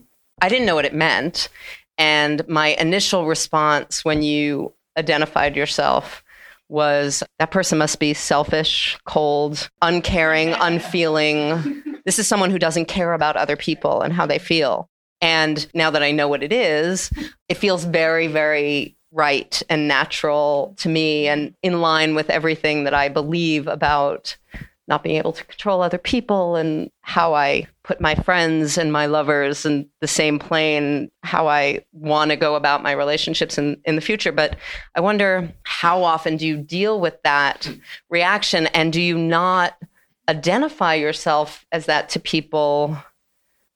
I 0.41 0.49
didn't 0.49 0.65
know 0.65 0.75
what 0.75 0.85
it 0.85 0.93
meant. 0.93 1.49
And 1.97 2.47
my 2.47 2.69
initial 2.79 3.25
response 3.25 4.05
when 4.05 4.21
you 4.21 4.73
identified 4.97 5.55
yourself 5.55 6.23
was 6.69 7.23
that 7.39 7.51
person 7.51 7.77
must 7.77 7.99
be 7.99 8.13
selfish, 8.13 8.97
cold, 9.05 9.69
uncaring, 9.81 10.53
unfeeling. 10.53 11.83
This 12.05 12.19
is 12.19 12.27
someone 12.27 12.51
who 12.51 12.59
doesn't 12.59 12.85
care 12.85 13.13
about 13.13 13.37
other 13.37 13.55
people 13.55 14.01
and 14.01 14.13
how 14.13 14.25
they 14.25 14.39
feel. 14.39 14.89
And 15.21 15.65
now 15.73 15.89
that 15.89 16.03
I 16.03 16.11
know 16.11 16.27
what 16.27 16.43
it 16.43 16.51
is, 16.51 17.09
it 17.49 17.57
feels 17.57 17.85
very, 17.85 18.27
very 18.27 18.96
right 19.11 19.61
and 19.69 19.87
natural 19.87 20.75
to 20.77 20.89
me 20.89 21.27
and 21.27 21.55
in 21.63 21.81
line 21.81 22.15
with 22.15 22.29
everything 22.29 22.83
that 22.83 22.93
I 22.93 23.09
believe 23.09 23.67
about 23.67 24.37
not 24.87 25.03
being 25.03 25.17
able 25.17 25.33
to 25.33 25.43
control 25.43 25.81
other 25.81 25.97
people 25.97 26.55
and 26.55 26.89
how 27.01 27.33
I 27.33 27.67
put 27.83 27.99
my 27.99 28.15
friends 28.15 28.77
and 28.77 28.91
my 28.91 29.05
lovers 29.05 29.65
in 29.65 29.89
the 29.99 30.07
same 30.07 30.39
plane, 30.39 31.11
how 31.23 31.47
I 31.47 31.81
want 31.91 32.31
to 32.31 32.37
go 32.37 32.55
about 32.55 32.83
my 32.83 32.93
relationships 32.93 33.57
in, 33.57 33.81
in 33.83 33.95
the 33.95 34.01
future. 34.01 34.31
But 34.31 34.55
I 34.95 35.01
wonder 35.01 35.53
how 35.63 36.03
often 36.03 36.37
do 36.37 36.47
you 36.47 36.57
deal 36.57 37.01
with 37.01 37.21
that 37.23 37.69
reaction 38.09 38.67
and 38.67 38.93
do 38.93 39.01
you 39.01 39.17
not 39.17 39.77
identify 40.29 40.93
yourself 40.93 41.65
as 41.71 41.85
that 41.87 42.09
to 42.09 42.19
people? 42.19 42.97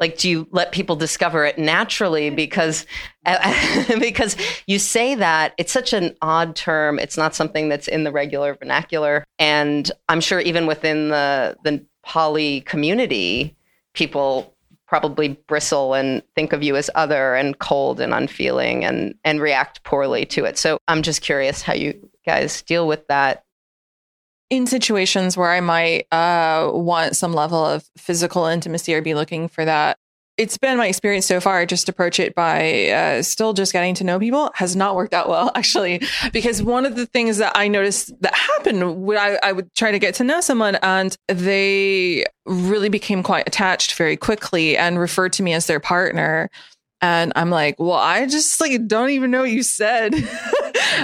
Like, 0.01 0.17
do 0.17 0.27
you 0.27 0.47
let 0.51 0.71
people 0.71 0.95
discover 0.95 1.45
it 1.45 1.59
naturally? 1.59 2.31
Because 2.31 2.87
because 3.99 4.35
you 4.65 4.79
say 4.79 5.13
that 5.13 5.53
it's 5.59 5.71
such 5.71 5.93
an 5.93 6.17
odd 6.23 6.55
term. 6.55 6.97
It's 6.97 7.17
not 7.17 7.35
something 7.35 7.69
that's 7.69 7.87
in 7.87 8.03
the 8.03 8.11
regular 8.11 8.55
vernacular, 8.55 9.23
and 9.37 9.89
I'm 10.09 10.19
sure 10.19 10.39
even 10.39 10.65
within 10.65 11.09
the 11.09 11.55
the 11.63 11.85
poly 12.03 12.61
community, 12.61 13.55
people 13.93 14.55
probably 14.87 15.29
bristle 15.47 15.93
and 15.93 16.21
think 16.35 16.51
of 16.51 16.63
you 16.63 16.75
as 16.75 16.89
other 16.95 17.35
and 17.35 17.59
cold 17.59 18.01
and 18.01 18.11
unfeeling 18.11 18.83
and 18.83 19.13
and 19.23 19.39
react 19.39 19.83
poorly 19.83 20.25
to 20.25 20.45
it. 20.45 20.57
So 20.57 20.79
I'm 20.87 21.03
just 21.03 21.21
curious 21.21 21.61
how 21.61 21.73
you 21.73 21.93
guys 22.25 22.63
deal 22.63 22.87
with 22.87 23.07
that 23.07 23.45
in 24.51 24.67
situations 24.67 25.37
where 25.37 25.49
I 25.49 25.61
might 25.61 26.07
uh, 26.11 26.69
want 26.73 27.15
some 27.15 27.33
level 27.33 27.65
of 27.65 27.89
physical 27.97 28.45
intimacy 28.45 28.93
or 28.93 29.01
be 29.01 29.15
looking 29.15 29.47
for 29.47 29.63
that. 29.63 29.97
It's 30.37 30.57
been 30.57 30.77
my 30.77 30.87
experience 30.87 31.25
so 31.25 31.39
far. 31.39 31.65
Just 31.65 31.87
approach 31.87 32.19
it 32.19 32.35
by 32.35 32.89
uh, 32.89 33.21
still 33.21 33.53
just 33.53 33.71
getting 33.71 33.95
to 33.95 34.03
know 34.03 34.19
people 34.19 34.51
has 34.55 34.75
not 34.75 34.95
worked 34.95 35.13
out 35.13 35.29
well, 35.29 35.51
actually. 35.55 36.01
Because 36.33 36.61
one 36.61 36.85
of 36.85 36.95
the 36.95 37.05
things 37.05 37.37
that 37.37 37.53
I 37.55 37.69
noticed 37.69 38.11
that 38.21 38.35
happened 38.35 39.03
when 39.03 39.17
I, 39.17 39.39
I 39.41 39.53
would 39.53 39.73
try 39.73 39.91
to 39.91 39.99
get 39.99 40.15
to 40.15 40.25
know 40.25 40.41
someone 40.41 40.75
and 40.81 41.15
they 41.27 42.25
really 42.45 42.89
became 42.89 43.23
quite 43.23 43.47
attached 43.47 43.95
very 43.95 44.17
quickly 44.17 44.75
and 44.75 44.99
referred 44.99 45.33
to 45.33 45.43
me 45.43 45.53
as 45.53 45.67
their 45.67 45.79
partner. 45.79 46.49
And 46.99 47.31
I'm 47.37 47.49
like, 47.49 47.79
well, 47.79 47.93
I 47.93 48.25
just 48.25 48.59
like 48.59 48.85
don't 48.87 49.11
even 49.11 49.31
know 49.31 49.41
what 49.41 49.51
you 49.51 49.63
said. 49.63 50.13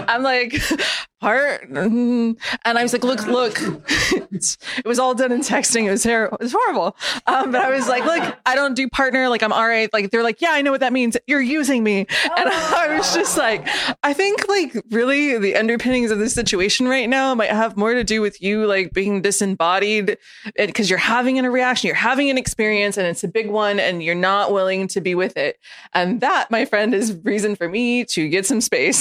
I'm 0.08 0.24
like, 0.24 0.62
part. 1.22 1.70
Mm-hmm. 1.72 2.32
And 2.66 2.78
I 2.78 2.84
was 2.84 2.94
like, 2.94 3.04
look, 3.04 3.26
look, 3.28 3.60
it 4.32 4.86
was 4.86 5.00
all 5.00 5.14
done 5.14 5.32
in 5.32 5.42
texting. 5.42 5.86
It 5.86 5.92
was 5.92 6.04
terrible. 6.04 6.38
It 6.38 6.44
was 6.44 6.54
horrible. 6.54 6.96
Um, 7.26 7.52
but 7.52 7.62
I 7.62 7.72
was 7.72 7.88
like, 7.88 8.06
look, 8.06 8.38
I 8.46 8.56
don't 8.56 8.74
do 8.74 8.88
partner. 8.90 9.30
Like 9.30 9.44
I'm 9.44 9.54
all 9.54 9.68
right. 9.68 9.92
Like 9.94 10.12
they're 10.12 10.24
like, 10.24 10.42
yeah, 10.42 10.52
I 10.52 10.62
know 10.62 10.72
what 10.72 10.82
that 10.82 10.94
means. 10.94 11.18
You're 11.28 11.42
using 11.42 11.84
me. 11.84 12.00
And 12.00 12.08
I 12.50 12.96
was 12.98 13.14
just 13.14 13.38
like, 13.38 13.68
I 14.04 14.14
think 14.14 14.48
like 14.48 14.82
really 14.92 15.38
the 15.38 15.56
underpinnings 15.56 16.12
of 16.12 16.20
this 16.20 16.34
situation 16.34 16.88
right 16.88 17.10
now 17.10 17.34
might 17.36 17.50
have 17.50 17.78
more 17.78 17.94
to 17.94 18.04
do 18.04 18.22
with 18.22 18.42
you 18.42 18.66
like 18.66 18.94
being 18.94 19.22
disembodied 19.22 20.18
because 20.56 20.90
you're 20.90 21.00
having 21.00 21.38
a 21.40 21.50
reaction, 21.50 21.88
you're 21.88 21.96
having 21.96 22.30
an 22.30 22.38
experience 22.38 22.98
and 22.98 23.08
it's 23.08 23.24
a 23.24 23.28
big 23.28 23.50
one 23.50 23.80
and 23.80 24.02
you're 24.04 24.16
not 24.16 24.52
willing 24.52 24.88
to 24.88 25.02
be 25.02 25.16
with 25.16 25.38
it. 25.38 25.60
And 25.94 26.22
that, 26.22 26.50
my 26.50 26.66
friend, 26.66 26.94
is 26.94 27.18
reason 27.24 27.56
for 27.56 27.70
me 27.70 28.06
to 28.06 28.28
get 28.28 28.46
some 28.46 28.62
space. 28.62 28.98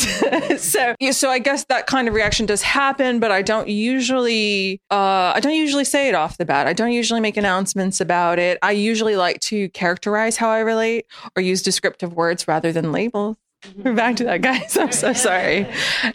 so, 0.63 0.95
yeah, 1.01 1.11
so 1.13 1.31
I 1.31 1.39
guess 1.39 1.65
that 1.65 1.87
kind 1.87 2.09
of 2.09 2.15
reaction 2.15 2.47
does 2.47 2.63
happen, 2.63 3.21
but 3.21 3.31
I 3.31 3.43
don't 3.43 3.69
usually, 3.69 4.81
uh, 4.91 5.16
Uh, 5.17 5.33
I 5.35 5.41
don't 5.41 5.55
usually 5.55 5.87
say 5.87 6.09
it 6.09 6.15
off 6.15 6.37
the 6.37 6.45
bat. 6.45 6.67
I 6.67 6.75
don't 6.75 6.93
usually 6.93 7.21
make 7.21 7.39
announcements 7.39 8.03
about 8.03 8.39
it. 8.39 8.59
I 8.61 8.73
usually 8.73 9.17
like 9.17 9.41
to 9.43 9.71
characterize 9.71 10.37
how 10.37 10.51
I 10.51 10.59
relate 10.59 11.07
or 11.35 11.41
use 11.41 11.63
descriptive 11.63 12.13
words 12.13 12.47
rather 12.47 12.71
than 12.71 12.93
labels. 12.93 13.39
We're 13.65 13.85
mm-hmm. 13.85 13.95
back 14.03 14.17
to 14.17 14.25
that, 14.25 14.43
guys. 14.43 14.77
I'm 14.77 14.93
so 14.93 15.15
sorry. 15.15 15.67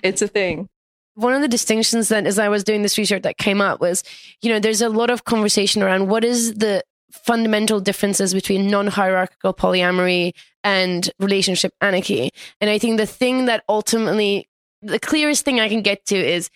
It's 0.03 0.21
a 0.21 0.28
thing. 0.28 0.69
one 1.15 1.34
of 1.34 1.41
the 1.41 1.47
distinctions 1.47 2.09
that 2.09 2.28
as 2.28 2.38
I 2.38 2.47
was 2.47 2.63
doing 2.63 2.84
this 2.84 2.99
research 2.99 3.23
that 3.23 3.39
came 3.39 3.59
up 3.59 3.82
was, 3.82 4.03
you 4.43 4.51
know, 4.51 4.59
there's 4.59 4.84
a 4.84 4.89
lot 4.89 5.09
of 5.09 5.26
conversation 5.26 5.82
around 5.82 6.07
what 6.07 6.23
is 6.23 6.53
the 6.53 6.84
fundamental 7.11 7.80
differences 7.80 8.36
between 8.36 8.67
non-hierarchical 8.69 9.55
polyamory 9.55 10.34
and 10.63 11.09
relationship 11.19 11.73
anarchy. 11.82 12.30
And 12.61 12.69
I 12.69 12.78
think 12.78 12.97
the 12.97 13.07
thing 13.07 13.45
that 13.45 13.63
ultimately 13.67 14.47
the 14.84 14.99
clearest 14.99 15.43
thing 15.43 15.59
I 15.59 15.69
can 15.69 15.82
get 15.82 16.05
to 16.05 16.15
is 16.15 16.51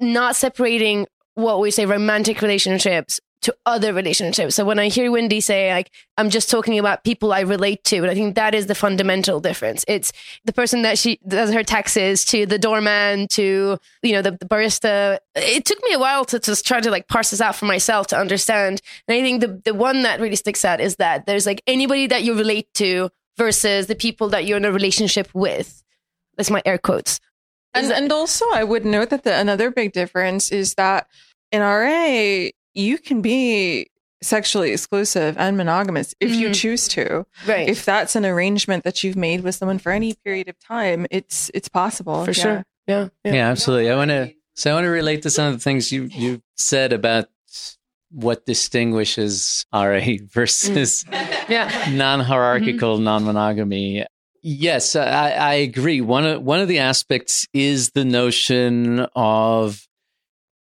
not 0.00 0.36
separating 0.36 1.08
what 1.38 1.60
we 1.60 1.70
say 1.70 1.86
romantic 1.86 2.42
relationships 2.42 3.20
to 3.40 3.54
other 3.64 3.92
relationships. 3.92 4.56
So 4.56 4.64
when 4.64 4.80
I 4.80 4.88
hear 4.88 5.12
Wendy 5.12 5.40
say 5.40 5.72
like 5.72 5.92
I'm 6.16 6.30
just 6.30 6.50
talking 6.50 6.80
about 6.80 7.04
people 7.04 7.32
I 7.32 7.40
relate 7.40 7.84
to, 7.84 7.98
and 7.98 8.10
I 8.10 8.14
think 8.14 8.34
that 8.34 8.56
is 8.56 8.66
the 8.66 8.74
fundamental 8.74 9.38
difference. 9.38 9.84
It's 9.86 10.12
the 10.44 10.52
person 10.52 10.82
that 10.82 10.98
she 10.98 11.20
does 11.28 11.52
her 11.52 11.62
taxes 11.62 12.24
to 12.26 12.44
the 12.44 12.58
doorman 12.58 13.28
to 13.28 13.78
you 14.02 14.12
know 14.12 14.22
the, 14.22 14.32
the 14.32 14.46
barista. 14.46 15.18
It 15.36 15.64
took 15.64 15.80
me 15.84 15.92
a 15.92 16.00
while 16.00 16.24
to 16.24 16.40
just 16.40 16.66
try 16.66 16.80
to 16.80 16.90
like 16.90 17.06
parse 17.06 17.30
this 17.30 17.40
out 17.40 17.54
for 17.54 17.66
myself 17.66 18.08
to 18.08 18.18
understand. 18.18 18.82
And 19.06 19.16
I 19.16 19.22
think 19.22 19.40
the 19.40 19.62
the 19.64 19.74
one 19.74 20.02
that 20.02 20.20
really 20.20 20.36
sticks 20.36 20.64
out 20.64 20.80
is 20.80 20.96
that 20.96 21.26
there's 21.26 21.46
like 21.46 21.62
anybody 21.68 22.08
that 22.08 22.24
you 22.24 22.34
relate 22.34 22.66
to 22.74 23.10
versus 23.36 23.86
the 23.86 23.94
people 23.94 24.28
that 24.30 24.44
you're 24.44 24.56
in 24.56 24.64
a 24.64 24.72
relationship 24.72 25.28
with. 25.32 25.84
That's 26.36 26.50
my 26.50 26.62
air 26.66 26.78
quotes. 26.78 27.20
And, 27.74 27.92
and 27.92 28.10
also, 28.10 28.44
I 28.52 28.64
would 28.64 28.84
note 28.84 29.10
that 29.10 29.24
the, 29.24 29.34
another 29.38 29.70
big 29.70 29.92
difference 29.92 30.50
is 30.50 30.74
that 30.74 31.06
in 31.52 31.60
RA, 31.60 32.50
you 32.74 32.98
can 32.98 33.22
be 33.22 33.90
sexually 34.20 34.72
exclusive 34.72 35.36
and 35.38 35.56
monogamous 35.56 36.14
if 36.20 36.30
mm-hmm. 36.30 36.40
you 36.40 36.54
choose 36.54 36.88
to. 36.88 37.26
Right. 37.46 37.68
If 37.68 37.84
that's 37.84 38.16
an 38.16 38.26
arrangement 38.26 38.84
that 38.84 39.04
you've 39.04 39.16
made 39.16 39.42
with 39.42 39.54
someone 39.54 39.78
for 39.78 39.92
any 39.92 40.14
period 40.24 40.48
of 40.48 40.58
time, 40.58 41.06
it's 41.10 41.50
it's 41.54 41.68
possible. 41.68 42.24
For 42.24 42.32
yeah. 42.32 42.42
sure. 42.42 42.64
Yeah. 42.86 43.08
Yeah, 43.24 43.34
yeah 43.34 43.50
absolutely. 43.50 43.90
I 43.90 43.96
want 43.96 44.10
to 44.10 44.32
so 44.54 44.70
I 44.70 44.74
want 44.74 44.84
to 44.84 44.90
relate 44.90 45.22
to 45.22 45.30
some 45.30 45.46
of 45.46 45.52
the 45.52 45.60
things 45.60 45.92
you 45.92 46.04
you 46.04 46.42
said 46.56 46.92
about 46.92 47.28
what 48.10 48.46
distinguishes 48.46 49.66
RA 49.72 50.00
versus 50.30 51.04
mm. 51.04 51.48
yeah. 51.48 51.90
non-hierarchical 51.90 52.96
mm-hmm. 52.96 53.04
non-monogamy. 53.04 54.04
Yes, 54.42 54.94
I, 54.94 55.30
I 55.30 55.54
agree. 55.54 56.00
One 56.00 56.24
of 56.24 56.42
one 56.42 56.60
of 56.60 56.68
the 56.68 56.78
aspects 56.78 57.46
is 57.52 57.90
the 57.90 58.04
notion 58.04 59.00
of 59.14 59.87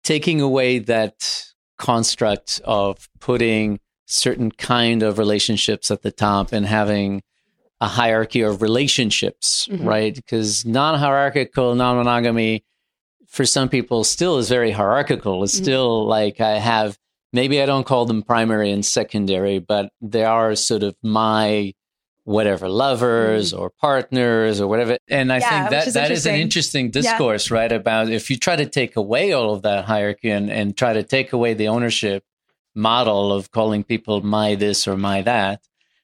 taking 0.08 0.40
away 0.40 0.80
that 0.80 1.46
construct 1.78 2.62
of 2.64 3.10
putting 3.20 3.78
certain 4.06 4.50
kind 4.50 5.04
of 5.04 5.18
relationships 5.18 5.92
at 5.92 6.02
the 6.02 6.14
top 6.14 6.54
and 6.54 6.66
having 6.66 7.22
a 7.82 7.88
hierarchy 7.88 8.40
of 8.40 8.62
relationships, 8.62 9.68
mm-hmm. 9.70 9.86
right? 9.86 10.16
Because 10.16 10.66
non-hierarchical 10.66 11.76
non-monogamy 11.76 12.64
for 13.28 13.46
some 13.46 13.68
people 13.68 14.06
still 14.06 14.38
is 14.38 14.48
very 14.48 14.72
hierarchical. 14.72 15.44
It's 15.44 15.56
mm-hmm. 15.56 15.64
still 15.66 16.08
like 16.08 16.40
I 16.40 16.58
have 16.58 16.98
maybe 17.34 17.62
I 17.62 17.66
don't 17.66 17.86
call 17.86 18.06
them 18.06 18.24
primary 18.24 18.72
and 18.72 18.86
secondary, 18.86 19.60
but 19.60 19.92
they 20.00 20.24
are 20.24 20.56
sort 20.56 20.84
of 20.84 20.96
my 21.04 21.74
whatever 22.28 22.68
lovers 22.68 23.54
mm. 23.54 23.60
or 23.60 23.70
partners 23.70 24.60
or 24.60 24.68
whatever. 24.68 24.98
And 25.08 25.32
I 25.32 25.38
yeah, 25.38 25.50
think 25.50 25.70
that 25.70 25.88
is 25.88 25.94
that 25.94 26.12
is 26.12 26.26
an 26.26 26.36
interesting 26.36 26.92
discourse, 26.92 27.50
yeah. 27.50 27.58
right? 27.58 27.72
About 27.72 28.10
if 28.10 28.30
you 28.30 28.38
try 28.38 28.58
to 28.58 28.66
take 28.66 28.98
away 28.98 29.32
all 29.32 29.54
of 29.54 29.62
that 29.62 29.86
hierarchy 29.86 30.30
and, 30.30 30.52
and 30.52 30.76
try 30.76 30.92
to 30.92 31.04
take 31.04 31.32
away 31.32 31.54
the 31.54 31.70
ownership 31.70 32.26
model 32.76 33.32
of 33.32 33.52
calling 33.52 33.86
people 33.86 34.20
my 34.22 34.56
this 34.56 34.90
or 34.90 34.98
my 34.98 35.22
that, 35.22 35.62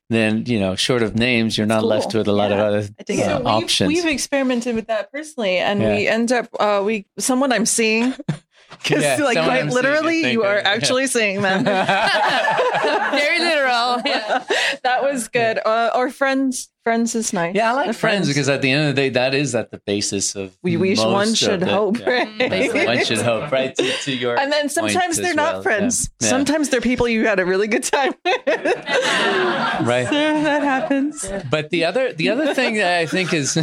then 0.09 0.45
you 0.45 0.61
know, 0.61 0.78
short 0.78 1.03
of 1.03 1.13
names, 1.13 1.57
you're 1.57 1.67
not 1.67 1.82
cool. 1.82 1.89
left 1.89 2.13
with 2.13 2.30
a 2.30 2.32
lot 2.32 2.51
yeah. 2.51 2.55
of 2.55 2.61
other 2.61 2.78
i 2.78 3.13
uh, 3.13 3.15
so 3.17 3.38
we've, 3.39 3.47
options. 3.47 3.88
We've 3.89 4.05
experimented 4.05 4.76
with 4.76 4.88
that 4.88 5.11
personally, 5.11 5.57
and 5.57 5.82
we 5.82 6.07
end 6.07 6.32
up 6.32 6.47
uh, 6.57 6.82
we 6.86 7.05
someone 7.19 7.51
I'm 7.51 7.65
seeing 7.65 8.13
Because, 8.82 9.03
yeah, 9.03 9.17
like, 9.24 9.38
quite 9.38 9.67
literally, 9.67 10.32
you 10.32 10.43
are 10.43 10.57
actually 10.57 11.07
seeing 11.07 11.41
them. 11.41 11.63
Very 13.13 13.39
literal. 13.39 14.01
Yeah. 14.05 14.43
that 14.84 15.01
was 15.01 15.28
good. 15.28 15.59
Uh, 15.65 15.91
or 15.95 16.09
friends. 16.09 16.69
Friends 16.84 17.15
is 17.15 17.32
nice. 17.32 17.55
Yeah, 17.55 17.71
I 17.71 17.76
like 17.76 17.86
friends, 17.86 17.99
friends, 17.99 18.28
because 18.28 18.49
at 18.49 18.61
the 18.61 18.69
end 18.69 18.89
of 18.89 18.93
the 18.93 19.01
day, 19.03 19.09
that 19.09 19.34
is 19.34 19.55
at 19.55 19.71
the 19.71 19.82
basis 19.86 20.36
of. 20.36 20.53
We 20.61 20.76
wish 20.76 20.99
one 20.99 21.34
should 21.34 21.61
the, 21.61 21.67
hope, 21.67 21.97
yeah. 21.97 22.09
right? 22.09 22.88
one 22.88 23.05
should 23.05 23.21
hope, 23.21 23.53
right? 23.53 23.74
To, 23.74 23.89
to 23.89 24.11
your 24.17 24.38
and 24.38 24.51
then 24.51 24.67
sometimes 24.67 25.15
they're 25.15 25.34
not 25.34 25.53
well. 25.53 25.63
friends. 25.63 26.09
Yeah. 26.19 26.28
Sometimes 26.28 26.67
they're 26.67 26.82
people 26.82 27.07
you 27.07 27.26
had 27.26 27.39
a 27.39 27.45
really 27.45 27.67
good 27.67 27.84
time 27.84 28.13
with. 28.26 28.45
right. 28.45 30.07
So 30.07 30.11
that 30.11 30.63
happens. 30.63 31.26
But 31.49 31.69
the 31.69 31.86
other, 31.86 32.11
the 32.11 32.28
other 32.28 32.53
thing 32.53 32.76
that 32.76 32.99
I 32.99 33.05
think 33.05 33.34
is. 33.34 33.55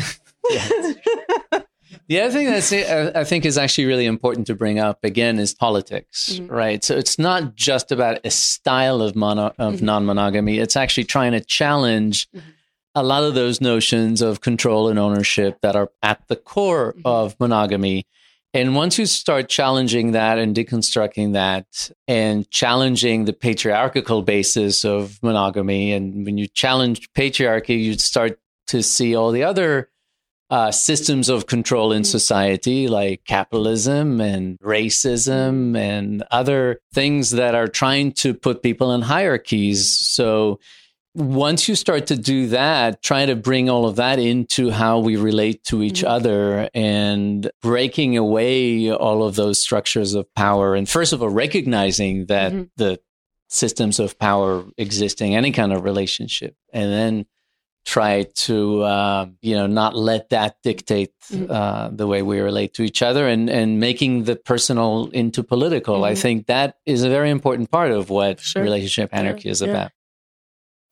The 2.09 2.21
other 2.21 2.33
thing 2.33 2.47
that 2.47 3.17
I 3.17 3.25
think 3.25 3.45
is 3.45 3.59
actually 3.59 3.87
really 3.87 4.07
important 4.07 4.47
to 4.49 4.55
bring 4.55 4.79
up 4.79 5.05
again 5.05 5.39
is 5.39 5.55
politics, 5.55 6.35
mm-hmm. 6.35 6.53
right? 6.53 6.85
So 6.85 6.97
it's 6.97 7.19
not 7.19 7.55
just 7.55 7.93
about 7.93 8.21
a 8.25 8.31
style 8.31 9.03
of 9.03 9.17
mono, 9.17 9.53
of 9.59 9.75
mm-hmm. 9.77 9.85
non-monogamy. 9.85 10.59
It's 10.59 10.77
actually 10.77 11.05
trying 11.05 11.33
to 11.33 11.41
challenge 11.41 12.31
mm-hmm. 12.31 12.49
a 12.95 13.03
lot 13.03 13.25
of 13.25 13.35
those 13.35 13.61
notions 13.61 14.23
of 14.23 14.41
control 14.41 14.89
and 14.89 14.99
ownership 14.99 15.61
that 15.63 15.77
are 15.77 15.91
at 16.03 16.27
the 16.29 16.37
core 16.37 16.93
mm-hmm. 16.93 17.03
of 17.05 17.39
monogamy. 17.41 18.07
And 18.53 18.75
once 18.75 18.99
you 18.99 19.07
start 19.07 19.49
challenging 19.49 20.13
that 20.13 20.39
and 20.39 20.57
deconstructing 20.57 21.35
that 21.35 21.93
and 22.09 22.51
challenging 22.51 23.25
the 23.25 23.33
patriarchal 23.33 24.23
basis 24.23 24.85
of 24.85 25.23
monogamy, 25.23 25.93
and 25.93 26.27
when 26.27 26.37
you 26.37 26.49
challenge 26.49 27.13
patriarchy, 27.13 27.81
you 27.81 27.95
start 27.95 28.41
to 28.67 28.83
see 28.83 29.15
all 29.15 29.31
the 29.31 29.45
other 29.45 29.89
uh, 30.51 30.73
systems 30.73 31.29
of 31.29 31.47
control 31.47 31.93
in 31.93 32.03
mm-hmm. 32.03 32.11
society 32.11 32.89
like 32.89 33.25
capitalism 33.25 34.21
and 34.21 34.59
racism 34.59 35.77
and 35.77 36.25
other 36.31 36.81
things 36.93 37.31
that 37.31 37.55
are 37.55 37.69
trying 37.69 38.13
to 38.13 38.35
put 38.35 38.63
people 38.63 38.93
in 38.93 39.03
hierarchies. 39.03 39.97
So 39.97 40.59
once 41.15 41.69
you 41.69 41.75
start 41.75 42.09
to 42.09 42.17
do 42.17 42.49
that, 42.49 43.03
try 43.03 43.27
to 43.27 43.37
bring 43.37 43.69
all 43.69 43.87
of 43.87 43.97
that 43.97 44.19
into 44.19 44.71
how 44.71 44.99
we 44.99 45.17
relate 45.17 45.63
to 45.65 45.83
each 45.83 46.01
mm-hmm. 46.01 46.11
other 46.11 46.69
and 46.75 47.51
breaking 47.63 48.17
away 48.17 48.93
all 48.93 49.23
of 49.23 49.37
those 49.37 49.61
structures 49.61 50.15
of 50.15 50.33
power. 50.35 50.75
And 50.75 50.89
first 50.89 51.13
of 51.13 51.23
all, 51.23 51.29
recognizing 51.29 52.27
that 52.27 52.53
mm-hmm. 52.53 52.65
the 52.77 53.01
systems 53.49 53.99
of 53.99 54.19
power 54.19 54.65
existing, 54.77 55.35
any 55.35 55.53
kind 55.53 55.73
of 55.73 55.85
relationship, 55.85 56.57
and 56.73 56.93
then 56.93 57.27
try 57.85 58.25
to 58.35 58.83
uh, 58.83 59.27
you 59.41 59.55
know 59.55 59.67
not 59.67 59.97
let 59.97 60.29
that 60.31 60.57
dictate 60.63 61.13
mm-hmm. 61.33 61.51
uh, 61.51 61.89
the 61.91 62.07
way 62.07 62.23
we 62.23 62.41
relate 62.41 62.75
to 62.75 62.83
each 62.83 63.03
other 63.03 63.27
and 63.27 63.49
and 63.49 63.81
making 63.81 64.25
the 64.25 64.37
personal 64.37 65.09
into 65.13 65.43
political 65.43 65.97
mm-hmm. 65.97 66.05
i 66.05 66.15
think 66.15 66.47
that 66.47 66.77
is 66.87 67.03
a 67.03 67.09
very 67.09 67.31
important 67.31 67.71
part 67.71 67.91
of 67.91 68.11
what 68.11 68.41
sure. 68.41 68.63
relationship 68.63 69.09
anarchy 69.13 69.49
yeah. 69.49 69.53
is 69.53 69.63
yeah. 69.63 69.69
about 69.69 69.91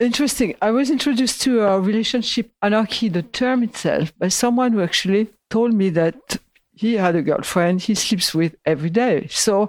interesting 0.01 0.55
i 0.63 0.71
was 0.71 0.91
introduced 0.91 1.43
to 1.43 1.61
a 1.63 1.81
relationship 1.81 2.51
anarchy 2.63 3.09
the 3.09 3.23
term 3.23 3.63
itself 3.63 4.17
by 4.19 4.29
someone 4.29 4.73
who 4.73 4.83
actually 4.83 5.29
told 5.51 5.75
me 5.75 5.91
that 5.91 6.39
he 6.73 6.95
had 6.95 7.15
a 7.17 7.23
girlfriend 7.23 7.83
he 7.83 7.95
sleeps 7.95 8.35
with 8.35 8.55
every 8.65 8.91
day 8.91 9.27
so 9.29 9.69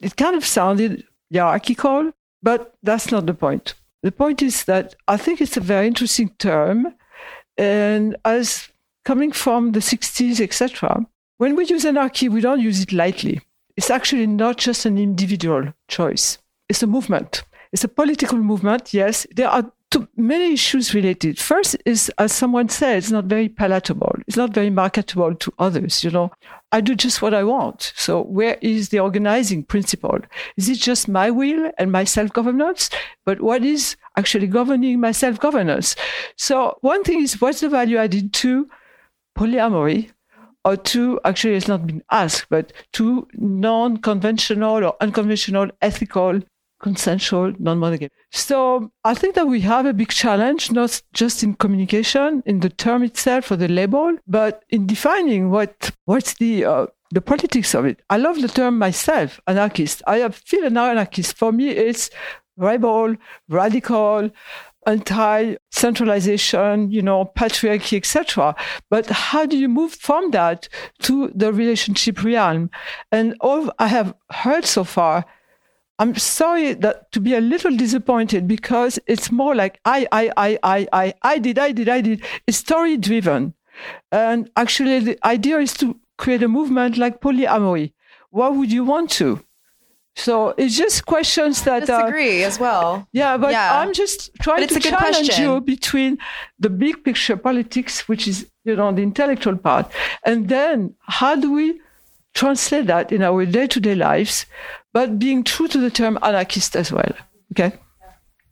it 0.00 0.16
kind 0.16 0.36
of 0.36 0.44
sounded 0.44 1.04
hierarchical 1.32 2.12
but 2.42 2.74
that's 2.82 3.10
not 3.10 3.26
the 3.26 3.34
point 3.34 3.74
the 4.04 4.12
point 4.12 4.42
is 4.42 4.64
that 4.64 4.94
I 5.08 5.16
think 5.16 5.40
it's 5.40 5.56
a 5.56 5.60
very 5.60 5.86
interesting 5.86 6.28
term, 6.38 6.94
and 7.56 8.16
as 8.26 8.68
coming 9.06 9.32
from 9.32 9.72
the 9.72 9.80
60s, 9.80 10.40
etc., 10.40 11.06
when 11.38 11.56
we 11.56 11.64
use 11.64 11.86
anarchy, 11.86 12.28
we 12.28 12.42
don't 12.42 12.60
use 12.60 12.82
it 12.82 12.92
lightly. 12.92 13.40
It's 13.78 13.90
actually 13.90 14.26
not 14.26 14.58
just 14.58 14.84
an 14.84 14.98
individual 14.98 15.72
choice. 15.88 16.38
It's 16.68 16.82
a 16.82 16.86
movement. 16.86 17.44
It's 17.72 17.82
a 17.82 17.88
political 17.88 18.38
movement. 18.38 18.92
Yes, 18.92 19.26
there 19.34 19.48
are 19.48 19.72
too 19.94 20.08
many 20.16 20.52
issues 20.52 20.92
related. 20.92 21.38
First 21.38 21.76
is, 21.86 22.10
as 22.18 22.32
someone 22.32 22.68
said, 22.68 22.98
it's 22.98 23.12
not 23.12 23.26
very 23.26 23.48
palatable. 23.48 24.16
It's 24.26 24.36
not 24.36 24.52
very 24.52 24.68
marketable 24.68 25.36
to 25.36 25.54
others. 25.60 26.02
You 26.02 26.10
know, 26.10 26.32
I 26.72 26.80
do 26.80 26.96
just 26.96 27.22
what 27.22 27.32
I 27.32 27.44
want. 27.44 27.92
So 27.94 28.22
where 28.22 28.58
is 28.60 28.88
the 28.88 28.98
organizing 28.98 29.62
principle? 29.62 30.18
Is 30.56 30.68
it 30.68 30.78
just 30.78 31.06
my 31.06 31.30
will 31.30 31.70
and 31.78 31.92
my 31.92 32.02
self-governance? 32.02 32.90
But 33.24 33.40
what 33.40 33.64
is 33.64 33.96
actually 34.16 34.48
governing 34.48 34.98
my 34.98 35.12
self-governance? 35.12 35.94
So 36.36 36.76
one 36.80 37.04
thing 37.04 37.22
is, 37.22 37.40
what's 37.40 37.60
the 37.60 37.68
value 37.68 37.98
added 37.98 38.32
to 38.34 38.68
polyamory? 39.38 40.10
Or 40.66 40.76
to, 40.76 41.20
actually, 41.26 41.56
it's 41.56 41.68
not 41.68 41.86
been 41.86 42.02
asked, 42.10 42.46
but 42.48 42.72
to 42.94 43.28
non 43.34 43.98
conventional 43.98 44.82
or 44.82 44.96
unconventional 45.02 45.68
ethical 45.82 46.40
consensual 46.84 47.54
non-monogamy. 47.58 48.10
So 48.30 48.90
I 49.04 49.14
think 49.14 49.34
that 49.36 49.48
we 49.48 49.62
have 49.62 49.86
a 49.86 49.94
big 49.94 50.10
challenge, 50.10 50.70
not 50.70 51.00
just 51.14 51.42
in 51.42 51.54
communication, 51.54 52.42
in 52.44 52.60
the 52.60 52.68
term 52.68 53.02
itself 53.02 53.50
or 53.50 53.56
the 53.56 53.68
label, 53.68 54.18
but 54.26 54.64
in 54.68 54.86
defining 54.86 55.50
what 55.50 55.90
what's 56.04 56.34
the 56.34 56.66
uh, 56.72 56.86
the 57.16 57.22
politics 57.22 57.74
of 57.74 57.86
it. 57.86 58.02
I 58.10 58.18
love 58.18 58.42
the 58.42 58.52
term 58.58 58.78
myself, 58.78 59.40
anarchist. 59.46 60.02
I 60.06 60.28
feel 60.28 60.66
an 60.66 60.76
anarchist. 60.76 61.38
For 61.38 61.52
me, 61.52 61.70
it's 61.70 62.10
rebel, 62.56 63.16
radical, 63.48 64.30
anti-centralization, 64.86 66.90
you 66.90 67.02
know, 67.02 67.30
patriarchy, 67.38 67.96
etc. 67.96 68.54
But 68.90 69.06
how 69.06 69.46
do 69.46 69.56
you 69.56 69.68
move 69.68 69.94
from 69.94 70.32
that 70.32 70.68
to 71.06 71.30
the 71.34 71.50
relationship 71.52 72.22
realm? 72.22 72.70
And 73.10 73.34
all 73.40 73.72
I 73.78 73.86
have 73.86 74.12
heard 74.30 74.66
so 74.66 74.84
far, 74.84 75.24
I'm 75.98 76.16
sorry 76.16 76.74
that 76.74 77.12
to 77.12 77.20
be 77.20 77.34
a 77.34 77.40
little 77.40 77.76
disappointed 77.76 78.48
because 78.48 78.98
it's 79.06 79.30
more 79.30 79.54
like 79.54 79.78
I, 79.84 80.06
I, 80.10 80.30
I, 80.36 80.58
I, 80.62 80.88
I, 80.92 81.14
I 81.22 81.38
did, 81.38 81.58
I 81.58 81.72
did, 81.72 81.88
I 81.88 82.00
did. 82.00 82.22
It's 82.46 82.58
story 82.58 82.96
driven. 82.96 83.54
And 84.10 84.50
actually 84.56 84.98
the 85.00 85.26
idea 85.26 85.58
is 85.58 85.72
to 85.74 85.98
create 86.18 86.42
a 86.42 86.48
movement 86.48 86.96
like 86.96 87.20
polyamory. 87.20 87.92
What 88.30 88.56
would 88.56 88.72
you 88.72 88.84
want 88.84 89.10
to? 89.12 89.44
So 90.16 90.54
it's 90.56 90.76
just 90.76 91.06
questions 91.06 91.62
that 91.62 91.74
I 91.74 91.80
disagree 91.80 92.44
as 92.44 92.58
well. 92.60 93.08
Yeah, 93.12 93.36
but 93.36 93.50
Yeah. 93.50 93.80
I'm 93.80 93.92
just 93.92 94.30
trying 94.40 94.66
to 94.66 94.80
challenge 94.80 95.28
question. 95.28 95.44
you 95.44 95.60
between 95.60 96.18
the 96.58 96.70
big 96.70 97.02
picture 97.02 97.36
politics, 97.36 98.08
which 98.08 98.28
is 98.28 98.46
you 98.64 98.76
know 98.76 98.92
the 98.92 99.02
intellectual 99.02 99.56
part, 99.56 99.90
and 100.24 100.48
then 100.48 100.94
how 101.00 101.34
do 101.34 101.52
we 101.52 101.80
translate 102.32 102.86
that 102.86 103.10
in 103.12 103.22
our 103.22 103.44
day-to-day 103.44 103.94
lives, 103.94 104.46
but 104.94 105.18
being 105.18 105.44
true 105.44 105.68
to 105.68 105.78
the 105.78 105.90
term 105.90 106.18
anarchist 106.22 106.74
as 106.74 106.90
well. 106.90 107.12
Okay. 107.52 107.76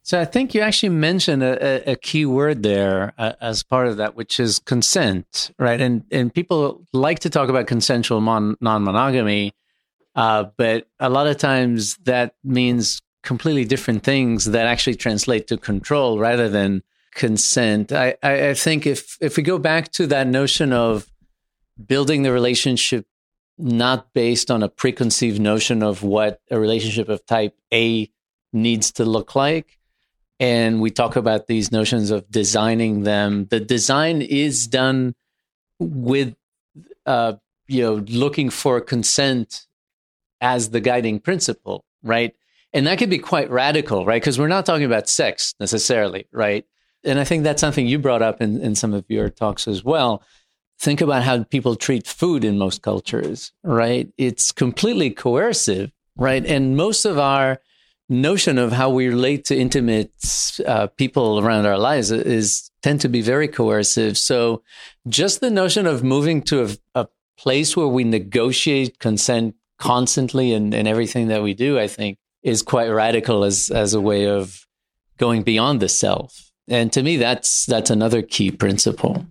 So 0.03 0.20
I 0.20 0.24
think 0.24 0.53
you 0.53 0.61
actually 0.61 0.88
mentioned 0.88 1.45
a, 1.45 1.88
a, 1.88 1.93
a 1.93 1.97
key 1.97 2.26
word 2.26 2.64
there 2.64 3.14
uh, 3.16 3.34
as 3.40 3.62
part 3.62 3.86
of 3.86 3.99
that, 3.99 4.16
which 4.16 4.40
is 4.40 4.59
consent, 4.59 5.53
right? 5.59 5.80
And 5.80 6.05
and 6.11 6.34
people 6.34 6.84
like 6.93 7.20
to 7.20 7.30
talk 7.30 7.49
about 7.49 7.68
consensual 7.68 8.20
mon- 8.20 8.57
non-monogamy, 8.61 9.53
uh, 10.16 10.47
but 10.57 10.88
a 10.99 11.09
lot 11.09 11.28
of 11.28 11.38
times 11.38 11.97
that 12.03 12.34
means 12.43 13.01
completely 13.22 13.64
different 13.64 14.03
things 14.03 14.47
that 14.47 14.66
actually 14.66 14.97
translate 14.97 15.47
to 15.47 15.57
control 15.57 16.18
rather 16.18 16.49
than 16.49 16.82
consent. 17.14 17.93
I, 17.93 18.16
I, 18.24 18.49
I 18.49 18.55
think 18.55 18.86
if 18.86 19.16
if 19.20 19.36
we 19.36 19.45
go 19.45 19.59
back 19.59 19.93
to 19.93 20.09
that 20.09 20.26
notion 20.26 20.72
of 20.72 21.07
building 21.86 22.24
the 22.24 22.32
relationship 22.32 23.07
not 23.63 24.13
based 24.13 24.51
on 24.51 24.63
a 24.63 24.69
preconceived 24.69 25.41
notion 25.41 25.83
of 25.83 26.03
what 26.03 26.41
a 26.51 26.59
relationship 26.59 27.09
of 27.09 27.25
type 27.27 27.57
A 27.73 28.11
needs 28.53 28.93
to 28.93 29.05
look 29.05 29.37
like. 29.37 29.79
And 30.41 30.81
we 30.81 30.91
talk 30.91 31.15
about 31.15 31.47
these 31.47 31.71
notions 31.71 32.11
of 32.11 32.29
designing 32.29 33.05
them. 33.05 33.47
The 33.47 33.61
design 33.61 34.21
is 34.21 34.67
done 34.67 35.15
with, 35.79 36.35
uh, 37.07 37.35
you 37.69 37.83
know, 37.83 37.95
looking 38.09 38.51
for 38.51 38.81
consent 38.81 39.67
as 40.41 40.71
the 40.71 40.81
guiding 40.81 41.21
principle, 41.21 41.85
right? 42.03 42.35
And 42.73 42.89
that 42.89 42.99
could 42.99 43.11
be 43.11 43.19
quite 43.19 43.51
radical, 43.51 44.05
right? 44.05 44.21
Because 44.21 44.39
we're 44.39 44.49
not 44.49 44.67
talking 44.67 44.87
about 44.87 45.09
sex 45.09 45.55
necessarily, 45.61 46.27
right? 46.33 46.65
And 47.05 47.21
I 47.21 47.25
think 47.25 47.45
that's 47.45 47.61
something 47.61 47.87
you 47.87 48.01
brought 48.01 48.23
up 48.23 48.41
in, 48.41 48.61
in 48.61 48.75
some 48.75 48.93
of 48.93 49.05
your 49.09 49.29
talks 49.29 49.69
as 49.69 49.85
well 49.85 50.25
think 50.83 51.01
about 51.01 51.22
how 51.22 51.45
people 51.45 51.76
treat 51.76 52.09
food 52.09 52.45
in 52.45 52.59
most 52.59 52.83
cultures, 52.83 53.53
right? 53.62 54.12
It's 54.18 54.51
completely 54.51 55.11
coercive, 55.11 55.93
right? 56.16 56.45
And 56.45 56.76
most 56.76 57.05
of 57.05 57.18
our 57.18 57.61
notion 58.09 58.59
of 58.59 58.72
how 58.72 58.91
we 58.91 59.07
relate 59.07 59.45
to 59.45 59.57
intimate 59.57 60.12
uh, 60.66 60.89
people 60.89 61.39
around 61.39 61.66
our 61.66 61.78
lives 61.78 62.11
is 62.11 62.70
tend 62.83 63.01
to 63.03 63.09
be 63.09 63.22
very 63.22 63.47
coercive. 63.47 64.18
So 64.18 64.62
just 65.09 65.41
the 65.41 65.51
notion 65.51 65.87
of 65.87 66.03
moving 66.03 66.43
to 66.43 66.64
a, 66.64 67.03
a 67.03 67.09
place 67.39 67.76
where 67.76 67.87
we 67.87 68.03
negotiate 68.03 68.99
consent 68.99 69.55
constantly 69.78 70.53
and, 70.53 70.74
and 70.74 70.89
everything 70.89 71.28
that 71.28 71.45
we 71.45 71.55
do, 71.55 71.78
I 71.78 71.87
think 71.87 72.18
is 72.43 72.61
quite 72.61 72.89
radical 72.89 73.45
as, 73.45 73.70
as 73.70 73.95
a 73.95 74.01
way 74.01 74.26
of 74.26 74.66
going 75.16 75.43
beyond 75.43 75.78
the 75.78 75.89
self. 75.89 76.51
And 76.66 76.93
to 76.93 77.03
me, 77.05 77.18
that's, 77.18 77.66
that's 77.66 77.91
another 77.91 78.20
key 78.20 78.51
principle. 78.51 79.24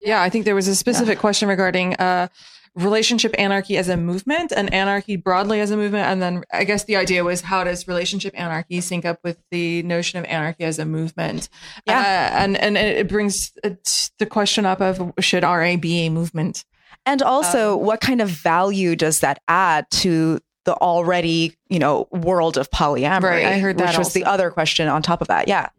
Yeah, 0.00 0.22
I 0.22 0.30
think 0.30 0.44
there 0.44 0.54
was 0.54 0.68
a 0.68 0.74
specific 0.74 1.18
question 1.18 1.48
regarding 1.48 1.94
uh, 1.94 2.28
relationship 2.74 3.34
anarchy 3.38 3.76
as 3.76 3.88
a 3.88 3.96
movement 3.96 4.52
and 4.52 4.72
anarchy 4.72 5.16
broadly 5.16 5.60
as 5.60 5.70
a 5.70 5.76
movement. 5.76 6.06
And 6.06 6.22
then 6.22 6.44
I 6.52 6.64
guess 6.64 6.84
the 6.84 6.96
idea 6.96 7.24
was 7.24 7.40
how 7.40 7.64
does 7.64 7.88
relationship 7.88 8.32
anarchy 8.38 8.80
sync 8.80 9.04
up 9.04 9.18
with 9.24 9.38
the 9.50 9.82
notion 9.82 10.18
of 10.18 10.24
anarchy 10.26 10.64
as 10.64 10.78
a 10.78 10.84
movement? 10.84 11.48
Yeah. 11.86 12.42
and, 12.42 12.56
and 12.56 12.76
it 12.76 13.08
brings 13.08 13.52
uh, 13.64 13.70
the 14.18 14.26
question 14.26 14.66
up 14.66 14.80
of 14.80 15.12
should 15.18 15.42
RA 15.42 15.76
be 15.76 16.06
a 16.06 16.10
movement? 16.10 16.64
And 17.06 17.22
also, 17.22 17.78
Um, 17.78 17.86
what 17.86 18.00
kind 18.00 18.20
of 18.20 18.28
value 18.28 18.94
does 18.94 19.20
that 19.20 19.42
add 19.48 19.90
to 19.90 20.38
the 20.64 20.74
already, 20.74 21.56
you 21.68 21.78
know, 21.78 22.06
world 22.10 22.56
of 22.56 22.70
polyamory? 22.70 23.22
Right, 23.22 23.46
I 23.46 23.58
heard 23.58 23.78
that 23.78 23.88
Which 23.88 23.98
was 23.98 24.12
the 24.12 24.24
other 24.24 24.50
question 24.50 24.86
on 24.88 25.02
top 25.02 25.22
of 25.22 25.28
that. 25.28 25.48
Yeah. 25.48 25.70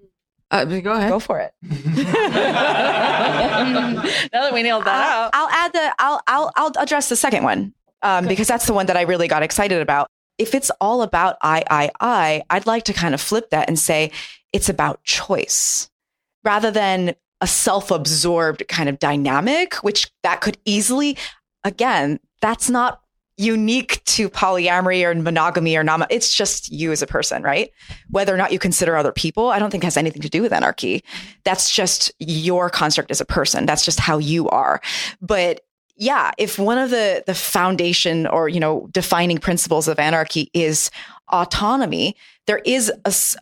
Uh, 0.52 0.66
go 0.66 0.91
ahead. 0.91 1.10
Go 1.10 1.20
for 1.20 1.39
it. 1.39 1.54
now 1.62 1.72
that 4.34 4.54
we 4.54 4.62
nailed 4.62 4.84
that 4.84 4.93
I'll, 4.93 5.24
out. 5.24 5.32
I'll 5.34 5.49
add 5.49 5.74
the 5.74 5.95
I'll 5.97 6.22
I'll 6.28 6.52
I'll 6.58 6.72
address 6.78 7.08
the 7.08 7.16
second 7.16 7.43
one 7.43 7.74
um, 8.02 8.28
because 8.28 8.47
that's 8.47 8.68
the 8.68 8.74
one 8.74 8.86
that 8.88 8.97
I 8.97 9.04
really 9.04 9.30
got 9.30 9.43
excited 9.43 9.82
about. 9.82 10.08
If 10.38 10.54
it's 10.54 10.70
all 10.82 11.04
about 11.04 11.38
I 11.41 11.64
I 11.70 11.91
I, 12.02 12.43
I'd 12.49 12.68
like 12.68 12.84
to 12.86 12.93
kind 12.93 13.14
of 13.14 13.22
flip 13.22 13.49
that 13.52 13.70
and 13.70 13.80
say 13.80 14.12
it's 14.52 14.68
about 14.68 15.04
choice 15.04 15.89
rather 16.43 16.70
than 16.70 17.16
a 17.39 17.47
self-absorbed 17.47 18.68
kind 18.68 18.89
of 18.89 18.99
dynamic, 18.99 19.76
which 19.76 20.12
that 20.24 20.41
could 20.41 20.58
easily, 20.66 21.18
again, 21.64 22.20
that's 22.41 22.70
not 22.70 23.01
unique 23.42 24.04
to 24.06 24.30
polyamory 24.30 25.04
or 25.04 25.16
monogamy 25.16 25.76
or. 25.76 25.84
It's 26.10 26.36
just 26.36 26.72
you 26.72 26.92
as 26.92 27.02
a 27.02 27.08
person, 27.08 27.42
right? 27.44 27.72
Whether 28.10 28.34
or 28.34 28.38
not 28.38 28.52
you 28.52 28.60
consider 28.60 28.96
other 28.96 29.12
people, 29.12 29.50
I 29.50 29.60
don't 29.60 29.72
think 29.72 29.84
has 29.84 29.98
anything 29.98 30.22
to 30.22 30.30
do 30.30 30.42
with 30.42 30.54
anarchy. 30.54 31.04
That's 31.44 31.74
just 31.74 32.12
your 32.20 32.70
construct 32.70 33.12
as 33.12 33.22
a 33.22 33.26
person. 33.26 33.66
That's 33.66 33.84
just 33.84 34.00
how 34.00 34.20
you 34.20 34.48
are. 34.50 34.82
But 35.22 35.62
yeah, 35.98 36.32
if 36.38 36.58
one 36.58 36.78
of 36.78 36.89
the 36.89 37.24
the 37.28 37.36
foundation 37.36 38.26
or 38.28 38.50
you 38.50 38.60
know 38.60 38.88
defining 38.92 39.38
principles 39.38 39.88
of 39.88 40.00
anarchy 40.00 40.50
is 40.54 40.89
autonomy, 41.32 42.16
there 42.48 42.62
is 42.66 42.92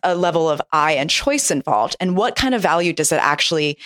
a 0.02 0.14
level 0.14 0.48
of 0.48 0.60
I 0.72 0.92
and 0.92 1.08
choice 1.08 1.50
involved. 1.50 1.96
And 2.00 2.16
what 2.16 2.36
kind 2.36 2.54
of 2.54 2.62
value 2.62 2.92
does 2.92 3.12
it 3.12 3.20
actually 3.20 3.78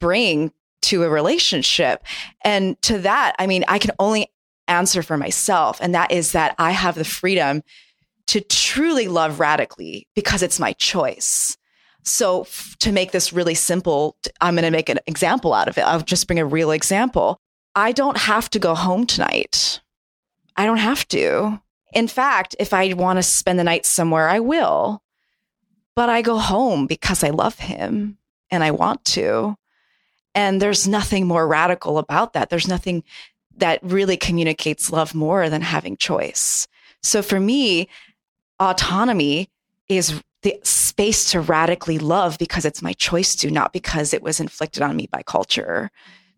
bring 0.00 0.52
to 0.82 1.04
a 1.04 1.08
relationship? 1.08 2.04
And 2.42 2.80
to 2.82 2.98
that, 2.98 3.34
I 3.38 3.46
mean, 3.46 3.64
I 3.68 3.78
can 3.78 3.92
only 3.98 4.30
answer 4.68 5.02
for 5.02 5.16
myself, 5.16 5.78
and 5.80 5.94
that 5.94 6.12
is 6.12 6.32
that 6.32 6.54
I 6.58 6.72
have 6.72 6.94
the 6.94 7.04
freedom 7.04 7.62
to 8.28 8.40
truly 8.40 9.08
love 9.08 9.40
radically 9.40 10.06
because 10.14 10.42
it's 10.42 10.60
my 10.60 10.72
choice. 10.74 11.56
So, 12.04 12.42
f- 12.42 12.76
to 12.80 12.92
make 12.92 13.12
this 13.12 13.32
really 13.32 13.54
simple, 13.54 14.16
I'm 14.40 14.54
going 14.54 14.64
to 14.64 14.70
make 14.70 14.88
an 14.88 15.00
example 15.06 15.52
out 15.52 15.68
of 15.68 15.76
it. 15.76 15.82
I'll 15.82 16.00
just 16.00 16.26
bring 16.26 16.38
a 16.38 16.46
real 16.46 16.70
example. 16.70 17.40
I 17.74 17.92
don't 17.92 18.16
have 18.16 18.48
to 18.50 18.58
go 18.58 18.74
home 18.74 19.06
tonight. 19.06 19.80
I 20.56 20.66
don't 20.66 20.78
have 20.78 21.06
to. 21.08 21.60
In 21.92 22.08
fact, 22.08 22.56
if 22.58 22.72
I 22.72 22.92
want 22.92 23.18
to 23.18 23.22
spend 23.22 23.58
the 23.58 23.64
night 23.64 23.86
somewhere, 23.86 24.28
I 24.28 24.40
will. 24.40 25.02
But 25.94 26.08
I 26.08 26.22
go 26.22 26.38
home 26.38 26.86
because 26.86 27.24
I 27.24 27.30
love 27.30 27.58
him 27.58 28.18
and 28.50 28.62
I 28.62 28.70
want 28.70 29.04
to. 29.06 29.56
And 30.34 30.60
there's 30.62 30.86
nothing 30.86 31.26
more 31.26 31.46
radical 31.48 31.98
about 31.98 32.34
that. 32.34 32.50
There's 32.50 32.68
nothing 32.68 33.04
that 33.58 33.80
really 33.82 34.16
communicates 34.16 34.90
love 34.90 35.14
more 35.14 35.48
than 35.48 35.62
having 35.62 35.96
choice. 35.96 36.66
So 37.02 37.22
for 37.22 37.40
me, 37.40 37.88
autonomy 38.60 39.48
is 39.88 40.22
the 40.42 40.58
space 40.62 41.30
to 41.32 41.40
radically 41.40 41.98
love 41.98 42.38
because 42.38 42.64
it's 42.64 42.82
my 42.82 42.92
choice 42.92 43.34
to, 43.36 43.50
not 43.50 43.72
because 43.72 44.14
it 44.14 44.22
was 44.22 44.40
inflicted 44.40 44.82
on 44.82 44.96
me 44.96 45.08
by 45.10 45.22
culture. 45.22 45.90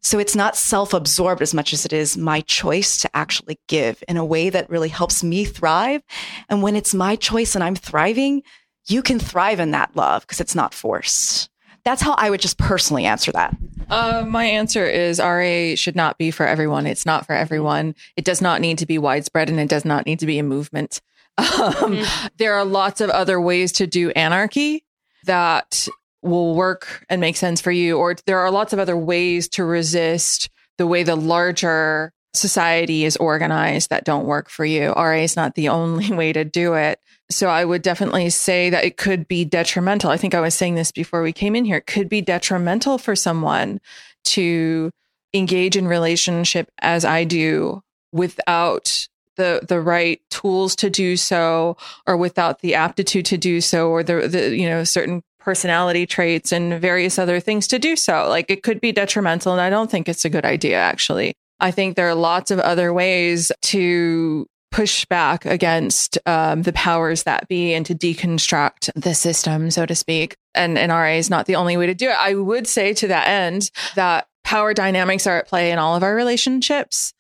So 0.03 0.19
it's 0.19 0.35
not 0.35 0.57
self 0.57 0.95
absorbed 0.95 1.43
as 1.43 1.53
much 1.53 1.75
as 1.75 1.85
it 1.85 1.93
is 1.93 2.17
my 2.17 2.41
choice 2.43 2.99
to 3.03 3.11
actually 3.15 3.59
give 3.69 4.03
in 4.09 4.17
a 4.17 4.25
way 4.25 4.49
that 4.49 4.71
really 4.71 4.89
helps 4.89 5.23
me 5.23 5.45
thrive. 5.45 6.03
And 6.49 6.63
when 6.63 6.77
it's 6.77 6.95
my 6.95 7.17
choice 7.17 7.55
and 7.55 7.63
I'm 7.63 7.75
thriving, 7.75 8.43
you 8.87 9.03
can 9.03 9.19
thrive 9.19 9.61
in 9.61 9.73
that 9.73 9.95
love 9.95 10.23
because 10.23 10.41
it's 10.41 10.55
not 10.55 10.73
forced. 10.73 11.50
That's 11.85 12.03
how 12.03 12.13
I 12.15 12.31
would 12.31 12.41
just 12.41 12.59
personally 12.59 13.07
answer 13.07 13.33
that. 13.33 13.57
Uh, 13.89 14.25
my 14.27 14.45
answer 14.45 14.87
is 14.87 15.19
RA 15.19 15.75
should 15.75 15.97
not 15.97 16.17
be 16.19 16.31
for 16.31 16.47
everyone. 16.47 16.87
It's 16.87 17.05
not 17.07 17.27
for 17.27 17.33
everyone. 17.33 17.95
It 18.17 18.25
does 18.25 18.41
not 18.41 18.61
need 18.61 18.79
to 18.79 18.87
be 18.87 18.99
widespread 18.99 19.51
and 19.51 19.59
it 19.59 19.69
does 19.69 19.85
not 19.85 20.07
need 20.07 20.21
to 20.21 20.27
be 20.27 20.39
a 20.39 20.43
movement. 20.43 21.01
Um, 21.39 22.05
There 22.37 22.55
are 22.55 22.65
lots 22.67 23.01
of 23.01 23.09
other 23.09 23.41
ways 23.41 23.73
to 23.73 23.87
do 23.87 24.11
anarchy 24.11 24.85
that 25.25 25.89
will 26.23 26.55
work 26.55 27.07
and 27.09 27.21
make 27.21 27.37
sense 27.37 27.61
for 27.63 27.71
you. 27.71 27.97
Or 27.97 28.15
there 28.27 28.41
are 28.41 28.51
lots 28.51 28.73
of 28.75 28.79
other 28.79 28.97
ways 28.97 29.49
to 29.51 29.65
resist 29.65 30.51
the 30.77 30.87
way 30.87 31.03
the 31.03 31.17
larger 31.17 32.13
society 32.35 33.05
is 33.05 33.17
organized 33.17 33.91
that 33.91 34.05
don't 34.05 34.27
work 34.27 34.51
for 34.51 34.65
you. 34.65 34.93
RA 34.93 35.17
is 35.17 35.35
not 35.35 35.55
the 35.55 35.69
only 35.81 36.13
way 36.13 36.33
to 36.33 36.45
do 36.45 36.75
it. 36.75 37.01
So 37.31 37.49
I 37.49 37.65
would 37.65 37.83
definitely 37.83 38.29
say 38.31 38.71
that 38.71 38.85
it 38.85 38.97
could 38.97 39.29
be 39.29 39.45
detrimental. 39.45 40.11
I 40.11 40.17
think 40.17 40.35
I 40.35 40.41
was 40.41 40.55
saying 40.55 40.75
this 40.75 40.91
before 40.91 41.23
we 41.23 41.33
came 41.33 41.55
in 41.55 41.65
here. 41.65 41.77
It 41.77 41.87
could 41.87 42.09
be 42.09 42.21
detrimental 42.21 42.99
for 42.99 43.15
someone 43.15 43.81
to 44.25 44.91
engage 45.33 45.77
in 45.77 45.87
relationship 45.87 46.69
as 46.81 47.05
I 47.05 47.25
do 47.25 47.83
without 48.13 49.07
the 49.37 49.61
the 49.67 49.81
right 49.81 50.21
tools 50.31 50.75
to 50.77 50.91
do 50.91 51.17
so 51.17 51.77
or 52.07 52.17
without 52.17 52.61
the 52.61 52.75
aptitude 52.75 53.25
to 53.27 53.39
do 53.39 53.61
so 53.61 53.91
or 53.91 54.03
the 54.03 54.27
the 54.27 54.57
you 54.57 54.69
know 54.69 54.83
certain 54.83 55.23
personality 55.41 56.07
traits 56.07 56.53
and 56.53 56.81
various 56.81 57.19
other 57.19 57.41
things 57.41 57.67
to 57.69 57.79
do 57.79 57.97
so. 57.97 58.29
Like 58.29 58.51
it 58.51 58.63
could 58.63 58.81
be 58.81 58.93
detrimental. 58.93 59.53
And 59.53 59.61
I 59.61 59.71
don't 59.71 59.91
think 59.91 60.09
it's 60.09 60.25
a 60.25 60.31
good 60.31 60.45
idea, 60.45 60.77
actually. 60.77 61.35
I 61.59 61.71
think 61.71 61.97
there 61.97 62.09
are 62.09 62.15
lots 62.15 62.51
of 62.51 62.59
other 62.59 62.93
ways 62.93 63.51
to 63.63 64.47
push 64.71 65.05
back 65.07 65.45
against 65.45 66.19
um, 66.27 66.63
the 66.63 66.73
powers 66.73 67.25
that 67.25 67.49
be 67.49 67.75
and 67.75 67.85
to 67.87 67.95
deconstruct 67.95 68.91
the 68.95 69.15
system, 69.15 69.71
so 69.71 69.87
to 69.87 69.95
speak. 69.95 70.37
And 70.55 70.77
NRA 70.77 71.19
is 71.19 71.31
not 71.31 71.47
the 71.47 71.57
only 71.57 71.77
way 71.77 71.87
to 71.87 71.95
do 71.95 72.09
it. 72.09 72.17
I 72.17 72.35
would 72.35 72.67
say 72.67 72.95
to 72.95 73.09
that 73.09 73.29
end 73.29 73.71
that 73.95 74.29
power 74.45 74.75
dynamics 74.75 75.27
are 75.27 75.39
at 75.39 75.49
play 75.49 75.71
in 75.71 75.79
all 75.79 75.97
of 75.97 76.03
our 76.03 76.15
relationships 76.15 77.13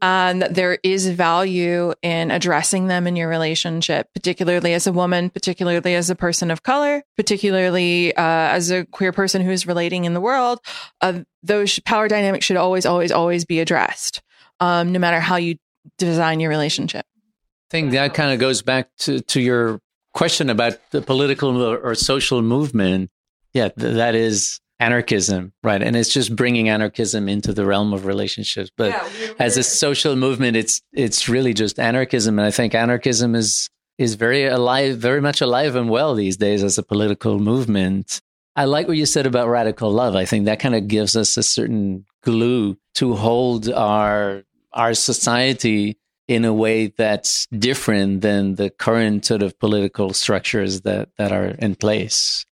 and 0.00 0.42
that 0.42 0.54
there 0.54 0.78
is 0.82 1.08
value 1.08 1.92
in 2.02 2.30
addressing 2.30 2.86
them 2.86 3.06
in 3.06 3.16
your 3.16 3.28
relationship, 3.28 4.08
particularly 4.14 4.74
as 4.74 4.86
a 4.86 4.92
woman, 4.92 5.28
particularly 5.30 5.94
as 5.94 6.08
a 6.08 6.14
person 6.14 6.50
of 6.50 6.62
color, 6.62 7.02
particularly 7.16 8.14
uh, 8.16 8.22
as 8.22 8.70
a 8.70 8.84
queer 8.86 9.12
person 9.12 9.42
who 9.42 9.50
is 9.50 9.66
relating 9.66 10.04
in 10.04 10.14
the 10.14 10.20
world. 10.20 10.60
Uh, 11.00 11.20
those 11.42 11.78
power 11.80 12.08
dynamics 12.08 12.44
should 12.44 12.56
always, 12.56 12.86
always, 12.86 13.10
always 13.10 13.44
be 13.44 13.60
addressed, 13.60 14.22
um, 14.60 14.92
no 14.92 14.98
matter 14.98 15.20
how 15.20 15.36
you 15.36 15.56
design 15.98 16.40
your 16.40 16.50
relationship. 16.50 17.04
I 17.06 17.70
think 17.70 17.92
that 17.92 18.14
kind 18.14 18.32
of 18.32 18.38
goes 18.38 18.62
back 18.62 18.88
to, 19.00 19.20
to 19.20 19.40
your 19.40 19.80
question 20.14 20.48
about 20.48 20.78
the 20.90 21.02
political 21.02 21.62
or, 21.62 21.78
or 21.78 21.94
social 21.94 22.40
movement. 22.42 23.10
Yeah, 23.52 23.68
th- 23.68 23.94
that 23.94 24.14
is 24.14 24.60
anarchism, 24.80 25.52
right? 25.62 25.82
And 25.82 25.96
it's 25.96 26.12
just 26.12 26.34
bringing 26.34 26.68
anarchism 26.68 27.28
into 27.28 27.52
the 27.52 27.66
realm 27.66 27.92
of 27.92 28.06
relationships. 28.06 28.70
But 28.76 28.90
yeah, 28.90 29.34
as 29.38 29.56
a 29.56 29.62
social 29.62 30.16
movement, 30.16 30.56
it's 30.56 30.80
it's 30.92 31.28
really 31.28 31.54
just 31.54 31.78
anarchism, 31.78 32.38
and 32.38 32.46
I 32.46 32.50
think 32.50 32.74
anarchism 32.74 33.34
is 33.34 33.68
is 33.98 34.14
very 34.14 34.46
alive, 34.46 34.98
very 34.98 35.20
much 35.20 35.40
alive 35.40 35.74
and 35.74 35.90
well 35.90 36.14
these 36.14 36.36
days 36.36 36.62
as 36.62 36.78
a 36.78 36.82
political 36.82 37.38
movement. 37.38 38.20
I 38.54 38.64
like 38.64 38.88
what 38.88 38.96
you 38.96 39.06
said 39.06 39.26
about 39.26 39.48
radical 39.48 39.90
love. 39.92 40.16
I 40.16 40.24
think 40.24 40.46
that 40.46 40.58
kind 40.58 40.74
of 40.74 40.88
gives 40.88 41.16
us 41.16 41.36
a 41.36 41.42
certain 41.42 42.04
glue 42.22 42.76
to 42.94 43.14
hold 43.14 43.68
our 43.70 44.42
our 44.72 44.94
society 44.94 45.98
in 46.28 46.44
a 46.44 46.52
way 46.52 46.88
that's 46.88 47.46
different 47.46 48.20
than 48.20 48.56
the 48.56 48.70
current 48.70 49.24
sort 49.24 49.42
of 49.42 49.58
political 49.58 50.12
structures 50.12 50.82
that 50.82 51.08
that 51.16 51.32
are 51.32 51.46
in 51.58 51.74
place. 51.74 52.44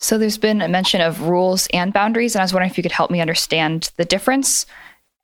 So 0.00 0.18
there's 0.18 0.38
been 0.38 0.60
a 0.60 0.68
mention 0.68 1.00
of 1.00 1.22
rules 1.22 1.68
and 1.72 1.92
boundaries, 1.92 2.34
and 2.34 2.42
I 2.42 2.44
was 2.44 2.52
wondering 2.52 2.70
if 2.70 2.76
you 2.76 2.82
could 2.82 2.92
help 2.92 3.10
me 3.10 3.20
understand 3.20 3.90
the 3.96 4.04
difference. 4.04 4.66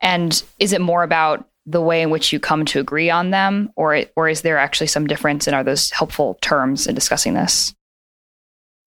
And 0.01 0.43
is 0.59 0.73
it 0.73 0.81
more 0.81 1.03
about 1.03 1.47
the 1.67 1.83
way 1.83 2.01
in 2.01 2.11
which 2.11 2.33
you 2.33 2.41
come 2.41 2.65
to 2.67 2.81
agree 2.81 3.11
on 3.11 3.31
them, 3.31 3.71
or 3.77 4.05
or 4.17 4.29
is 4.29 4.43
there 4.43 4.57
actually 4.57 4.87
some 4.87 5.07
difference, 5.07 5.47
and 5.47 5.55
are 5.55 5.65
those 5.65 5.91
helpful 5.91 6.39
terms 6.41 6.87
in 6.87 6.95
discussing 6.95 7.35
this? 7.35 7.75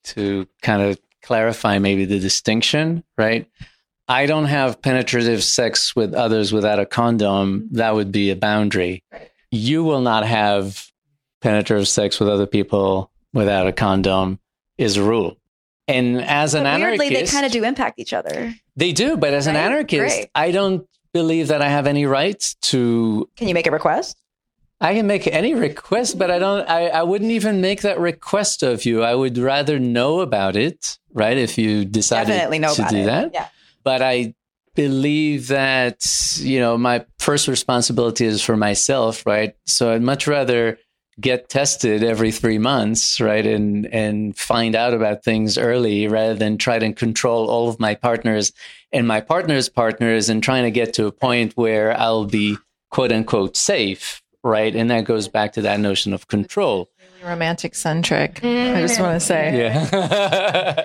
To 0.06 0.48
kind 0.62 0.82
of 0.82 1.00
clarify 1.22 1.80
maybe 1.80 2.06
the 2.06 2.20
distinction, 2.20 3.04
right? 3.18 3.48
I 4.08 4.26
don't 4.26 4.46
have 4.46 4.82
penetrative 4.82 5.44
sex 5.44 5.96
with 5.96 6.14
others 6.14 6.52
without 6.52 6.80
a 6.80 6.86
condom. 6.86 7.70
That 7.72 7.96
would 7.96 8.12
be 8.12 8.32
a 8.32 8.36
boundary. 8.36 9.04
You 9.52 9.84
will 9.84 10.02
not 10.02 10.26
have 10.26 10.88
penetrative 11.42 11.88
sex 11.88 12.20
with 12.20 12.30
other 12.30 12.46
people 12.46 13.12
without 13.34 13.68
a 13.68 13.72
condom 13.72 14.40
is 14.78 14.98
a 14.98 15.04
rule. 15.04 15.38
And 15.88 16.22
as 16.22 16.54
an 16.54 16.64
but 16.64 16.70
anarchist, 16.70 17.00
weirdly, 17.00 17.22
they 17.22 17.28
kind 17.28 17.46
of 17.46 17.52
do 17.52 17.64
impact 17.64 18.00
each 18.00 18.14
other. 18.14 18.54
They 18.76 18.94
do, 18.94 19.18
but 19.18 19.34
as 19.34 19.48
right? 19.48 19.56
an 19.56 19.62
anarchist, 19.62 20.16
Great. 20.16 20.30
I 20.34 20.52
don't 20.52 20.88
believe 21.14 21.50
that 21.50 21.62
I 21.62 21.70
have 21.70 21.88
any 21.88 22.06
rights 22.06 22.56
to. 22.64 23.30
Can 23.36 23.48
you 23.48 23.54
make 23.54 23.68
a 23.68 23.72
request? 23.72 24.18
I 24.80 24.94
can 24.96 25.08
make 25.08 25.28
any 25.28 25.54
request, 25.54 26.18
but 26.18 26.32
I 26.32 26.40
don't. 26.40 26.68
I, 26.70 26.88
I 26.88 27.04
wouldn't 27.04 27.32
even 27.32 27.62
make 27.62 27.82
that 27.82 28.00
request 28.00 28.64
of 28.64 28.86
you. 28.86 29.04
I 29.04 29.14
would 29.16 29.38
rather 29.38 29.78
know 29.80 30.22
about 30.22 30.56
it, 30.56 30.98
right? 31.14 31.38
If 31.38 31.58
you 31.58 31.86
decided 31.86 32.32
Definitely 32.34 32.60
know 32.60 32.74
to 32.76 32.86
do 32.90 32.98
it. 32.98 33.06
that, 33.06 33.34
yeah. 33.34 33.48
But 33.84 34.02
I 34.02 34.36
believe 34.76 35.50
that 35.50 36.06
you 36.40 36.60
know 36.60 36.78
my 36.78 37.06
first 37.20 37.48
responsibility 37.48 38.26
is 38.26 38.42
for 38.42 38.58
myself, 38.58 39.26
right? 39.26 39.56
So 39.66 39.92
I'd 39.92 40.02
much 40.02 40.28
rather 40.28 40.78
get 41.20 41.50
tested 41.50 42.04
every 42.04 42.32
three 42.32 42.58
months, 42.58 43.22
right? 43.22 43.46
And, 43.46 43.86
and 43.88 44.36
find 44.36 44.76
out 44.76 44.94
about 44.94 45.24
things 45.24 45.58
early 45.58 46.08
rather 46.08 46.34
than 46.34 46.58
try 46.58 46.80
to 46.80 46.94
control 46.94 47.50
all 47.50 47.70
of 47.70 47.80
my 47.80 47.96
partners 47.96 48.52
and 48.92 49.08
my 49.08 49.22
partner's 49.22 49.70
partners 49.70 50.30
and 50.30 50.42
trying 50.42 50.64
to 50.64 50.72
get 50.72 50.94
to 50.96 51.06
a 51.06 51.12
point 51.12 51.54
where 51.56 51.98
I'll 52.00 52.26
be 52.26 52.58
quote 52.90 53.12
unquote 53.12 53.56
safe. 53.56 54.22
Right. 54.44 54.76
And 54.76 54.92
that 54.92 55.06
goes 55.06 55.30
back 55.30 55.54
to 55.54 55.62
that 55.62 55.80
notion 55.80 56.14
of 56.14 56.28
control. 56.28 56.90
Really 57.24 57.34
romantic 57.34 57.76
centric. 57.76 58.44
I 58.44 58.82
just 58.82 59.00
want 59.00 59.20
to 59.20 59.26
say. 59.26 59.58
Yeah. 59.58 60.84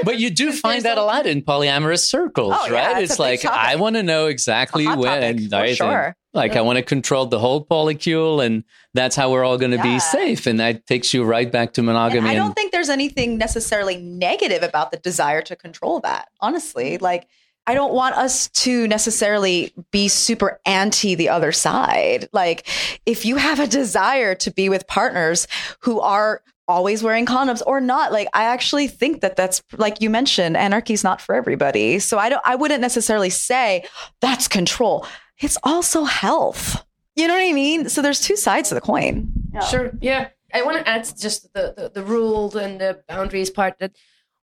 but 0.04 0.18
you 0.18 0.30
do 0.30 0.52
find 0.52 0.82
that 0.84 0.98
a 0.98 1.02
lot 1.02 1.26
in 1.26 1.42
polyamorous 1.42 2.04
circles, 2.04 2.54
oh, 2.54 2.70
right? 2.70 2.72
Yeah, 2.72 2.98
it's, 3.00 3.12
it's 3.12 3.18
like 3.18 3.44
I 3.44 3.76
want 3.76 3.96
to 3.96 4.02
know 4.02 4.26
exactly 4.26 4.86
when. 4.86 5.48
Topic, 5.48 5.76
sure. 5.76 6.16
Like 6.32 6.56
I 6.56 6.62
want 6.62 6.78
to 6.78 6.82
control 6.82 7.26
the 7.26 7.38
whole 7.38 7.64
polycule, 7.64 8.44
and 8.44 8.64
that's 8.92 9.14
how 9.14 9.30
we're 9.30 9.44
all 9.44 9.58
going 9.58 9.70
to 9.70 9.76
yeah. 9.76 9.94
be 9.94 9.98
safe. 10.00 10.46
And 10.46 10.58
that 10.60 10.86
takes 10.86 11.14
you 11.14 11.24
right 11.24 11.50
back 11.50 11.74
to 11.74 11.82
monogamy. 11.82 12.20
And 12.20 12.28
I 12.28 12.34
don't 12.34 12.46
and, 12.46 12.54
think 12.54 12.72
there's 12.72 12.88
anything 12.88 13.38
necessarily 13.38 13.96
negative 13.98 14.62
about 14.62 14.90
the 14.90 14.96
desire 14.96 15.42
to 15.42 15.56
control 15.56 16.00
that. 16.00 16.28
Honestly, 16.40 16.98
like 16.98 17.28
I 17.66 17.74
don't 17.74 17.94
want 17.94 18.16
us 18.16 18.48
to 18.48 18.86
necessarily 18.88 19.72
be 19.90 20.08
super 20.08 20.60
anti 20.66 21.14
the 21.14 21.30
other 21.30 21.52
side. 21.52 22.28
Like, 22.32 22.66
if 23.06 23.24
you 23.24 23.36
have 23.36 23.60
a 23.60 23.66
desire 23.66 24.34
to 24.36 24.50
be 24.50 24.68
with 24.68 24.86
partners 24.86 25.46
who 25.80 26.00
are 26.00 26.42
always 26.66 27.02
wearing 27.02 27.26
condoms 27.26 27.62
or 27.66 27.80
not, 27.80 28.12
like, 28.12 28.28
I 28.32 28.44
actually 28.44 28.88
think 28.88 29.20
that 29.20 29.36
that's 29.36 29.62
like 29.76 30.00
you 30.00 30.10
mentioned, 30.10 30.56
anarchy 30.56 30.94
is 30.94 31.04
not 31.04 31.20
for 31.20 31.34
everybody. 31.34 31.98
So 31.98 32.18
I 32.18 32.28
don't, 32.28 32.42
I 32.44 32.54
wouldn't 32.54 32.80
necessarily 32.80 33.30
say 33.30 33.84
that's 34.20 34.48
control 34.48 35.06
it's 35.40 35.58
also 35.62 36.04
health. 36.04 36.84
You 37.16 37.28
know 37.28 37.34
what 37.34 37.48
I 37.48 37.52
mean? 37.52 37.88
So 37.88 38.02
there's 38.02 38.20
two 38.20 38.36
sides 38.36 38.68
to 38.68 38.74
the 38.74 38.80
coin. 38.80 39.32
Yeah. 39.52 39.60
Sure. 39.60 39.92
Yeah. 40.00 40.28
I 40.52 40.62
want 40.62 40.78
to 40.78 40.88
add 40.88 41.04
just 41.18 41.52
the, 41.52 41.74
the, 41.76 41.90
the 41.94 42.02
rules 42.02 42.54
and 42.54 42.80
the 42.80 43.02
boundaries 43.08 43.50
part 43.50 43.78
that 43.80 43.92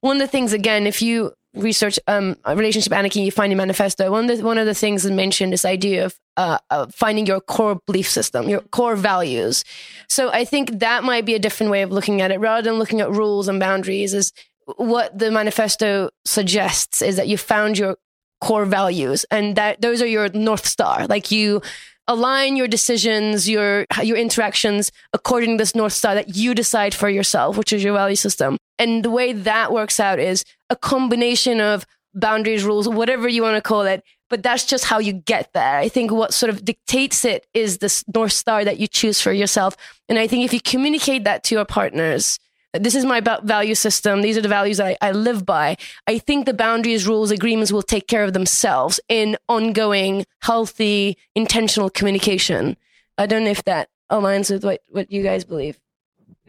one 0.01 0.17
of 0.17 0.21
the 0.21 0.27
things, 0.27 0.53
again, 0.53 0.87
if 0.87 1.01
you 1.01 1.33
research 1.53 1.99
um, 2.07 2.35
relationship 2.47 2.93
anarchy, 2.93 3.21
you 3.21 3.31
find 3.31 3.51
a 3.51 3.55
manifesto. 3.55 4.11
One 4.11 4.29
of 4.29 4.37
the, 4.37 4.43
one 4.43 4.57
of 4.57 4.65
the 4.65 4.73
things 4.73 5.03
that 5.03 5.13
mentioned 5.13 5.51
this 5.51 5.65
idea 5.65 6.05
of, 6.05 6.17
uh, 6.37 6.57
of 6.69 6.93
finding 6.95 7.25
your 7.25 7.41
core 7.41 7.79
belief 7.85 8.09
system, 8.09 8.47
your 8.47 8.61
core 8.61 8.95
values. 8.95 9.63
So 10.07 10.31
I 10.31 10.45
think 10.45 10.79
that 10.79 11.03
might 11.03 11.25
be 11.25 11.35
a 11.35 11.39
different 11.39 11.71
way 11.71 11.81
of 11.81 11.91
looking 11.91 12.21
at 12.21 12.31
it 12.31 12.39
rather 12.39 12.69
than 12.69 12.79
looking 12.79 13.01
at 13.01 13.11
rules 13.11 13.47
and 13.47 13.59
boundaries 13.59 14.13
is 14.13 14.31
what 14.77 15.17
the 15.17 15.31
manifesto 15.31 16.09
suggests 16.25 17.01
is 17.01 17.15
that 17.17 17.27
you 17.27 17.37
found 17.37 17.77
your 17.77 17.97
core 18.39 18.65
values 18.65 19.25
and 19.29 19.55
that 19.55 19.81
those 19.81 20.01
are 20.01 20.07
your 20.07 20.29
north 20.29 20.65
star 20.65 21.05
like 21.07 21.31
you 21.31 21.61
align 22.07 22.55
your 22.55 22.67
decisions 22.67 23.47
your 23.47 23.85
your 24.01 24.17
interactions 24.17 24.91
according 25.13 25.57
to 25.57 25.61
this 25.61 25.75
north 25.75 25.93
star 25.93 26.15
that 26.15 26.35
you 26.35 26.55
decide 26.55 26.93
for 26.93 27.09
yourself 27.09 27.57
which 27.57 27.71
is 27.71 27.83
your 27.83 27.93
value 27.93 28.15
system 28.15 28.57
and 28.81 29.05
the 29.05 29.11
way 29.11 29.31
that 29.31 29.71
works 29.71 29.99
out 29.99 30.19
is 30.19 30.43
a 30.69 30.75
combination 30.75 31.61
of 31.61 31.85
boundaries 32.13 32.65
rules 32.65 32.89
whatever 32.89 33.29
you 33.29 33.41
want 33.41 33.55
to 33.55 33.61
call 33.61 33.83
it 33.83 34.03
but 34.29 34.43
that's 34.43 34.65
just 34.65 34.85
how 34.85 34.99
you 34.99 35.13
get 35.13 35.53
there 35.53 35.77
i 35.77 35.87
think 35.87 36.11
what 36.11 36.33
sort 36.33 36.49
of 36.49 36.65
dictates 36.65 37.23
it 37.23 37.45
is 37.53 37.77
this 37.77 38.03
north 38.13 38.33
star 38.33 38.65
that 38.65 38.79
you 38.79 38.87
choose 38.87 39.21
for 39.21 39.31
yourself 39.31 39.77
and 40.09 40.19
i 40.19 40.27
think 40.27 40.43
if 40.43 40.53
you 40.53 40.59
communicate 40.59 41.23
that 41.23 41.43
to 41.43 41.55
your 41.55 41.65
partners 41.65 42.37
this 42.73 42.95
is 42.95 43.03
my 43.03 43.19
value 43.19 43.75
system. 43.75 44.21
These 44.21 44.37
are 44.37 44.41
the 44.41 44.47
values 44.47 44.79
I, 44.79 44.95
I 45.01 45.11
live 45.11 45.45
by. 45.45 45.75
I 46.07 46.19
think 46.19 46.45
the 46.45 46.53
boundaries, 46.53 47.05
rules, 47.05 47.29
agreements 47.29 47.71
will 47.71 47.81
take 47.81 48.07
care 48.07 48.23
of 48.23 48.31
themselves 48.31 48.97
in 49.09 49.37
ongoing, 49.49 50.25
healthy, 50.41 51.17
intentional 51.35 51.89
communication. 51.89 52.77
I 53.17 53.25
don't 53.25 53.43
know 53.43 53.51
if 53.51 53.65
that 53.65 53.89
aligns 54.09 54.49
with 54.49 54.63
what, 54.63 54.81
what 54.87 55.11
you 55.11 55.21
guys 55.21 55.43
believe. 55.43 55.81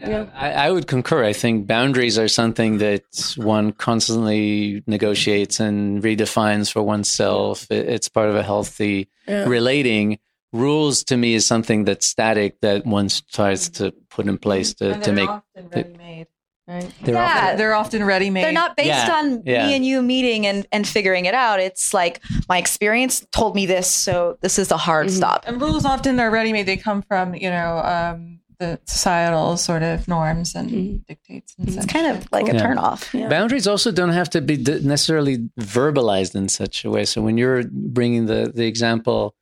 Yeah, 0.06 0.26
I, 0.34 0.52
I, 0.52 0.70
would 0.70 0.86
concur. 0.86 1.24
I 1.24 1.32
think 1.32 1.66
boundaries 1.66 2.18
are 2.18 2.28
something 2.28 2.78
that 2.78 3.34
one 3.36 3.72
constantly 3.72 4.82
negotiates 4.86 5.60
and 5.60 6.02
redefines 6.02 6.72
for 6.72 6.82
oneself. 6.82 7.66
It's 7.70 8.08
part 8.08 8.28
of 8.28 8.34
a 8.34 8.42
healthy 8.42 9.08
yeah. 9.28 9.44
relating. 9.44 10.18
Rules 10.52 11.04
to 11.04 11.16
me 11.16 11.34
is 11.34 11.46
something 11.46 11.84
that's 11.84 12.06
static 12.06 12.60
that 12.60 12.84
one 12.84 13.08
tries 13.30 13.70
to 13.70 13.92
put 14.10 14.26
in 14.26 14.38
place 14.38 14.74
to, 14.74 14.98
to 15.00 15.12
make 15.12 15.28
often 15.28 15.68
ready 15.68 15.96
made 15.96 16.26
right? 16.66 16.92
They're 17.02 17.14
yeah, 17.14 17.40
often, 17.44 17.58
they're 17.58 17.74
often 17.74 18.04
ready 18.04 18.30
made. 18.30 18.44
They're 18.44 18.52
not 18.52 18.76
based 18.76 18.88
Yeah, 18.88 19.14
on 19.14 19.42
yeah. 19.44 19.66
me 19.66 19.74
and 19.74 19.84
you 19.84 20.02
meeting 20.02 20.46
and, 20.46 20.66
and 20.72 20.86
figuring 20.86 21.24
it 21.24 21.34
out. 21.34 21.60
It's 21.60 21.92
like 21.92 22.20
my 22.48 22.58
experience 22.58 23.26
told 23.32 23.54
me 23.54 23.66
this 23.66 23.90
so 23.90 24.38
this 24.40 24.58
is 24.58 24.70
a 24.70 24.76
hard 24.76 25.10
stop. 25.10 25.44
And 25.46 25.60
rules 25.60 25.84
often 25.84 26.18
are 26.20 26.30
ready 26.30 26.52
made. 26.52 26.66
They 26.66 26.76
come 26.76 27.02
from 27.02 27.34
you 27.34 27.50
know 27.50 27.78
um, 27.78 28.40
the 28.58 28.78
societal 28.86 29.56
sort 29.56 29.82
of 29.82 30.06
norms 30.08 30.54
and 30.54 31.04
dictates 31.06 31.54
and 31.58 31.68
it's 31.68 31.76
such. 31.76 31.88
kind 31.88 32.06
of 32.16 32.26
like 32.32 32.48
a 32.48 32.54
Yeah. 32.54 32.62
turn 32.62 32.78
off 32.78 33.12
Boundaries 33.12 33.66
also 33.66 33.90
don't 33.92 34.10
have 34.12 34.30
to 34.30 34.40
be 34.40 34.56
necessarily 34.56 35.38
verbalized 35.60 36.34
in 36.34 36.48
such 36.48 36.84
a 36.84 36.90
way. 36.90 37.04
So 37.04 37.22
when 37.22 37.38
you're 37.38 37.64
bringing 37.70 38.26
the 38.26 38.52
the 38.54 38.66
example 38.66 39.34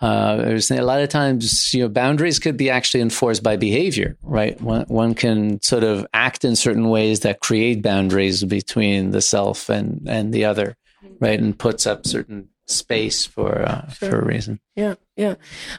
Uh, 0.00 0.44
I 0.46 0.52
was 0.52 0.68
saying 0.68 0.80
a 0.80 0.84
lot 0.84 1.00
of 1.00 1.08
times, 1.08 1.74
you 1.74 1.82
know, 1.82 1.88
boundaries 1.88 2.38
could 2.38 2.56
be 2.56 2.70
actually 2.70 3.00
enforced 3.00 3.42
by 3.42 3.56
behavior, 3.56 4.16
right? 4.22 4.54
One, 4.60 4.84
one 4.86 5.12
can 5.12 5.60
sort 5.60 5.82
of 5.82 6.06
act 6.14 6.44
in 6.44 6.54
certain 6.54 6.88
ways 6.88 7.18
that 7.26 7.40
create 7.40 7.82
boundaries 7.82 8.44
between 8.44 9.10
the 9.10 9.20
self 9.20 9.68
and, 9.68 10.06
and 10.08 10.32
the 10.32 10.44
other, 10.44 10.76
right? 11.18 11.40
And 11.40 11.58
puts 11.58 11.84
up 11.84 12.06
certain 12.06 12.48
space 12.68 13.26
for, 13.26 13.62
uh, 13.62 13.90
Sure. 13.90 14.10
for 14.10 14.18
a 14.20 14.24
reason. 14.24 14.60
Yeah, 14.76 14.94
yeah. 15.16 15.34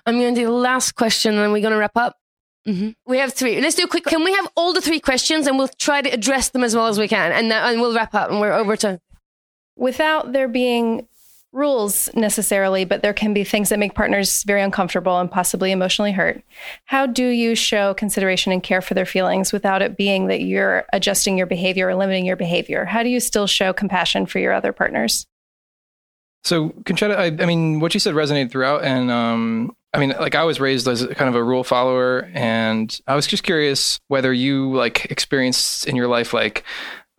I'm 0.05 0.19
going 0.19 0.35
to 0.35 0.41
do 0.41 0.47
the 0.47 0.51
last 0.69 0.95
question 0.95 1.35
and 1.35 1.41
then 1.41 1.53
we're 1.53 1.61
going 1.61 1.71
to 1.71 1.79
wrap 1.79 1.95
up. 1.95 2.17
Mm-hmm. 2.67 2.89
We 3.05 3.17
have 3.17 3.33
three. 3.33 3.59
Let's 3.61 3.75
do 3.75 3.85
a 3.85 3.87
quick. 3.87 4.05
Can 4.05 4.23
we 4.23 4.33
have 4.33 4.47
all 4.55 4.73
the 4.73 4.81
three 4.81 4.99
questions 4.99 5.47
and 5.47 5.57
we'll 5.57 5.69
try 5.79 6.01
to 6.01 6.09
address 6.09 6.49
them 6.49 6.63
as 6.63 6.75
well 6.75 6.87
as 6.87 6.99
we 6.99 7.07
can, 7.07 7.31
and, 7.31 7.49
that, 7.51 7.71
and 7.71 7.81
we'll 7.81 7.95
wrap 7.95 8.13
up 8.13 8.29
and 8.29 8.39
we're 8.39 8.53
over 8.53 8.75
to. 8.77 8.99
Without 9.75 10.33
there 10.33 10.47
being 10.47 11.07
rules 11.51 12.09
necessarily, 12.13 12.85
but 12.85 13.01
there 13.01 13.13
can 13.13 13.33
be 13.33 13.43
things 13.43 13.69
that 13.69 13.79
make 13.79 13.95
partners 13.95 14.43
very 14.43 14.61
uncomfortable 14.61 15.19
and 15.19 15.31
possibly 15.31 15.71
emotionally 15.71 16.11
hurt. 16.11 16.43
How 16.85 17.07
do 17.07 17.25
you 17.27 17.55
show 17.55 17.93
consideration 17.95 18.51
and 18.51 18.61
care 18.61 18.81
for 18.81 18.93
their 18.93 19.05
feelings 19.05 19.51
without 19.51 19.81
it 19.81 19.97
being 19.97 20.27
that 20.27 20.41
you're 20.41 20.85
adjusting 20.93 21.37
your 21.37 21.47
behavior 21.47 21.87
or 21.87 21.95
limiting 21.95 22.25
your 22.25 22.35
behavior? 22.35 22.85
How 22.85 23.01
do 23.01 23.09
you 23.09 23.19
still 23.19 23.47
show 23.47 23.73
compassion 23.73 24.25
for 24.25 24.39
your 24.39 24.53
other 24.53 24.71
partners? 24.71 25.25
So 26.43 26.69
Concetta, 26.83 27.15
I, 27.15 27.25
I 27.25 27.45
mean, 27.45 27.79
what 27.79 27.93
you 27.93 27.99
said 27.99 28.13
resonated 28.13 28.51
throughout, 28.51 28.83
and 28.83 29.09
um, 29.09 29.75
I 29.93 29.99
mean, 29.99 30.13
like 30.19 30.35
I 30.35 30.43
was 30.43 30.59
raised 30.59 30.87
as 30.87 31.05
kind 31.05 31.29
of 31.29 31.35
a 31.35 31.43
rule 31.43 31.63
follower, 31.63 32.29
and 32.33 32.95
I 33.07 33.15
was 33.15 33.25
just 33.25 33.43
curious 33.43 33.99
whether 34.07 34.31
you 34.31 34.71
like 34.73 35.05
experienced 35.05 35.87
in 35.87 35.95
your 35.95 36.07
life 36.07 36.31
like 36.33 36.63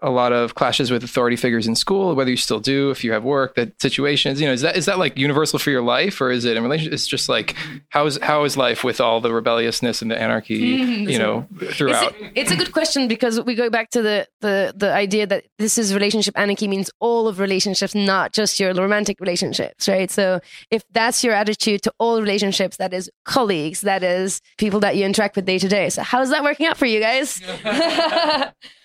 a 0.02 0.10
lot 0.10 0.32
of 0.32 0.54
clashes 0.54 0.90
with 0.90 1.04
authority 1.04 1.36
figures 1.36 1.66
in 1.66 1.74
school, 1.74 2.14
whether 2.14 2.30
you 2.30 2.36
still 2.36 2.60
do, 2.60 2.90
if 2.90 3.04
you 3.04 3.12
have 3.12 3.24
work, 3.24 3.54
that 3.56 3.80
situations, 3.80 4.40
you 4.40 4.46
know, 4.46 4.52
is 4.52 4.62
that 4.62 4.76
is 4.76 4.86
that 4.86 4.98
like 4.98 5.18
universal 5.18 5.58
for 5.58 5.70
your 5.70 5.82
life, 5.82 6.20
or 6.20 6.30
is 6.30 6.44
it 6.44 6.56
in 6.56 6.62
relation? 6.62 6.92
It's 6.92 7.06
just 7.06 7.28
like 7.28 7.54
how 7.90 8.06
is 8.06 8.18
how 8.22 8.44
is 8.44 8.56
life 8.56 8.82
with 8.84 9.00
all 9.00 9.20
the 9.20 9.32
rebelliousness 9.32 10.02
and 10.02 10.10
the 10.10 10.20
anarchy, 10.20 10.80
Mm, 10.80 11.10
you 11.10 11.18
know, 11.18 11.46
throughout? 11.72 12.14
It's 12.14 12.22
a, 12.22 12.40
it's 12.40 12.50
a 12.52 12.56
good 12.56 12.72
question 12.72 13.08
because 13.08 13.40
we 13.40 13.54
go 13.54 13.70
back 13.70 13.90
to 13.90 14.02
the, 14.02 14.26
the 14.40 14.72
the 14.76 14.92
idea 14.92 15.26
that 15.26 15.44
this 15.58 15.78
is 15.78 15.92
relationship 15.94 16.38
anarchy 16.38 16.68
means 16.68 16.90
all 17.00 17.28
of 17.28 17.38
relationships, 17.38 17.94
not 17.94 18.32
just 18.32 18.58
your 18.60 18.72
romantic 18.74 19.20
relationships, 19.20 19.88
right? 19.88 20.10
So 20.10 20.40
if 20.70 20.82
that's 20.92 21.22
your 21.22 21.34
attitude 21.34 21.82
to 21.82 21.92
all 21.98 22.20
relationships, 22.20 22.76
that 22.78 22.92
is 22.94 23.10
colleagues, 23.24 23.82
that 23.82 24.02
is 24.02 24.40
people 24.58 24.80
that 24.80 24.96
you 24.96 25.04
interact 25.04 25.36
with 25.36 25.44
day 25.44 25.58
to 25.58 25.68
day. 25.68 25.90
So 25.90 26.02
how's 26.02 26.30
that 26.30 26.42
working 26.42 26.66
out 26.66 26.76
for 26.76 26.86
you 26.86 27.00
guys? 27.00 27.40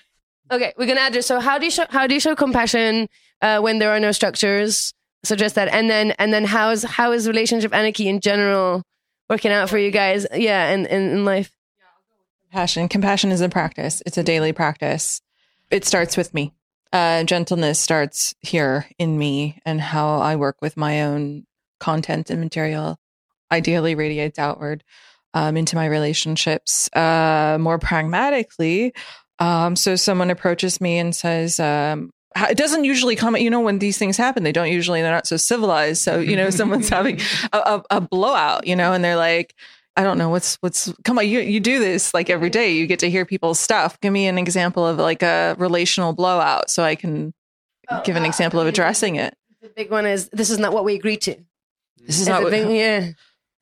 okay, 0.52 0.74
we're 0.78 0.88
gonna 0.88 1.02
address. 1.02 1.26
So 1.26 1.40
how 1.40 1.58
do 1.58 1.66
you 1.66 1.72
show 1.72 1.86
how 1.90 2.08
do 2.08 2.14
you 2.14 2.20
show 2.20 2.36
compassion 2.36 3.08
uh, 3.42 3.60
when 3.60 3.80
there 3.80 3.92
are 3.92 4.00
no 4.00 4.12
structures? 4.12 4.94
Suggest 5.24 5.56
that, 5.56 5.70
and 5.70 5.90
then 5.90 6.12
and 6.12 6.34
then 6.34 6.46
how 6.46 6.70
is 6.70 6.84
how 6.84 7.12
is 7.12 7.28
relationship 7.28 7.74
anarchy 7.74 8.08
in 8.08 8.20
general 8.20 8.84
working 9.30 9.52
out 9.52 9.70
for 9.70 9.78
you 9.78 9.92
guys? 9.92 10.28
Yeah, 10.34 10.72
in 10.72 10.86
in, 10.86 11.10
in 11.10 11.26
life. 11.26 11.52
Compassion. 12.52 12.88
Compassion 12.88 13.32
is 13.32 13.42
a 13.42 13.50
practice. 13.50 14.02
It's 14.06 14.18
a 14.18 14.24
daily 14.24 14.54
practice. 14.54 15.22
It 15.72 15.84
starts 15.84 16.16
with 16.16 16.34
me. 16.34 16.54
Uh, 16.94 17.24
gentleness 17.24 17.80
starts 17.80 18.34
here 18.40 18.86
in 18.98 19.18
me 19.18 19.60
and 19.66 19.82
how 19.82 20.20
I 20.20 20.38
work 20.38 20.58
with 20.62 20.78
my 20.78 21.02
own 21.02 21.46
content 21.80 22.30
and 22.30 22.40
material. 22.40 22.98
Ideally, 23.52 23.96
radiates 23.96 24.40
outward 24.40 24.84
um, 25.34 25.58
into 25.58 25.76
my 25.76 25.86
relationships. 25.86 26.90
Uh, 26.96 27.58
more 27.60 27.78
pragmatically, 27.78 28.94
um, 29.40 29.76
so 29.76 29.96
someone 29.96 30.30
approaches 30.30 30.80
me 30.80 30.98
and 30.98 31.16
says, 31.16 31.60
um, 31.60 32.12
it 32.50 32.58
doesn't 32.58 32.84
usually 32.84 33.16
come, 33.16 33.36
you 33.38 33.50
know, 33.50 33.62
when 33.62 33.80
these 33.80 33.98
things 33.98 34.18
happen, 34.18 34.44
they 34.44 34.52
don't 34.52 34.72
usually, 34.72 35.02
they're 35.02 35.12
not 35.12 35.28
so 35.28 35.38
civilized. 35.38 36.02
So, 36.02 36.20
you 36.20 36.36
know, 36.36 36.50
someone's 36.50 36.90
having 36.90 37.20
a, 37.54 37.58
a, 37.58 37.84
a 37.92 38.02
blowout, 38.02 38.68
you 38.68 38.76
know, 38.76 38.94
and 38.94 39.04
they're 39.04 39.16
like, 39.16 39.54
I 39.98 40.04
don't 40.04 40.18
know 40.18 40.28
what's 40.28 40.58
what's 40.58 40.92
come 41.06 41.18
on 41.18 41.26
you 41.26 41.40
you 41.40 41.62
do 41.62 41.80
this 41.80 42.14
like 42.14 42.30
every 42.30 42.50
day. 42.50 42.74
You 42.74 42.86
get 42.86 43.00
to 43.00 43.10
hear 43.10 43.26
people's 43.26 43.62
stuff. 43.62 43.98
Give 44.02 44.12
me 44.12 44.28
an 44.28 44.38
example 44.38 44.86
of 44.86 44.98
like 44.98 45.24
a 45.24 45.56
relational 45.58 46.12
blowout 46.12 46.70
so 46.70 46.84
I 46.84 46.96
can 46.96 47.34
give 48.04 48.18
an 48.18 48.26
example 48.26 48.60
of 48.60 48.68
addressing 48.68 49.16
it. 49.16 49.34
The 49.62 49.70
big 49.70 49.90
one 49.90 50.06
is 50.06 50.28
this 50.34 50.50
is 50.50 50.60
not 50.60 50.74
what 50.74 50.84
we 50.84 50.96
agreed 50.96 51.22
to. 51.22 51.36
this 52.06 52.16
is 52.16 52.22
It's 52.24 52.28
not 52.28 52.44
what, 52.44 52.52
big- 52.52 52.70
yeah. 52.70 53.12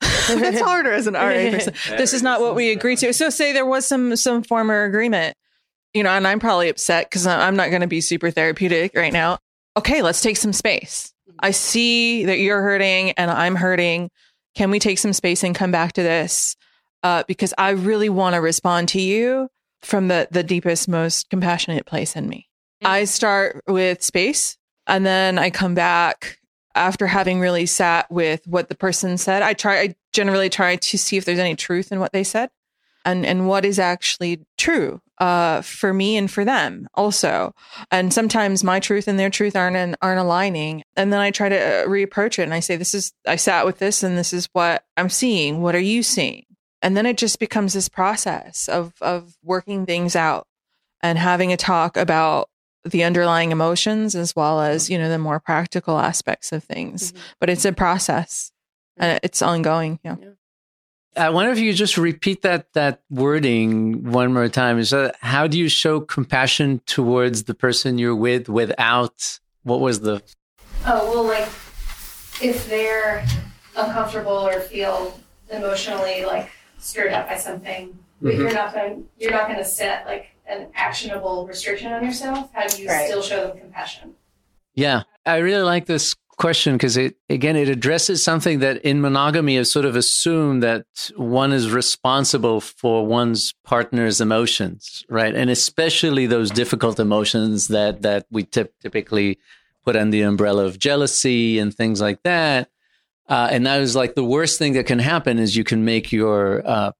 that's 0.00 0.60
harder 0.60 0.92
as 0.92 1.06
an 1.06 1.14
RA 1.14 1.50
person. 1.50 1.72
This 1.96 2.12
is 2.12 2.22
not 2.22 2.40
what 2.40 2.56
we 2.56 2.72
agreed 2.72 2.98
to. 2.98 3.12
so 3.12 3.30
say 3.30 3.52
there 3.52 3.64
was 3.64 3.86
some 3.86 4.16
some 4.16 4.42
former 4.42 4.82
agreement 4.84 5.36
you 5.94 6.02
know 6.02 6.10
and 6.10 6.26
I'm 6.26 6.40
probably 6.40 6.68
upset 6.68 7.08
because 7.08 7.26
I'm 7.26 7.56
not 7.56 7.70
going 7.70 7.82
to 7.82 7.86
be 7.86 8.00
super 8.00 8.30
therapeutic 8.30 8.94
right 8.94 9.12
now 9.12 9.38
okay 9.76 10.02
let's 10.02 10.20
take 10.20 10.36
some 10.36 10.52
space 10.52 11.12
I 11.40 11.50
see 11.50 12.24
that 12.26 12.38
you're 12.38 12.62
hurting 12.62 13.12
and 13.12 13.30
I'm 13.30 13.56
hurting 13.56 14.10
can 14.54 14.70
we 14.70 14.78
take 14.78 14.98
some 14.98 15.12
space 15.12 15.42
and 15.42 15.54
come 15.54 15.70
back 15.70 15.92
to 15.94 16.02
this 16.02 16.56
uh, 17.04 17.22
because 17.28 17.52
I 17.58 17.70
really 17.70 18.08
want 18.08 18.34
to 18.34 18.40
respond 18.40 18.88
to 18.90 19.00
you 19.00 19.48
from 19.82 20.08
the 20.08 20.26
the 20.30 20.42
deepest, 20.42 20.88
most 20.88 21.30
compassionate 21.30 21.86
place 21.86 22.16
in 22.16 22.28
me. 22.28 22.48
I 22.82 23.04
start 23.04 23.62
with 23.68 24.02
space, 24.02 24.56
and 24.86 25.06
then 25.06 25.38
I 25.38 25.50
come 25.50 25.74
back 25.74 26.38
after 26.74 27.06
having 27.06 27.38
really 27.38 27.66
sat 27.66 28.10
with 28.10 28.44
what 28.46 28.68
the 28.68 28.74
person 28.74 29.16
said. 29.18 29.42
I 29.42 29.52
try. 29.52 29.80
I 29.80 29.94
generally 30.12 30.48
try 30.48 30.76
to 30.76 30.98
see 30.98 31.16
if 31.16 31.24
there's 31.24 31.38
any 31.38 31.54
truth 31.54 31.92
in 31.92 32.00
what 32.00 32.12
they 32.12 32.24
said, 32.24 32.50
and 33.04 33.24
and 33.24 33.46
what 33.46 33.64
is 33.64 33.78
actually 33.78 34.44
true 34.56 35.00
uh, 35.18 35.62
for 35.62 35.92
me 35.92 36.16
and 36.16 36.30
for 36.30 36.44
them 36.44 36.88
also. 36.94 37.54
And 37.90 38.12
sometimes 38.12 38.64
my 38.64 38.80
truth 38.80 39.08
and 39.08 39.18
their 39.18 39.30
truth 39.30 39.56
aren't 39.56 39.96
aren't 40.02 40.20
aligning. 40.20 40.82
And 40.96 41.12
then 41.12 41.20
I 41.20 41.30
try 41.30 41.48
to 41.48 41.56
uh, 41.56 41.86
reapproach 41.86 42.38
it, 42.38 42.42
and 42.42 42.54
I 42.54 42.60
say, 42.60 42.76
"This 42.76 42.94
is 42.94 43.12
I 43.26 43.36
sat 43.36 43.66
with 43.66 43.78
this, 43.78 44.02
and 44.02 44.18
this 44.18 44.32
is 44.32 44.48
what 44.52 44.84
I'm 44.96 45.08
seeing. 45.10 45.60
What 45.60 45.74
are 45.74 45.80
you 45.80 46.02
seeing?" 46.02 46.44
And 46.82 46.96
then 46.96 47.06
it 47.06 47.16
just 47.16 47.38
becomes 47.38 47.72
this 47.72 47.88
process 47.88 48.68
of 48.68 48.92
of 49.00 49.36
working 49.42 49.86
things 49.86 50.16
out 50.16 50.46
and 51.02 51.18
having 51.18 51.52
a 51.52 51.56
talk 51.56 51.96
about 51.96 52.48
the 52.84 53.04
underlying 53.04 53.50
emotions 53.50 54.14
as 54.14 54.36
well 54.36 54.60
as 54.60 54.90
you 54.90 54.98
know 54.98 55.08
the 55.08 55.18
more 55.18 55.40
practical 55.40 55.98
aspects 55.98 56.52
of 56.52 56.64
things. 56.64 57.12
But 57.40 57.50
it's 57.50 57.64
a 57.64 57.72
process, 57.72 58.50
and 58.96 59.20
it's 59.22 59.42
ongoing. 59.42 60.00
Yeah. 60.02 60.16
I 61.16 61.30
wonder 61.30 61.52
if 61.52 61.58
you 61.58 61.70
could 61.70 61.76
just 61.76 61.96
repeat 61.96 62.42
that 62.42 62.72
that 62.72 63.02
wording 63.10 64.10
one 64.10 64.32
more 64.32 64.48
time. 64.48 64.78
Is 64.78 64.90
that 64.90 65.16
how 65.20 65.46
do 65.46 65.58
you 65.58 65.68
show 65.68 66.00
compassion 66.00 66.80
towards 66.86 67.44
the 67.44 67.54
person 67.54 67.98
you're 67.98 68.16
with 68.16 68.48
without 68.48 69.38
what 69.62 69.80
was 69.80 70.00
the 70.00 70.22
Oh, 70.86 71.10
well, 71.12 71.24
like 71.24 71.48
if 72.42 72.68
they're 72.68 73.24
uncomfortable 73.76 74.32
or 74.48 74.60
feel 74.60 75.18
emotionally 75.50 76.24
like 76.24 76.50
stirred 76.78 77.12
up 77.12 77.28
by 77.28 77.36
something, 77.36 77.96
but 78.20 78.34
Mhm. 78.34 78.38
you're 78.38 78.52
not 78.52 78.74
going 78.74 79.04
you're 79.18 79.30
not 79.30 79.46
going 79.46 79.58
to 79.58 79.64
set 79.64 80.06
like 80.06 80.26
an 80.46 80.66
actionable 80.74 81.46
restriction 81.46 81.92
on 81.92 82.04
yourself. 82.04 82.50
How 82.52 82.66
do 82.66 82.82
you 82.82 82.88
Right. 82.88 83.06
still 83.06 83.22
show 83.22 83.48
them 83.48 83.58
compassion? 83.58 84.14
Yeah, 84.74 85.02
I 85.24 85.36
really 85.38 85.62
like 85.62 85.86
this 85.86 86.14
question 86.36 86.74
because 86.74 86.96
it 86.96 87.16
again 87.28 87.56
it 87.56 87.68
addresses 87.68 88.22
something 88.22 88.58
that 88.58 88.78
in 88.78 89.00
monogamy 89.00 89.56
is 89.56 89.70
sort 89.70 89.84
of 89.84 89.96
assumed 89.96 90.62
that 90.62 90.84
one 91.16 91.52
is 91.52 91.70
responsible 91.70 92.60
for 92.60 93.06
one's 93.06 93.54
partner's 93.64 94.20
emotions, 94.20 95.04
right? 95.08 95.34
And 95.34 95.50
especially 95.50 96.26
those 96.26 96.50
difficult 96.50 96.98
emotions 97.00 97.68
that 97.68 98.02
that 98.02 98.26
we 98.30 98.44
typ- 98.44 98.72
typically 98.80 99.38
put 99.84 99.96
under 99.96 100.10
the 100.10 100.22
umbrella 100.22 100.64
of 100.64 100.78
jealousy 100.78 101.58
and 101.58 101.74
things 101.74 102.00
like 102.00 102.22
that. 102.22 102.70
Uh, 103.28 103.48
and 103.50 103.66
that 103.66 103.80
is 103.80 103.96
like 103.96 104.14
the 104.14 104.24
worst 104.24 104.58
thing 104.58 104.74
that 104.74 104.86
can 104.86 104.98
happen 104.98 105.38
is 105.38 105.56
you 105.56 105.64
can 105.64 105.84
make 105.84 106.12
your 106.12 106.62
uh, 106.66 106.92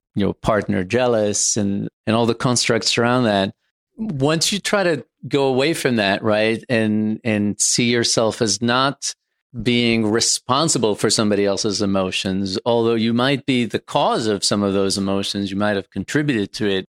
partner 0.43 0.85
jealous 0.85 1.57
and 1.57 1.89
and 2.07 2.15
all 2.15 2.27
the 2.27 2.35
constructs 2.35 2.97
around 2.97 3.25
that 3.25 3.55
once 3.97 4.53
you 4.53 4.59
try 4.59 4.83
to 4.83 5.05
go 5.29 5.47
away 5.47 5.75
from 5.75 5.97
that 5.97 6.23
right 6.23 6.65
and 6.69 7.21
and 7.25 7.61
see 7.61 7.91
yourself 7.91 8.43
as 8.43 8.61
not 8.61 9.15
being 9.63 10.11
responsible 10.11 10.95
for 10.95 11.11
somebody 11.11 11.45
else's 11.45 11.81
emotions 11.81 12.59
although 12.67 12.95
you 12.95 13.13
might 13.13 13.47
be 13.47 13.65
the 13.65 13.79
cause 13.79 14.27
of 14.27 14.45
some 14.45 14.63
of 14.63 14.73
those 14.73 14.99
emotions 14.99 15.51
you 15.51 15.57
might 15.57 15.77
have 15.77 15.91
contributed 15.91 16.53
to 16.53 16.69
it 16.69 16.87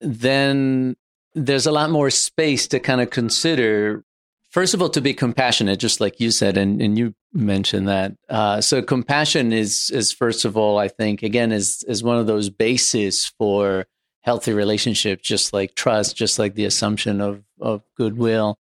then 0.00 0.96
there's 1.34 1.66
a 1.66 1.72
lot 1.72 1.90
more 1.90 2.10
space 2.10 2.66
to 2.66 2.80
kind 2.80 3.00
of 3.00 3.10
consider 3.10 4.04
first 4.50 4.74
of 4.74 4.82
all 4.82 4.88
to 4.88 5.00
be 5.00 5.14
compassionate 5.14 5.78
just 5.78 6.00
like 6.00 6.18
you 6.18 6.30
said 6.30 6.56
and, 6.56 6.82
and 6.82 6.98
you 6.98 7.14
mentioned 7.34 7.86
that. 7.86 8.14
Uh, 8.30 8.60
so 8.60 8.80
compassion 8.82 9.52
is 9.52 9.90
is 9.90 10.10
first 10.10 10.44
of 10.44 10.56
all 10.56 10.78
i 10.78 10.88
think 10.88 11.22
again 11.22 11.52
is 11.52 11.84
is 11.86 12.02
one 12.02 12.16
of 12.16 12.26
those 12.26 12.48
bases 12.48 13.26
for 13.38 13.86
healthy 14.22 14.52
relationships 14.52 15.22
just 15.22 15.52
like 15.52 15.74
trust 15.74 16.16
just 16.16 16.38
like 16.38 16.54
the 16.54 16.64
assumption 16.64 17.20
of 17.20 17.44
of 17.60 17.82
goodwill. 17.96 18.58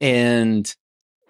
And 0.00 0.74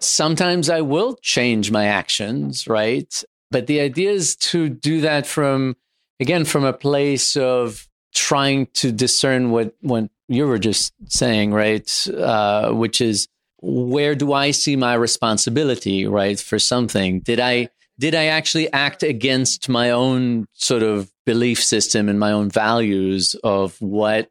sometimes 0.03 0.69
i 0.69 0.81
will 0.81 1.15
change 1.21 1.71
my 1.71 1.85
actions 1.85 2.67
right 2.67 3.23
but 3.49 3.67
the 3.67 3.79
idea 3.79 4.11
is 4.11 4.35
to 4.35 4.69
do 4.69 5.01
that 5.01 5.25
from 5.25 5.75
again 6.19 6.45
from 6.45 6.63
a 6.63 6.73
place 6.73 7.35
of 7.35 7.87
trying 8.13 8.65
to 8.73 8.91
discern 8.91 9.51
what 9.51 9.75
what 9.81 10.09
you 10.27 10.45
were 10.47 10.59
just 10.59 10.93
saying 11.07 11.51
right 11.53 12.07
uh, 12.09 12.71
which 12.71 13.01
is 13.01 13.27
where 13.61 14.15
do 14.15 14.33
I 14.33 14.51
see 14.51 14.75
my 14.75 14.95
responsibility, 14.95 16.07
right, 16.07 16.39
for 16.39 16.59
something? 16.59 17.21
Did 17.21 17.39
I 17.39 17.69
did 17.99 18.15
I 18.15 18.25
actually 18.25 18.71
act 18.73 19.03
against 19.03 19.69
my 19.69 19.91
own 19.91 20.47
sort 20.53 20.81
of 20.81 21.11
belief 21.25 21.63
system 21.63 22.09
and 22.09 22.19
my 22.19 22.31
own 22.31 22.49
values 22.49 23.35
of 23.43 23.79
what 23.79 24.29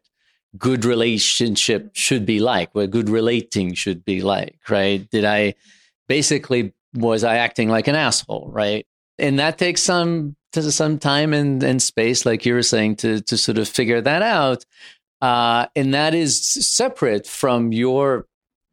good 0.57 0.85
relationship 0.85 1.91
should 1.93 2.25
be 2.25 2.39
like, 2.39 2.73
what 2.75 2.91
good 2.91 3.09
relating 3.09 3.73
should 3.73 4.03
be 4.03 4.21
like, 4.21 4.59
right? 4.69 5.09
Did 5.09 5.25
I 5.25 5.55
basically 6.07 6.73
was 6.93 7.23
I 7.23 7.37
acting 7.37 7.69
like 7.69 7.87
an 7.87 7.95
asshole, 7.95 8.49
right? 8.51 8.85
And 9.17 9.39
that 9.39 9.57
takes 9.57 9.81
some 9.81 10.35
some 10.53 10.99
time 10.99 11.33
and, 11.33 11.63
and 11.63 11.81
space, 11.81 12.25
like 12.25 12.45
you 12.45 12.53
were 12.53 12.63
saying, 12.63 12.97
to 12.97 13.21
to 13.21 13.37
sort 13.37 13.57
of 13.57 13.67
figure 13.67 14.01
that 14.01 14.21
out. 14.21 14.65
Uh, 15.21 15.67
and 15.75 15.93
that 15.93 16.13
is 16.13 16.41
separate 16.41 17.27
from 17.27 17.71
your 17.71 18.25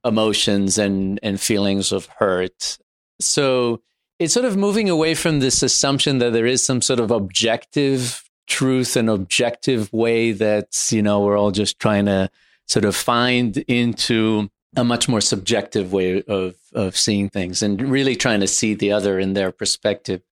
emotions 0.04 0.78
and 0.78 1.20
and 1.22 1.40
feelings 1.40 1.92
of 1.92 2.06
hurt. 2.06 2.78
So 3.20 3.82
it's 4.18 4.34
sort 4.34 4.46
of 4.46 4.56
moving 4.56 4.88
away 4.88 5.14
from 5.14 5.40
this 5.40 5.62
assumption 5.62 6.18
that 6.18 6.32
there 6.32 6.46
is 6.46 6.64
some 6.64 6.82
sort 6.82 6.98
of 7.00 7.10
objective 7.10 8.27
truth 8.48 8.96
and 8.96 9.08
objective 9.08 9.92
way 9.92 10.32
that's, 10.32 10.92
you 10.92 11.02
know 11.02 11.20
we're 11.20 11.38
all 11.38 11.52
just 11.52 11.78
trying 11.78 12.06
to 12.06 12.30
sort 12.66 12.84
of 12.84 12.96
find 12.96 13.58
into 13.68 14.50
a 14.76 14.84
much 14.84 15.08
more 15.08 15.20
subjective 15.20 15.92
way 15.92 16.22
of 16.24 16.54
of 16.74 16.96
seeing 16.96 17.28
things 17.28 17.62
and 17.62 17.80
really 17.90 18.14
trying 18.14 18.40
to 18.40 18.46
see 18.46 18.74
the 18.74 18.92
other 18.92 19.18
in 19.18 19.32
their 19.32 19.50
perspective. 19.50 20.22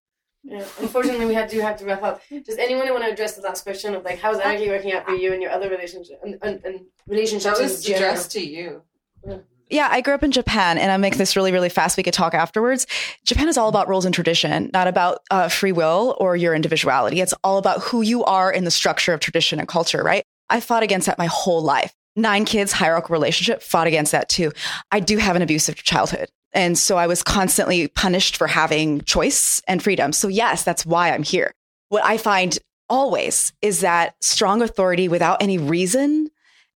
Yeah. 0.43 0.63
Unfortunately, 0.79 1.25
we 1.25 1.33
had 1.33 1.49
to 1.49 1.61
have 1.61 1.77
to 1.77 1.85
wrap 1.85 2.03
up. 2.03 2.21
Does 2.29 2.57
anyone 2.57 2.87
want 2.89 3.03
to 3.03 3.11
address 3.11 3.35
the 3.35 3.41
last 3.41 3.63
question 3.63 3.95
of 3.95 4.03
like 4.05 4.19
how's 4.19 4.39
anarchy 4.39 4.69
working 4.69 4.93
out 4.93 5.05
for 5.05 5.13
you 5.13 5.33
and 5.33 5.41
your 5.41 5.51
other 5.51 5.69
relationship 5.69 6.19
and, 6.23 6.37
and, 6.41 6.63
and 6.63 6.81
relationships? 7.07 7.57
That 7.57 7.63
was 7.63 7.89
addressed 7.89 8.31
to 8.33 8.45
you. 8.45 8.83
Yeah. 9.27 9.39
Yeah, 9.69 9.89
I 9.91 10.01
grew 10.01 10.13
up 10.13 10.23
in 10.23 10.31
Japan, 10.31 10.77
and 10.77 10.91
I'll 10.91 10.97
make 10.97 11.17
this 11.17 11.35
really, 11.35 11.51
really 11.51 11.69
fast. 11.69 11.97
We 11.97 12.03
could 12.03 12.13
talk 12.13 12.33
afterwards. 12.33 12.87
Japan 13.25 13.49
is 13.49 13.57
all 13.57 13.67
about 13.67 13.89
rules 13.89 14.05
and 14.05 14.15
tradition, 14.15 14.69
not 14.73 14.87
about 14.87 15.23
uh, 15.29 15.49
free 15.49 15.73
will 15.73 16.15
or 16.19 16.37
your 16.37 16.55
individuality. 16.55 17.19
It's 17.19 17.33
all 17.43 17.57
about 17.57 17.81
who 17.81 18.01
you 18.01 18.23
are 18.23 18.51
in 18.51 18.63
the 18.63 18.71
structure 18.71 19.13
of 19.13 19.19
tradition 19.19 19.59
and 19.59 19.67
culture, 19.67 20.01
right? 20.03 20.23
I 20.49 20.61
fought 20.61 20.83
against 20.83 21.07
that 21.07 21.17
my 21.17 21.25
whole 21.25 21.61
life. 21.61 21.93
Nine 22.15 22.45
kids, 22.45 22.71
hierarchical 22.71 23.13
relationship, 23.13 23.61
fought 23.61 23.87
against 23.87 24.13
that 24.13 24.29
too. 24.29 24.53
I 24.91 25.01
do 25.01 25.17
have 25.17 25.35
an 25.35 25.41
abusive 25.41 25.75
childhood. 25.75 26.29
And 26.53 26.77
so 26.77 26.97
I 26.97 27.05
was 27.05 27.21
constantly 27.21 27.89
punished 27.89 28.37
for 28.37 28.47
having 28.47 29.01
choice 29.01 29.61
and 29.67 29.83
freedom. 29.83 30.13
So, 30.13 30.27
yes, 30.27 30.63
that's 30.63 30.85
why 30.85 31.11
I'm 31.11 31.23
here. 31.23 31.53
What 31.89 32.03
I 32.05 32.17
find 32.17 32.57
always 32.89 33.51
is 33.61 33.81
that 33.81 34.15
strong 34.21 34.61
authority 34.61 35.09
without 35.09 35.41
any 35.41 35.57
reason 35.57 36.29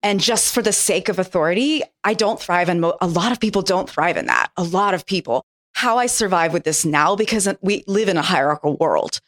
and 0.07 0.21
just 0.21 0.53
for 0.53 0.61
the 0.61 0.71
sake 0.71 1.09
of 1.09 1.19
authority, 1.19 1.83
I 2.05 2.13
don't 2.13 2.39
thrive. 2.39 2.69
And 2.69 2.79
mo- 2.79 2.97
a 3.01 3.07
lot 3.07 3.33
of 3.33 3.41
people 3.41 3.61
don't 3.61 3.89
thrive 3.89 4.15
in 4.15 4.27
that. 4.27 4.51
A 4.55 4.63
lot 4.63 4.93
of 4.93 5.05
people. 5.05 5.43
How 5.73 5.97
I 5.97 6.05
survive 6.05 6.53
with 6.53 6.63
this 6.63 6.85
now, 6.85 7.17
because 7.17 7.47
we 7.61 7.83
live 7.87 8.07
in 8.07 8.15
a 8.15 8.21
hierarchical 8.21 8.77
world 8.77 9.19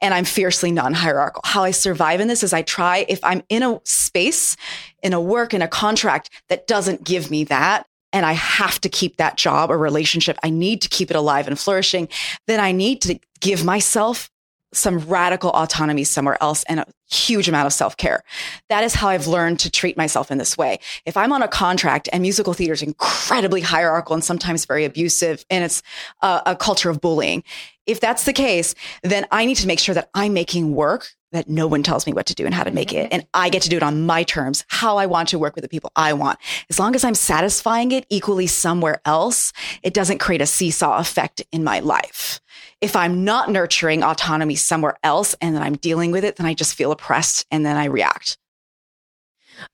and 0.00 0.14
I'm 0.14 0.24
fiercely 0.24 0.70
non 0.70 0.94
hierarchical. 0.94 1.42
How 1.44 1.64
I 1.64 1.72
survive 1.72 2.20
in 2.20 2.28
this 2.28 2.44
is 2.44 2.52
I 2.52 2.62
try, 2.62 3.04
if 3.08 3.18
I'm 3.24 3.42
in 3.48 3.64
a 3.64 3.80
space, 3.82 4.56
in 5.02 5.12
a 5.12 5.20
work, 5.20 5.54
in 5.54 5.60
a 5.60 5.66
contract 5.66 6.30
that 6.48 6.68
doesn't 6.68 7.02
give 7.02 7.32
me 7.32 7.42
that, 7.44 7.88
and 8.12 8.24
I 8.24 8.34
have 8.34 8.80
to 8.82 8.88
keep 8.88 9.16
that 9.16 9.36
job 9.36 9.72
or 9.72 9.76
relationship, 9.76 10.38
I 10.44 10.50
need 10.50 10.82
to 10.82 10.88
keep 10.88 11.10
it 11.10 11.16
alive 11.16 11.48
and 11.48 11.58
flourishing, 11.58 12.08
then 12.46 12.60
I 12.60 12.70
need 12.70 13.02
to 13.02 13.18
give 13.40 13.64
myself 13.64 14.30
some 14.72 14.98
radical 15.00 15.50
autonomy 15.50 16.04
somewhere 16.04 16.36
else 16.42 16.62
and 16.64 16.80
a 16.80 16.86
huge 17.10 17.48
amount 17.48 17.66
of 17.66 17.72
self 17.72 17.96
care. 17.96 18.22
That 18.68 18.84
is 18.84 18.94
how 18.94 19.08
I've 19.08 19.26
learned 19.26 19.60
to 19.60 19.70
treat 19.70 19.96
myself 19.96 20.30
in 20.30 20.38
this 20.38 20.58
way. 20.58 20.78
If 21.06 21.16
I'm 21.16 21.32
on 21.32 21.42
a 21.42 21.48
contract 21.48 22.08
and 22.12 22.22
musical 22.22 22.52
theater 22.52 22.74
is 22.74 22.82
incredibly 22.82 23.60
hierarchical 23.60 24.14
and 24.14 24.24
sometimes 24.24 24.66
very 24.66 24.84
abusive 24.84 25.44
and 25.50 25.64
it's 25.64 25.82
a, 26.20 26.42
a 26.46 26.56
culture 26.56 26.90
of 26.90 27.00
bullying, 27.00 27.44
if 27.88 28.00
that's 28.00 28.24
the 28.24 28.32
case, 28.32 28.74
then 29.02 29.26
I 29.32 29.46
need 29.46 29.56
to 29.56 29.66
make 29.66 29.80
sure 29.80 29.94
that 29.94 30.10
I'm 30.14 30.34
making 30.34 30.74
work 30.74 31.08
that 31.32 31.48
no 31.48 31.66
one 31.66 31.82
tells 31.82 32.06
me 32.06 32.12
what 32.12 32.26
to 32.26 32.34
do 32.34 32.46
and 32.46 32.54
how 32.54 32.64
to 32.64 32.70
make 32.70 32.92
it. 32.92 33.12
And 33.12 33.26
I 33.34 33.48
get 33.48 33.62
to 33.62 33.68
do 33.68 33.76
it 33.76 33.82
on 33.82 34.06
my 34.06 34.22
terms, 34.22 34.64
how 34.68 34.96
I 34.96 35.06
want 35.06 35.28
to 35.30 35.38
work 35.38 35.54
with 35.54 35.62
the 35.62 35.68
people 35.68 35.90
I 35.94 36.12
want. 36.12 36.38
As 36.70 36.78
long 36.78 36.94
as 36.94 37.04
I'm 37.04 37.14
satisfying 37.14 37.92
it 37.92 38.06
equally 38.08 38.46
somewhere 38.46 39.00
else, 39.04 39.52
it 39.82 39.92
doesn't 39.92 40.18
create 40.18 40.40
a 40.40 40.46
seesaw 40.46 40.98
effect 40.98 41.42
in 41.52 41.64
my 41.64 41.80
life. 41.80 42.40
If 42.80 42.94
I'm 42.96 43.24
not 43.24 43.50
nurturing 43.50 44.02
autonomy 44.02 44.54
somewhere 44.54 44.96
else 45.02 45.34
and 45.40 45.54
then 45.54 45.62
I'm 45.62 45.76
dealing 45.76 46.12
with 46.12 46.24
it, 46.24 46.36
then 46.36 46.46
I 46.46 46.54
just 46.54 46.74
feel 46.74 46.92
oppressed 46.92 47.46
and 47.50 47.66
then 47.66 47.76
I 47.76 47.86
react. 47.86 48.38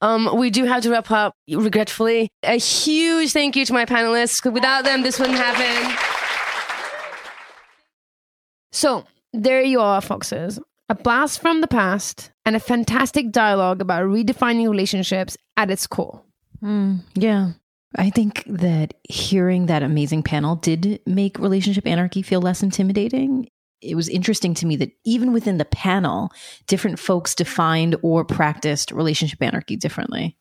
Um, 0.00 0.36
we 0.36 0.50
do 0.50 0.64
have 0.64 0.82
to 0.84 0.90
wrap 0.90 1.10
up, 1.10 1.34
regretfully. 1.48 2.30
A 2.42 2.56
huge 2.56 3.32
thank 3.32 3.54
you 3.54 3.66
to 3.66 3.72
my 3.72 3.84
panelists. 3.84 4.50
Without 4.50 4.84
them, 4.84 5.02
this 5.02 5.18
wouldn't 5.18 5.38
happen. 5.38 6.13
So, 8.74 9.04
there 9.32 9.62
you 9.62 9.80
are, 9.80 10.00
foxes. 10.00 10.58
A 10.88 10.96
blast 10.96 11.40
from 11.40 11.60
the 11.60 11.68
past 11.68 12.32
and 12.44 12.56
a 12.56 12.60
fantastic 12.60 13.30
dialogue 13.30 13.80
about 13.80 14.02
redefining 14.02 14.68
relationships 14.68 15.36
at 15.56 15.70
its 15.70 15.86
core. 15.86 16.22
Mm, 16.60 17.00
yeah. 17.14 17.52
I 17.94 18.10
think 18.10 18.42
that 18.46 18.94
hearing 19.08 19.66
that 19.66 19.84
amazing 19.84 20.24
panel 20.24 20.56
did 20.56 21.00
make 21.06 21.38
relationship 21.38 21.86
anarchy 21.86 22.20
feel 22.20 22.40
less 22.40 22.64
intimidating. 22.64 23.48
It 23.80 23.94
was 23.94 24.08
interesting 24.08 24.54
to 24.54 24.66
me 24.66 24.74
that 24.76 24.90
even 25.04 25.32
within 25.32 25.58
the 25.58 25.64
panel, 25.64 26.32
different 26.66 26.98
folks 26.98 27.36
defined 27.36 27.94
or 28.02 28.24
practiced 28.24 28.90
relationship 28.90 29.40
anarchy 29.40 29.76
differently. 29.76 30.36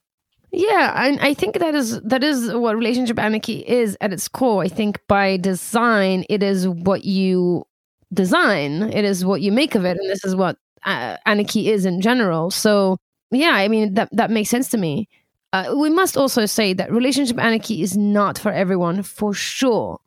Yeah, 0.52 1.06
and 1.06 1.20
I 1.20 1.36
think 1.36 1.60
that 1.60 1.76
is 1.76 2.02
that 2.02 2.24
is 2.24 2.52
what 2.52 2.78
relationship 2.78 3.20
anarchy 3.20 3.60
is 3.68 3.96
at 4.02 4.12
its 4.12 4.28
core. 4.28 4.64
I 4.64 4.70
think 4.70 5.00
by 5.08 5.38
design, 5.38 6.26
it 6.30 6.42
is 6.42 6.68
what 6.68 7.06
you 7.06 7.66
design. 8.14 8.84
It 8.84 9.06
is 9.06 9.26
what 9.26 9.42
you 9.42 9.52
make 9.52 9.76
of 9.76 9.86
it, 9.86 9.98
and 9.98 10.10
this 10.10 10.24
is 10.24 10.36
what 10.36 10.58
uh, 10.84 11.18
anarchy 11.26 11.70
is 11.70 11.86
in 11.86 12.02
general. 12.02 12.52
So, 12.52 12.98
yeah, 13.32 13.52
I 13.52 13.68
mean 13.68 13.94
that 13.96 14.10
that 14.12 14.32
makes 14.32 14.50
sense 14.50 14.70
to 14.70 14.78
me. 14.78 15.08
Uh, 15.52 15.76
we 15.78 15.90
must 15.90 16.18
also 16.18 16.46
say 16.46 16.74
that 16.74 16.92
relationship 16.92 17.38
anarchy 17.40 17.82
is 17.82 17.96
not 17.96 18.40
for 18.40 18.52
everyone, 18.52 19.04
for 19.04 19.34
sure, 19.34 20.00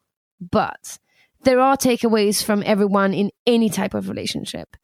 but 0.51 0.99
there 1.45 1.61
are 1.61 1.77
takeaways 1.77 2.43
from 2.43 2.63
everyone 2.67 3.15
in 3.15 3.31
any 3.47 3.71
type 3.71 3.95
of 3.95 4.09
relationship. 4.09 4.77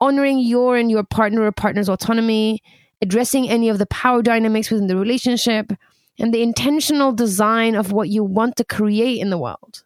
Honoring 0.00 0.38
your 0.38 0.76
and 0.76 0.90
your 0.90 1.04
partner 1.04 1.42
or 1.42 1.52
partner's 1.52 1.88
autonomy, 1.88 2.62
addressing 3.00 3.48
any 3.48 3.70
of 3.70 3.78
the 3.78 3.86
power 3.86 4.22
dynamics 4.22 4.70
within 4.70 4.88
the 4.88 4.96
relationship, 4.96 5.72
and 6.18 6.32
the 6.32 6.42
intentional 6.42 7.12
design 7.12 7.74
of 7.74 7.90
what 7.90 8.08
you 8.10 8.22
want 8.22 8.56
to 8.56 8.64
create 8.64 9.20
in 9.20 9.30
the 9.30 9.38
world. 9.38 9.84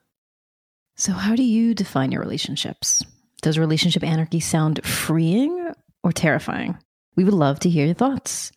So, 1.00 1.12
how 1.12 1.36
do 1.36 1.44
you 1.44 1.74
define 1.74 2.10
your 2.10 2.20
relationships? 2.20 3.04
Does 3.40 3.56
relationship 3.56 4.02
anarchy 4.02 4.40
sound 4.40 4.84
freeing 4.84 5.72
or 6.02 6.10
terrifying? 6.10 6.76
We 7.14 7.22
would 7.22 7.34
love 7.34 7.60
to 7.60 7.70
hear 7.70 7.86
your 7.86 7.94
thoughts. 7.94 8.50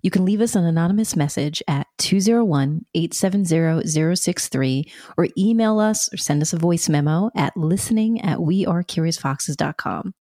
You 0.00 0.12
can 0.12 0.24
leave 0.24 0.40
us 0.40 0.54
an 0.54 0.64
anonymous 0.64 1.16
message 1.16 1.60
at 1.66 1.88
201 1.98 2.86
870 2.94 4.14
063 4.14 4.84
or 5.16 5.26
email 5.36 5.80
us 5.80 6.08
or 6.12 6.18
send 6.18 6.40
us 6.40 6.52
a 6.52 6.56
voice 6.56 6.88
memo 6.88 7.32
at 7.34 7.56
listening 7.56 8.20
at 8.20 8.38
wearecuriousfoxes.com. 8.38 10.14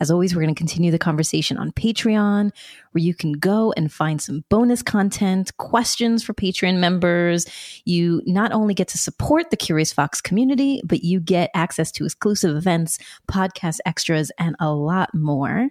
As 0.00 0.10
always, 0.10 0.34
we're 0.34 0.42
going 0.42 0.54
to 0.54 0.58
continue 0.58 0.90
the 0.90 0.98
conversation 0.98 1.56
on 1.56 1.70
Patreon, 1.70 2.50
where 2.90 3.02
you 3.02 3.14
can 3.14 3.32
go 3.32 3.72
and 3.76 3.92
find 3.92 4.20
some 4.20 4.44
bonus 4.48 4.82
content, 4.82 5.56
questions 5.56 6.24
for 6.24 6.34
Patreon 6.34 6.78
members. 6.78 7.46
You 7.84 8.20
not 8.26 8.52
only 8.52 8.74
get 8.74 8.88
to 8.88 8.98
support 8.98 9.50
the 9.50 9.56
Curious 9.56 9.92
Fox 9.92 10.20
community, 10.20 10.80
but 10.84 11.04
you 11.04 11.20
get 11.20 11.50
access 11.54 11.92
to 11.92 12.04
exclusive 12.04 12.56
events, 12.56 12.98
podcast 13.30 13.78
extras, 13.86 14.32
and 14.38 14.56
a 14.58 14.72
lot 14.72 15.14
more. 15.14 15.68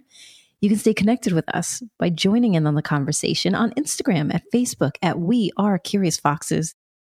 You 0.62 0.70
can 0.70 0.78
stay 0.78 0.94
connected 0.94 1.34
with 1.34 1.46
us 1.54 1.82
by 1.98 2.08
joining 2.08 2.54
in 2.54 2.66
on 2.66 2.74
the 2.74 2.82
conversation 2.82 3.54
on 3.54 3.72
Instagram, 3.72 4.32
at 4.34 4.44
Facebook, 4.50 4.96
at 5.02 5.18
We 5.18 5.50
Are 5.58 5.78
Curious 5.78 6.16
Foxes. 6.16 6.74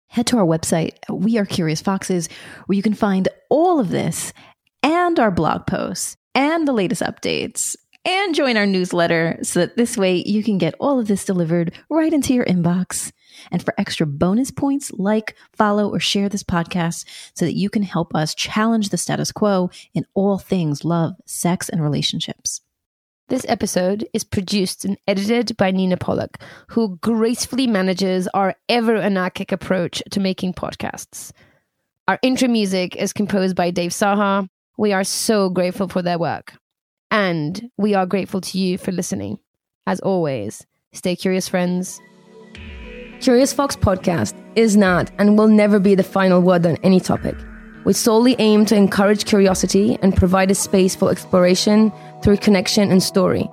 Head 0.08 0.26
to 0.28 0.40
our 0.40 0.46
website, 0.46 0.94
We 1.10 1.38
Are 1.38 1.46
Curious 1.46 1.82
Foxes, 1.82 2.30
where 2.66 2.76
you 2.76 2.82
can 2.82 2.96
find 2.96 3.28
all 3.52 3.80
of 3.80 3.90
this 3.90 4.34
and 4.82 5.20
our 5.20 5.30
blog 5.30 5.68
posts 5.68 6.18
and 6.36 6.68
the 6.68 6.74
latest 6.74 7.02
updates 7.02 7.76
and 8.06 8.36
join 8.36 8.56
our 8.56 8.68
newsletter 8.68 9.40
so 9.42 9.62
that 9.62 9.78
this 9.78 9.98
way 9.98 10.22
you 10.26 10.44
can 10.44 10.60
get 10.60 10.76
all 10.80 11.00
of 11.00 11.08
this 11.08 11.26
delivered 11.26 11.74
right 11.90 12.14
into 12.14 12.34
your 12.34 12.46
inbox. 12.46 13.12
And 13.52 13.64
for 13.64 13.74
extra 13.78 14.06
bonus 14.06 14.52
points, 14.52 14.92
like, 14.94 15.36
follow, 15.54 15.90
or 15.90 16.00
share 16.00 16.30
this 16.30 16.44
podcast 16.44 17.06
so 17.34 17.46
that 17.46 17.56
you 17.56 17.70
can 17.70 17.84
help 17.84 18.16
us 18.16 18.36
challenge 18.36 18.90
the 18.90 18.98
status 18.98 19.32
quo 19.32 19.72
in 19.94 20.06
all 20.14 20.38
things 20.38 20.86
love, 20.86 21.16
sex, 21.26 21.68
and 21.68 21.82
relationships. 21.82 22.62
This 23.28 23.46
episode 23.50 24.08
is 24.14 24.24
produced 24.24 24.86
and 24.86 24.98
edited 25.08 25.58
by 25.58 25.72
Nina 25.72 25.98
Pollock, 25.98 26.38
who 26.68 26.98
gracefully 26.98 27.66
manages 27.66 28.28
our 28.36 28.56
ever 28.70 28.98
anarchic 28.98 29.52
approach 29.52 30.04
to 30.12 30.20
making 30.20 30.54
podcasts. 30.54 31.32
Our 32.08 32.20
intro 32.22 32.48
music 32.48 32.96
is 32.96 33.14
composed 33.14 33.56
by 33.56 33.72
Dave 33.72 33.92
Saha. 33.92 34.48
We 34.78 34.92
are 34.92 35.04
so 35.04 35.50
grateful 35.50 35.88
for 35.88 36.02
their 36.02 36.20
work. 36.20 36.54
And 37.12 37.70
we 37.78 37.94
are 37.94 38.06
grateful 38.06 38.42
to 38.42 38.58
you 38.58 38.78
for 38.78 38.92
listening. 38.92 39.40
As 39.88 40.00
always, 40.02 40.66
stay 40.92 41.16
curious, 41.16 41.48
friends. 41.48 42.00
Curious 43.22 43.54
Fox 43.54 43.76
podcast 43.76 44.36
is 44.56 44.76
not 44.76 45.12
and 45.18 45.38
will 45.38 45.48
never 45.48 45.80
be 45.80 45.96
the 45.96 46.04
final 46.04 46.42
word 46.42 46.66
on 46.66 46.78
any 46.84 47.00
topic. 47.00 47.36
We 47.86 47.94
solely 47.94 48.36
aim 48.40 48.66
to 48.66 48.76
encourage 48.76 49.26
curiosity 49.26 49.98
and 50.02 50.16
provide 50.16 50.52
a 50.52 50.56
space 50.56 50.96
for 50.96 51.12
exploration 51.12 51.94
through 52.22 52.38
connection 52.38 52.92
and 52.92 53.02
story. 53.02 53.50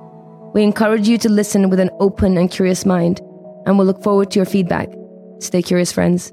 We 0.54 0.62
encourage 0.62 1.06
you 1.06 1.18
to 1.18 1.28
listen 1.28 1.70
with 1.70 1.80
an 1.80 1.90
open 2.00 2.36
and 2.36 2.50
curious 2.50 2.84
mind, 2.84 3.20
and 3.66 3.78
we 3.78 3.84
we'll 3.84 3.86
look 3.86 4.02
forward 4.02 4.30
to 4.32 4.38
your 4.38 4.46
feedback. 4.46 4.88
Stay 5.38 5.62
curious, 5.62 5.92
friends. 5.92 6.32